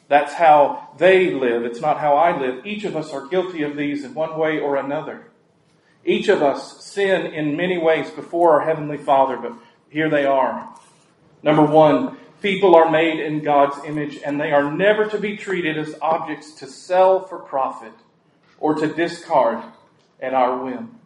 That's 0.09 0.34
how 0.34 0.90
they 0.99 1.32
live. 1.32 1.64
It's 1.64 1.80
not 1.80 2.01
how 2.01 2.16
I 2.16 2.38
live. 2.38 2.66
Each 2.66 2.84
of 2.84 2.96
us 2.96 3.12
are 3.12 3.26
guilty 3.28 3.62
of 3.62 3.76
these 3.76 4.05
in 4.05 4.12
one 4.14 4.36
way 4.38 4.59
or 4.59 4.76
another. 4.76 5.30
Each 6.05 6.28
of 6.28 6.42
us 6.42 6.84
sin 6.84 7.26
in 7.26 7.57
many 7.57 7.78
ways 7.78 8.11
before 8.11 8.61
our 8.61 8.66
Heavenly 8.66 8.99
Father, 8.99 9.36
but 9.36 9.53
here 9.90 10.11
they 10.11 10.26
are. 10.26 10.68
Number 11.42 11.64
one, 11.64 12.18
People 12.40 12.76
are 12.76 12.88
made 12.88 13.18
in 13.18 13.42
God's 13.42 13.84
image, 13.84 14.20
and 14.24 14.40
they 14.40 14.53
are 14.53 14.72
never 14.72 15.07
to 15.07 15.18
be 15.18 15.36
treated 15.36 15.76
as 15.76 15.96
objects 16.01 16.53
to 16.55 16.68
sell 16.68 17.26
for 17.26 17.40
profit 17.40 17.92
or 18.61 18.74
to 18.76 18.94
discard 18.94 19.64
at 20.20 20.34
our 20.34 20.62
whim. 20.62 20.97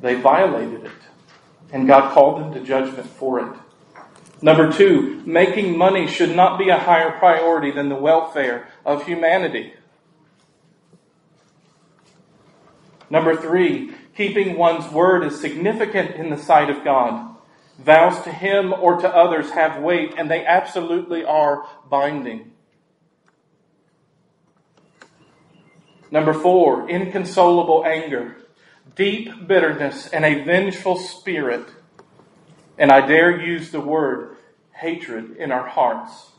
They 0.00 0.14
violated 0.14 0.84
it, 0.84 0.92
and 1.72 1.86
God 1.86 2.12
called 2.12 2.40
them 2.40 2.54
to 2.54 2.60
judgment 2.60 3.08
for 3.08 3.40
it. 3.40 3.58
Number 4.40 4.70
two, 4.70 5.22
making 5.26 5.76
money 5.76 6.06
should 6.06 6.36
not 6.36 6.58
be 6.58 6.68
a 6.68 6.78
higher 6.78 7.10
priority 7.18 7.72
than 7.72 7.88
the 7.88 7.96
welfare 7.96 8.68
of 8.86 9.04
humanity. 9.04 9.74
Number 13.10 13.34
three, 13.34 13.92
keeping 14.16 14.56
one's 14.56 14.90
word 14.92 15.24
is 15.24 15.40
significant 15.40 16.14
in 16.14 16.30
the 16.30 16.36
sight 16.36 16.70
of 16.70 16.84
God. 16.84 17.36
Vows 17.78 18.22
to 18.24 18.32
him 18.32 18.72
or 18.72 19.00
to 19.00 19.08
others 19.08 19.50
have 19.50 19.82
weight, 19.82 20.14
and 20.16 20.30
they 20.30 20.44
absolutely 20.44 21.24
are 21.24 21.64
binding. 21.88 22.52
Number 26.10 26.32
four, 26.32 26.88
inconsolable 26.88 27.84
anger, 27.84 28.36
deep 28.94 29.46
bitterness, 29.46 30.08
and 30.08 30.24
a 30.24 30.44
vengeful 30.44 30.96
spirit. 30.96 31.68
And 32.78 32.90
I 32.90 33.06
dare 33.06 33.40
use 33.40 33.70
the 33.70 33.80
word 33.80 34.36
hatred 34.72 35.36
in 35.36 35.50
our 35.50 35.66
hearts 35.66 36.30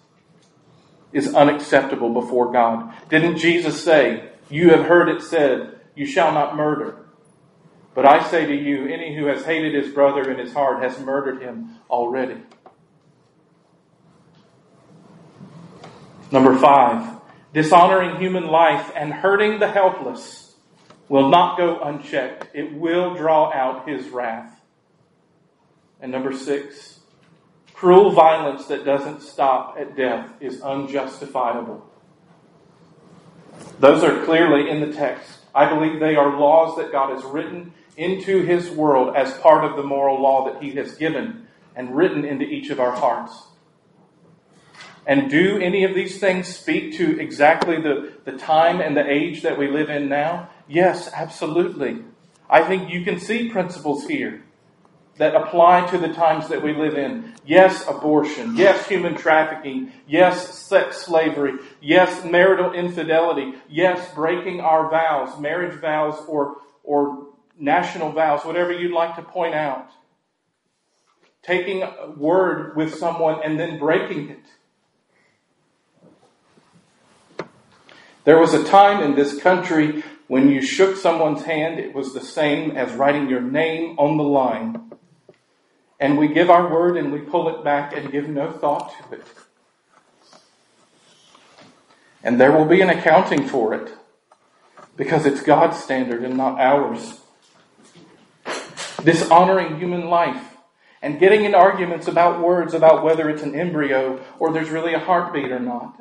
is 1.12 1.34
unacceptable 1.34 2.14
before 2.14 2.52
God. 2.52 2.94
Didn't 3.10 3.38
Jesus 3.38 3.84
say, 3.84 4.30
You 4.50 4.70
have 4.70 4.86
heard 4.86 5.10
it 5.10 5.22
said, 5.22 5.80
you 6.00 6.06
shall 6.06 6.32
not 6.32 6.56
murder? 6.56 7.08
But 7.94 8.06
I 8.06 8.24
say 8.30 8.46
to 8.46 8.56
you, 8.56 8.88
any 8.88 9.14
who 9.18 9.26
has 9.26 9.44
hated 9.44 9.74
his 9.74 9.94
brother 9.94 10.32
in 10.32 10.40
his 10.40 10.54
heart 10.54 10.82
has 10.82 10.98
murdered 11.00 11.42
him 11.42 11.76
already. 11.90 12.38
Number 16.32 16.58
five, 16.58 17.20
dishonoring 17.54 18.18
human 18.18 18.48
life 18.48 18.92
and 18.96 19.12
hurting 19.12 19.60
the 19.60 19.68
helpless 19.68 20.39
will 21.10 21.30
not 21.30 21.58
go 21.58 21.82
unchecked. 21.82 22.48
It 22.54 22.74
will 22.74 23.16
draw 23.16 23.52
out 23.52 23.88
his 23.88 24.08
wrath. 24.10 24.62
And 26.00 26.12
number 26.12 26.32
six, 26.32 27.00
cruel 27.74 28.12
violence 28.12 28.68
that 28.68 28.86
doesn't 28.86 29.22
stop 29.22 29.76
at 29.78 29.98
death 29.98 30.32
is 30.40 30.62
unjustifiable. 30.62 31.86
Those 33.80 34.04
are 34.04 34.24
clearly 34.24 34.70
in 34.70 34.82
the 34.82 34.94
text. 34.94 35.40
I 35.54 35.68
believe 35.68 36.00
they 36.00 36.16
are 36.16 36.38
laws 36.38 36.78
that 36.78 36.92
God 36.92 37.14
has 37.14 37.24
written 37.24 37.74
into 37.98 38.44
His 38.44 38.70
world 38.70 39.16
as 39.16 39.34
part 39.40 39.66
of 39.66 39.76
the 39.76 39.84
moral 39.84 40.22
law 40.22 40.52
that 40.52 40.62
He 40.62 40.72
has 40.72 40.96
given 40.96 41.48
and 41.76 41.96
written 41.96 42.24
into 42.24 42.46
each 42.46 42.70
of 42.70 42.80
our 42.80 42.92
hearts. 42.92 43.48
And 45.06 45.30
do 45.30 45.58
any 45.58 45.86
of 45.86 45.96
these 45.96 46.20
things 46.20 46.48
speak 46.48 46.96
to 46.98 47.20
exactly 47.20 47.82
the, 47.82 48.14
the 48.26 48.34
time 48.34 48.80
and 48.80 48.96
the 48.96 49.10
age 49.10 49.42
that 49.42 49.58
we 49.58 49.68
live 49.68 49.90
in 49.90 50.08
now? 50.08 50.50
Yes, 50.70 51.10
absolutely. 51.12 52.04
I 52.48 52.64
think 52.64 52.92
you 52.92 53.04
can 53.04 53.20
see 53.20 53.50
principles 53.50 54.06
here 54.08 54.44
that 55.18 55.36
apply 55.36 55.88
to 55.88 55.98
the 55.98 56.14
times 56.14 56.48
that 56.48 56.64
we 56.64 56.74
live 56.74 56.96
in. 56.96 57.34
Yes, 57.44 57.86
abortion. 57.88 58.56
Yes, 58.56 58.88
human 58.88 59.16
trafficking. 59.16 59.92
Yes, 60.08 60.58
sex 60.58 60.98
slavery. 60.98 61.56
Yes, 61.82 62.24
marital 62.24 62.72
infidelity. 62.74 63.56
Yes, 63.68 64.14
breaking 64.14 64.62
our 64.62 64.90
vows, 64.90 65.40
marriage 65.40 65.78
vows 65.82 66.24
or, 66.28 66.58
or 66.84 67.28
national 67.60 68.12
vows, 68.12 68.46
whatever 68.46 68.72
you'd 68.72 68.94
like 68.94 69.16
to 69.16 69.24
point 69.24 69.56
out. 69.56 69.90
Taking 71.42 71.82
a 71.82 72.12
word 72.16 72.78
with 72.78 72.94
someone 72.94 73.42
and 73.44 73.60
then 73.60 73.80
breaking 73.80 74.30
it. 74.30 74.46
There 78.24 78.38
was 78.38 78.54
a 78.54 78.64
time 78.64 79.02
in 79.02 79.16
this 79.16 79.42
country 79.42 80.04
when 80.30 80.48
you 80.48 80.62
shook 80.62 80.96
someone's 80.96 81.44
hand, 81.46 81.80
it 81.80 81.96
was 81.96 82.14
the 82.14 82.22
same 82.22 82.78
as 82.78 82.94
writing 82.94 83.28
your 83.28 83.42
name 83.42 83.98
on 83.98 84.16
the 84.16 84.24
line. 84.24 84.92
And 86.00 86.20
we 86.20 86.28
give 86.28 86.52
our 86.52 86.72
word 86.72 86.98
and 86.98 87.12
we 87.12 87.18
pull 87.18 87.50
it 87.50 87.64
back 87.64 87.98
and 87.98 88.12
give 88.12 88.30
no 88.30 88.52
thought 88.52 88.94
to 89.10 89.16
it. 89.16 89.24
And 92.24 92.40
there 92.40 92.52
will 92.52 92.66
be 92.66 92.80
an 92.82 92.92
accounting 92.92 93.48
for 93.48 93.74
it 93.74 93.92
because 94.96 95.26
it's 95.26 95.42
God's 95.42 95.78
standard 95.78 96.24
and 96.24 96.38
not 96.38 96.60
ours. 96.60 97.22
Dishonoring 99.04 99.80
human 99.80 100.10
life 100.10 100.58
and 101.02 101.20
getting 101.20 101.44
in 101.44 101.56
arguments 101.56 102.08
about 102.08 102.40
words 102.40 102.76
about 102.76 103.04
whether 103.04 103.32
it's 103.32 103.42
an 103.42 103.60
embryo 103.60 104.24
or 104.38 104.54
there's 104.54 104.70
really 104.70 104.94
a 104.94 105.00
heartbeat 105.00 105.52
or 105.52 105.60
not. 105.60 106.00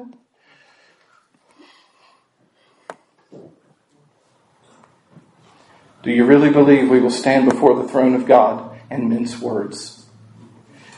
Do 6.09 6.15
you 6.15 6.25
really 6.25 6.49
believe 6.49 6.89
we 6.89 7.01
will 7.01 7.11
stand 7.11 7.51
before 7.51 7.77
the 7.77 7.87
throne 7.87 8.15
of 8.15 8.25
God 8.25 8.81
and 8.89 9.11
mince 9.11 9.39
words 9.39 10.07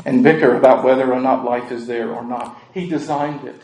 and 0.07 0.23
bicker 0.23 0.55
about 0.55 0.85
whether 0.85 1.13
or 1.13 1.21
not 1.21 1.45
life 1.45 1.73
is 1.73 1.89
there 1.89 2.15
or 2.15 2.23
not? 2.23 2.57
He 2.73 2.89
designed 2.89 3.45
it. 3.45 3.61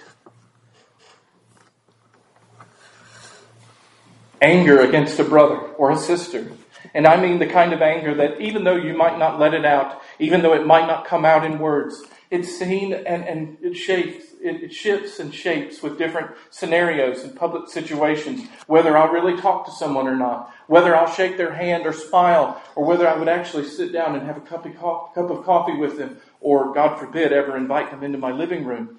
Anger 4.42 4.80
against 4.80 5.20
a 5.20 5.24
brother 5.24 5.54
or 5.54 5.92
a 5.92 5.96
sister. 5.96 6.50
And 6.94 7.06
I 7.06 7.16
mean 7.16 7.38
the 7.38 7.46
kind 7.46 7.72
of 7.72 7.80
anger 7.80 8.12
that 8.16 8.40
even 8.40 8.64
though 8.64 8.74
you 8.74 8.96
might 8.96 9.16
not 9.16 9.38
let 9.38 9.54
it 9.54 9.64
out, 9.64 10.02
even 10.18 10.42
though 10.42 10.54
it 10.54 10.66
might 10.66 10.88
not 10.88 11.04
come 11.04 11.24
out 11.24 11.44
in 11.44 11.60
words, 11.60 12.02
it's 12.28 12.58
seen 12.58 12.92
and, 12.92 13.22
and 13.22 13.56
it 13.62 13.76
shapes, 13.76 14.25
it, 14.46 14.62
it 14.62 14.72
shifts 14.72 15.18
and 15.18 15.34
shapes 15.34 15.82
with 15.82 15.98
different 15.98 16.30
scenarios 16.50 17.22
and 17.22 17.36
public 17.36 17.68
situations, 17.68 18.48
whether 18.66 18.96
I'll 18.96 19.12
really 19.12 19.40
talk 19.40 19.66
to 19.66 19.72
someone 19.72 20.06
or 20.06 20.16
not, 20.16 20.52
whether 20.66 20.96
I'll 20.96 21.12
shake 21.12 21.36
their 21.36 21.54
hand 21.54 21.86
or 21.86 21.92
smile, 21.92 22.62
or 22.74 22.84
whether 22.84 23.08
I 23.08 23.16
would 23.16 23.28
actually 23.28 23.64
sit 23.64 23.92
down 23.92 24.14
and 24.14 24.26
have 24.26 24.36
a 24.36 24.40
cup 24.40 24.64
of, 24.64 24.76
co- 24.76 25.10
cup 25.14 25.30
of 25.30 25.44
coffee 25.44 25.76
with 25.76 25.98
them, 25.98 26.18
or 26.40 26.72
God 26.72 26.98
forbid, 26.98 27.32
ever 27.32 27.56
invite 27.56 27.90
them 27.90 28.02
into 28.02 28.18
my 28.18 28.30
living 28.30 28.64
room. 28.64 28.98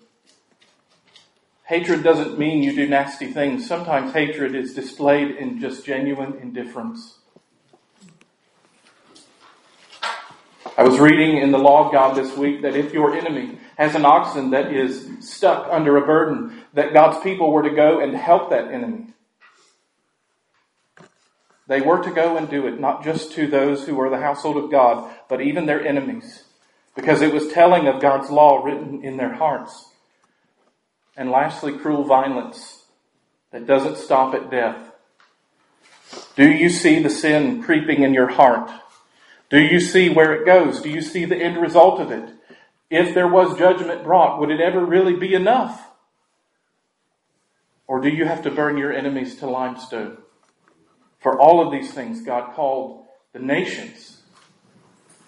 Hatred 1.65 2.01
doesn't 2.01 2.39
mean 2.39 2.63
you 2.63 2.73
do 2.73 2.87
nasty 2.87 3.27
things. 3.31 3.67
Sometimes 3.67 4.13
hatred 4.13 4.55
is 4.55 4.73
displayed 4.73 5.35
in 5.35 5.59
just 5.59 5.85
genuine 5.85 6.35
indifference. 6.41 7.19
I 10.77 10.83
was 10.83 10.99
reading 10.99 11.37
in 11.37 11.51
the 11.51 11.57
law 11.57 11.87
of 11.87 11.91
God 11.91 12.15
this 12.15 12.37
week 12.37 12.61
that 12.61 12.75
if 12.75 12.93
your 12.93 13.15
enemy 13.15 13.57
has 13.79 13.95
an 13.95 14.05
oxen 14.05 14.51
that 14.51 14.71
is 14.71 15.09
stuck 15.21 15.67
under 15.71 15.97
a 15.97 16.05
burden, 16.05 16.63
that 16.75 16.93
God's 16.93 17.17
people 17.23 17.51
were 17.51 17.63
to 17.63 17.75
go 17.75 17.99
and 17.99 18.15
help 18.15 18.51
that 18.51 18.71
enemy. 18.71 19.07
They 21.65 21.81
were 21.81 22.03
to 22.03 22.11
go 22.11 22.37
and 22.37 22.47
do 22.47 22.67
it, 22.67 22.79
not 22.79 23.03
just 23.03 23.31
to 23.33 23.47
those 23.47 23.87
who 23.87 23.95
were 23.95 24.11
the 24.11 24.21
household 24.21 24.63
of 24.63 24.69
God, 24.69 25.11
but 25.27 25.41
even 25.41 25.65
their 25.65 25.85
enemies, 25.85 26.43
because 26.95 27.23
it 27.23 27.33
was 27.33 27.47
telling 27.47 27.87
of 27.87 27.99
God's 27.99 28.29
law 28.29 28.63
written 28.63 29.03
in 29.03 29.17
their 29.17 29.33
hearts. 29.33 29.89
And 31.17 31.31
lastly, 31.31 31.75
cruel 31.75 32.03
violence 32.03 32.85
that 33.49 33.65
doesn't 33.65 33.97
stop 33.97 34.35
at 34.35 34.51
death. 34.51 34.91
Do 36.35 36.47
you 36.47 36.69
see 36.69 37.01
the 37.01 37.09
sin 37.09 37.63
creeping 37.63 38.03
in 38.03 38.13
your 38.13 38.29
heart? 38.29 38.69
Do 39.49 39.59
you 39.59 39.79
see 39.79 40.09
where 40.09 40.33
it 40.33 40.45
goes? 40.45 40.81
Do 40.81 40.89
you 40.89 41.01
see 41.01 41.25
the 41.25 41.37
end 41.37 41.61
result 41.61 41.99
of 41.99 42.11
it? 42.11 42.33
If 42.89 43.13
there 43.13 43.27
was 43.27 43.57
judgment 43.57 44.03
brought, 44.03 44.39
would 44.39 44.51
it 44.51 44.61
ever 44.61 44.85
really 44.85 45.15
be 45.15 45.33
enough? 45.33 45.89
Or 47.85 48.01
do 48.01 48.09
you 48.09 48.25
have 48.25 48.43
to 48.43 48.51
burn 48.51 48.77
your 48.77 48.91
enemies 48.91 49.37
to 49.37 49.49
limestone? 49.49 50.17
For 51.19 51.39
all 51.39 51.65
of 51.65 51.71
these 51.71 51.93
things, 51.93 52.21
God 52.21 52.53
called 52.53 53.05
the 53.33 53.39
nations 53.39 54.21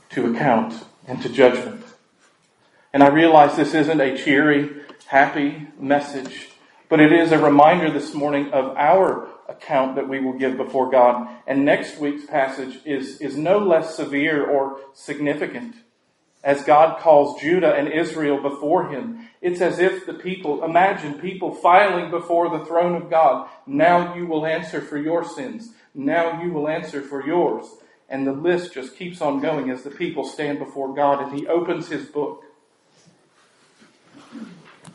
to 0.10 0.34
account 0.34 0.86
and 1.08 1.22
to 1.22 1.30
judgment. 1.30 1.84
And 2.94 3.04
I 3.04 3.08
realize 3.08 3.56
this 3.56 3.74
isn't 3.74 4.02
a 4.02 4.18
cheery, 4.18 4.82
happy 5.06 5.68
message, 5.80 6.50
but 6.90 7.00
it 7.00 7.14
is 7.14 7.32
a 7.32 7.38
reminder 7.38 7.92
this 7.92 8.16
morning 8.16 8.52
of 8.52 8.76
our 8.76 9.30
account 9.48 9.96
that 9.96 10.10
we 10.10 10.20
will 10.20 10.34
give 10.34 10.58
before 10.58 10.90
God. 10.90 11.30
And 11.46 11.64
next 11.64 12.00
week's 12.00 12.26
passage 12.26 12.80
is, 12.84 13.22
is 13.22 13.38
no 13.38 13.60
less 13.60 13.96
severe 13.96 14.44
or 14.44 14.80
significant. 14.94 15.76
As 16.44 16.64
God 16.64 17.00
calls 17.00 17.42
Judah 17.42 17.74
and 17.74 17.92
Israel 17.92 18.42
before 18.42 18.90
him, 18.90 19.28
it's 19.42 19.62
as 19.62 19.78
if 19.78 20.06
the 20.06 20.14
people, 20.14 20.64
imagine 20.64 21.20
people 21.20 21.54
filing 21.54 22.10
before 22.10 22.58
the 22.58 22.66
throne 22.66 23.00
of 23.00 23.10
God. 23.10 23.50
Now 23.68 24.16
you 24.16 24.26
will 24.26 24.46
answer 24.46 24.82
for 24.82 24.98
your 24.98 25.24
sins. 25.24 25.74
Now 25.94 26.42
you 26.42 26.52
will 26.52 26.68
answer 26.68 27.02
for 27.02 27.26
yours. 27.26 27.66
And 28.08 28.26
the 28.26 28.32
list 28.34 28.74
just 28.74 28.96
keeps 28.96 29.22
on 29.22 29.42
going 29.42 29.70
as 29.70 29.84
the 29.84 29.92
people 29.92 30.24
stand 30.24 30.58
before 30.58 30.96
God 30.96 31.22
and 31.22 31.38
he 31.38 31.46
opens 31.46 31.90
his 31.90 32.06
book. 32.06 32.44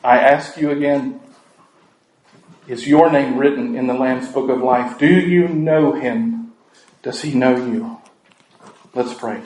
I 0.03 0.19
ask 0.19 0.57
you 0.57 0.71
again, 0.71 1.21
is 2.67 2.87
your 2.87 3.11
name 3.11 3.37
written 3.37 3.77
in 3.77 3.87
the 3.87 3.95
Lamb's 3.95 4.29
Book 4.29 4.49
of 4.49 4.63
Life? 4.63 4.99
Do 4.99 5.07
you 5.07 5.49
know 5.49 5.93
him? 5.93 6.53
Does 7.03 7.21
he 7.21 7.35
know 7.35 7.57
you? 7.57 8.01
Let's 8.95 9.13
pray. 9.13 9.43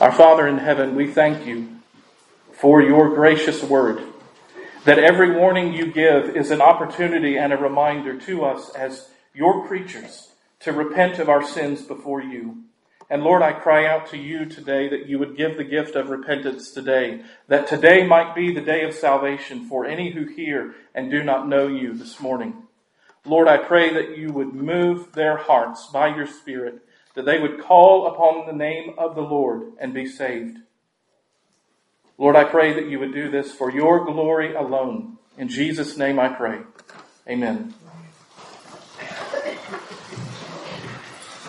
Our 0.00 0.12
Father 0.12 0.48
in 0.48 0.58
heaven, 0.58 0.96
we 0.96 1.06
thank 1.06 1.46
you 1.46 1.68
for 2.52 2.82
your 2.82 3.14
gracious 3.14 3.62
word, 3.62 4.02
that 4.84 4.98
every 4.98 5.36
warning 5.36 5.72
you 5.72 5.86
give 5.92 6.36
is 6.36 6.50
an 6.50 6.60
opportunity 6.60 7.36
and 7.36 7.52
a 7.52 7.56
reminder 7.56 8.18
to 8.20 8.44
us 8.44 8.70
as 8.70 9.08
your 9.32 9.66
creatures 9.68 10.32
to 10.60 10.72
repent 10.72 11.20
of 11.20 11.28
our 11.28 11.44
sins 11.44 11.82
before 11.82 12.22
you. 12.22 12.64
And 13.10 13.22
Lord, 13.22 13.42
I 13.42 13.52
cry 13.52 13.86
out 13.86 14.08
to 14.08 14.18
you 14.18 14.44
today 14.44 14.88
that 14.88 15.08
you 15.08 15.18
would 15.18 15.36
give 15.36 15.56
the 15.56 15.64
gift 15.64 15.96
of 15.96 16.10
repentance 16.10 16.70
today, 16.70 17.22
that 17.46 17.66
today 17.66 18.06
might 18.06 18.34
be 18.34 18.52
the 18.52 18.60
day 18.60 18.84
of 18.84 18.94
salvation 18.94 19.66
for 19.66 19.86
any 19.86 20.10
who 20.10 20.26
hear 20.26 20.74
and 20.94 21.10
do 21.10 21.22
not 21.22 21.48
know 21.48 21.68
you 21.68 21.94
this 21.94 22.20
morning. 22.20 22.54
Lord, 23.24 23.48
I 23.48 23.56
pray 23.58 23.92
that 23.92 24.16
you 24.18 24.32
would 24.32 24.54
move 24.54 25.12
their 25.12 25.36
hearts 25.36 25.88
by 25.92 26.14
your 26.14 26.26
Spirit 26.26 26.82
that 27.18 27.24
they 27.24 27.40
would 27.40 27.60
call 27.60 28.06
upon 28.06 28.46
the 28.46 28.52
name 28.52 28.94
of 28.96 29.16
the 29.16 29.22
Lord 29.22 29.72
and 29.80 29.92
be 29.92 30.06
saved. 30.06 30.58
Lord, 32.16 32.36
I 32.36 32.44
pray 32.44 32.72
that 32.74 32.88
you 32.88 33.00
would 33.00 33.12
do 33.12 33.28
this 33.28 33.52
for 33.52 33.72
your 33.72 34.04
glory 34.04 34.54
alone. 34.54 35.18
In 35.36 35.48
Jesus' 35.48 35.96
name 35.96 36.20
I 36.20 36.28
pray. 36.28 36.60
Amen. 37.28 37.74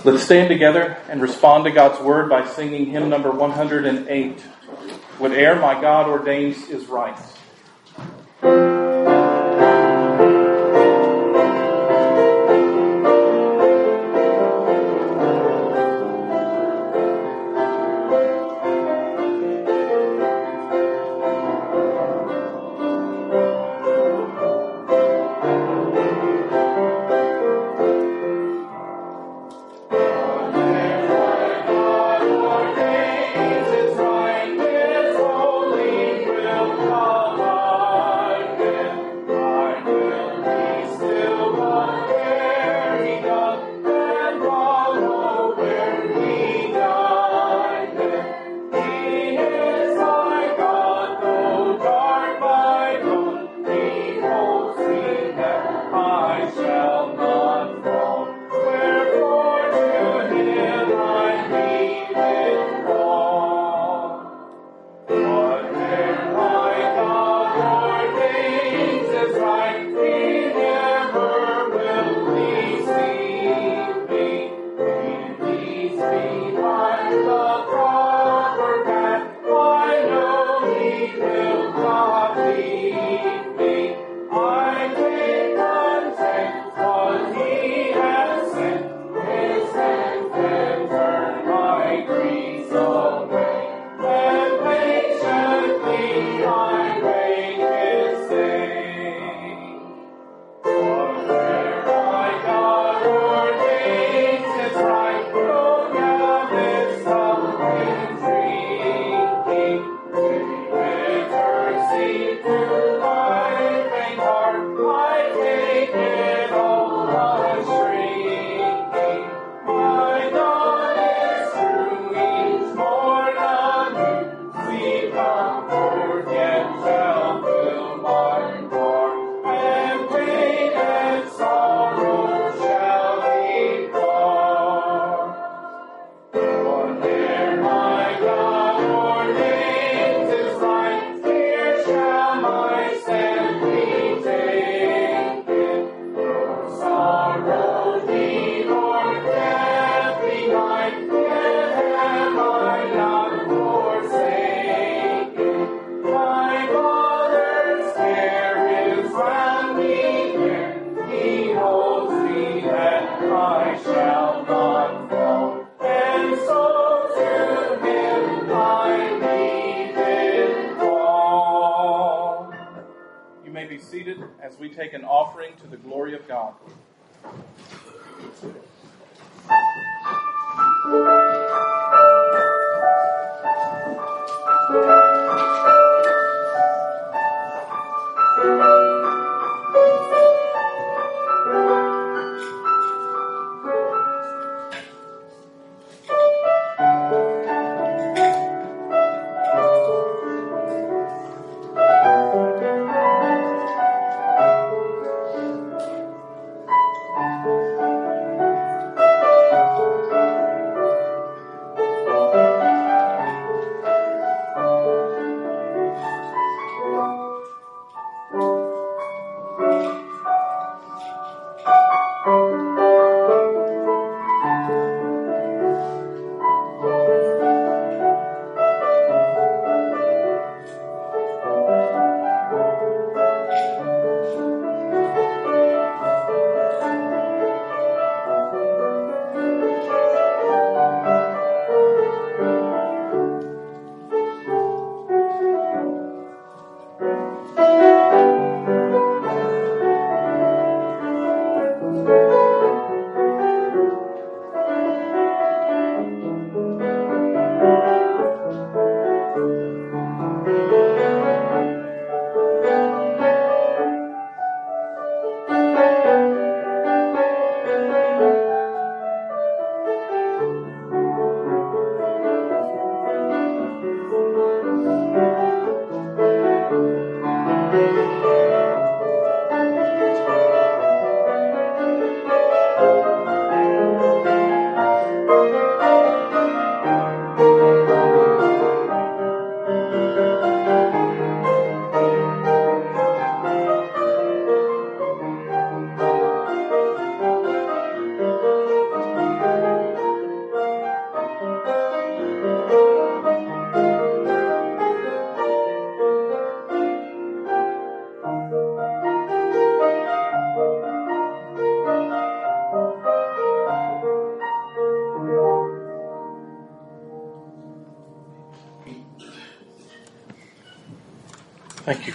Let's 0.05 0.23
stand 0.23 0.47
together 0.47 0.97
and 1.09 1.21
respond 1.21 1.65
to 1.65 1.71
God's 1.71 2.01
word 2.01 2.29
by 2.29 2.47
singing 2.47 2.85
hymn 2.85 3.09
number 3.09 3.31
108. 3.31 4.39
Whate'er 5.19 5.59
my 5.59 5.79
God 5.81 6.07
ordains 6.07 6.69
is 6.69 6.87
right. 6.87 7.19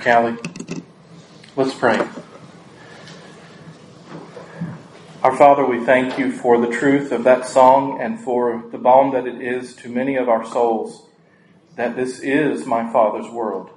Callie. 0.05 0.37
Let's 1.57 1.73
pray. 1.73 1.99
Our 5.23 5.35
Father, 5.35 5.65
we 5.65 5.83
thank 5.83 6.19
you 6.19 6.31
for 6.31 6.61
the 6.61 6.71
truth 6.71 7.11
of 7.11 7.25
that 7.25 7.47
song 7.47 8.03
and 8.03 8.21
for 8.21 8.67
the 8.71 8.77
balm 8.77 9.15
that 9.15 9.27
it 9.27 9.41
is 9.41 9.75
to 9.77 9.89
many 9.89 10.17
of 10.17 10.29
our 10.29 10.45
souls 10.45 11.07
that 11.77 11.97
this 11.97 12.19
is 12.21 12.67
my 12.67 12.93
Father's 12.93 13.31
world. 13.31 13.71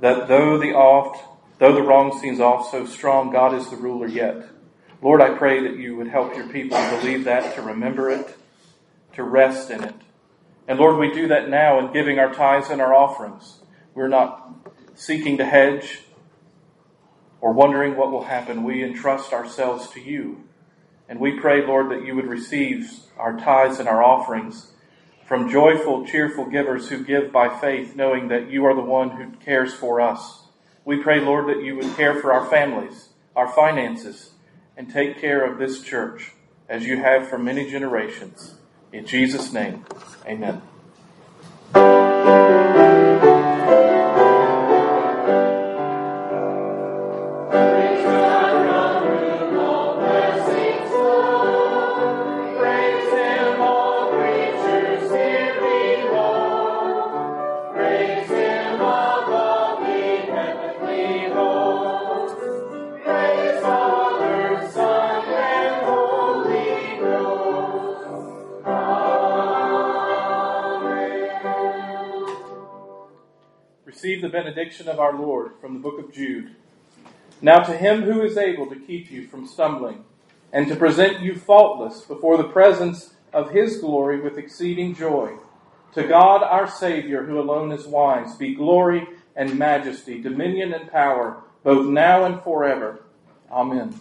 That 0.00 0.28
though 0.28 0.56
the 0.56 0.72
oft, 0.72 1.22
though 1.58 1.74
the 1.74 1.82
wrong 1.82 2.18
seems 2.18 2.40
oft 2.40 2.70
so 2.70 2.86
strong, 2.86 3.30
God 3.30 3.52
is 3.52 3.68
the 3.68 3.76
ruler 3.76 4.06
yet. 4.06 4.46
Lord, 5.02 5.20
I 5.20 5.36
pray 5.36 5.60
that 5.60 5.76
you 5.76 5.94
would 5.96 6.08
help 6.08 6.34
your 6.34 6.48
people 6.48 6.78
to 6.78 6.98
believe 7.02 7.24
that, 7.24 7.54
to 7.56 7.60
remember 7.60 8.08
it, 8.08 8.34
to 9.12 9.22
rest 9.22 9.70
in 9.70 9.84
it. 9.84 9.94
And 10.66 10.78
Lord, 10.78 10.96
we 10.96 11.12
do 11.12 11.28
that 11.28 11.50
now 11.50 11.78
in 11.80 11.92
giving 11.92 12.18
our 12.18 12.32
tithes 12.32 12.70
and 12.70 12.80
our 12.80 12.94
offerings. 12.94 13.58
We're 13.96 14.08
not 14.08 14.54
seeking 14.94 15.38
to 15.38 15.46
hedge 15.46 16.00
or 17.40 17.54
wondering 17.54 17.96
what 17.96 18.12
will 18.12 18.24
happen. 18.24 18.62
We 18.62 18.84
entrust 18.84 19.32
ourselves 19.32 19.88
to 19.92 20.00
you. 20.00 20.44
And 21.08 21.18
we 21.18 21.40
pray, 21.40 21.66
Lord, 21.66 21.90
that 21.90 22.04
you 22.04 22.14
would 22.14 22.26
receive 22.26 22.90
our 23.16 23.38
tithes 23.38 23.78
and 23.78 23.88
our 23.88 24.04
offerings 24.04 24.72
from 25.24 25.50
joyful, 25.50 26.06
cheerful 26.06 26.44
givers 26.44 26.90
who 26.90 27.04
give 27.04 27.32
by 27.32 27.48
faith, 27.58 27.96
knowing 27.96 28.28
that 28.28 28.50
you 28.50 28.66
are 28.66 28.74
the 28.74 28.82
one 28.82 29.10
who 29.12 29.30
cares 29.38 29.72
for 29.72 29.98
us. 30.02 30.42
We 30.84 31.02
pray, 31.02 31.20
Lord, 31.20 31.48
that 31.48 31.64
you 31.64 31.76
would 31.76 31.96
care 31.96 32.20
for 32.20 32.34
our 32.34 32.44
families, 32.50 33.08
our 33.34 33.48
finances, 33.48 34.32
and 34.76 34.92
take 34.92 35.18
care 35.18 35.42
of 35.42 35.58
this 35.58 35.82
church 35.82 36.32
as 36.68 36.84
you 36.84 36.98
have 36.98 37.28
for 37.28 37.38
many 37.38 37.70
generations. 37.70 38.56
In 38.92 39.06
Jesus' 39.06 39.54
name, 39.54 39.86
amen. 40.26 40.60
Benediction 74.66 74.88
of 74.88 74.98
our 74.98 75.16
Lord 75.16 75.52
from 75.60 75.74
the 75.74 75.78
book 75.78 76.00
of 76.00 76.12
Jude. 76.12 76.56
Now 77.40 77.60
to 77.60 77.76
him 77.76 78.02
who 78.02 78.22
is 78.22 78.36
able 78.36 78.66
to 78.66 78.74
keep 78.74 79.12
you 79.12 79.28
from 79.28 79.46
stumbling 79.46 80.04
and 80.52 80.66
to 80.66 80.74
present 80.74 81.20
you 81.20 81.36
faultless 81.36 82.00
before 82.00 82.36
the 82.36 82.48
presence 82.48 83.14
of 83.32 83.52
his 83.52 83.78
glory 83.78 84.20
with 84.20 84.38
exceeding 84.38 84.92
joy, 84.92 85.36
to 85.94 86.02
God 86.02 86.42
our 86.42 86.68
Savior, 86.68 87.24
who 87.24 87.38
alone 87.38 87.70
is 87.70 87.86
wise, 87.86 88.34
be 88.34 88.56
glory 88.56 89.06
and 89.36 89.56
majesty, 89.56 90.20
dominion 90.20 90.74
and 90.74 90.90
power, 90.90 91.44
both 91.62 91.86
now 91.86 92.24
and 92.24 92.42
forever. 92.42 93.04
Amen. 93.52 94.00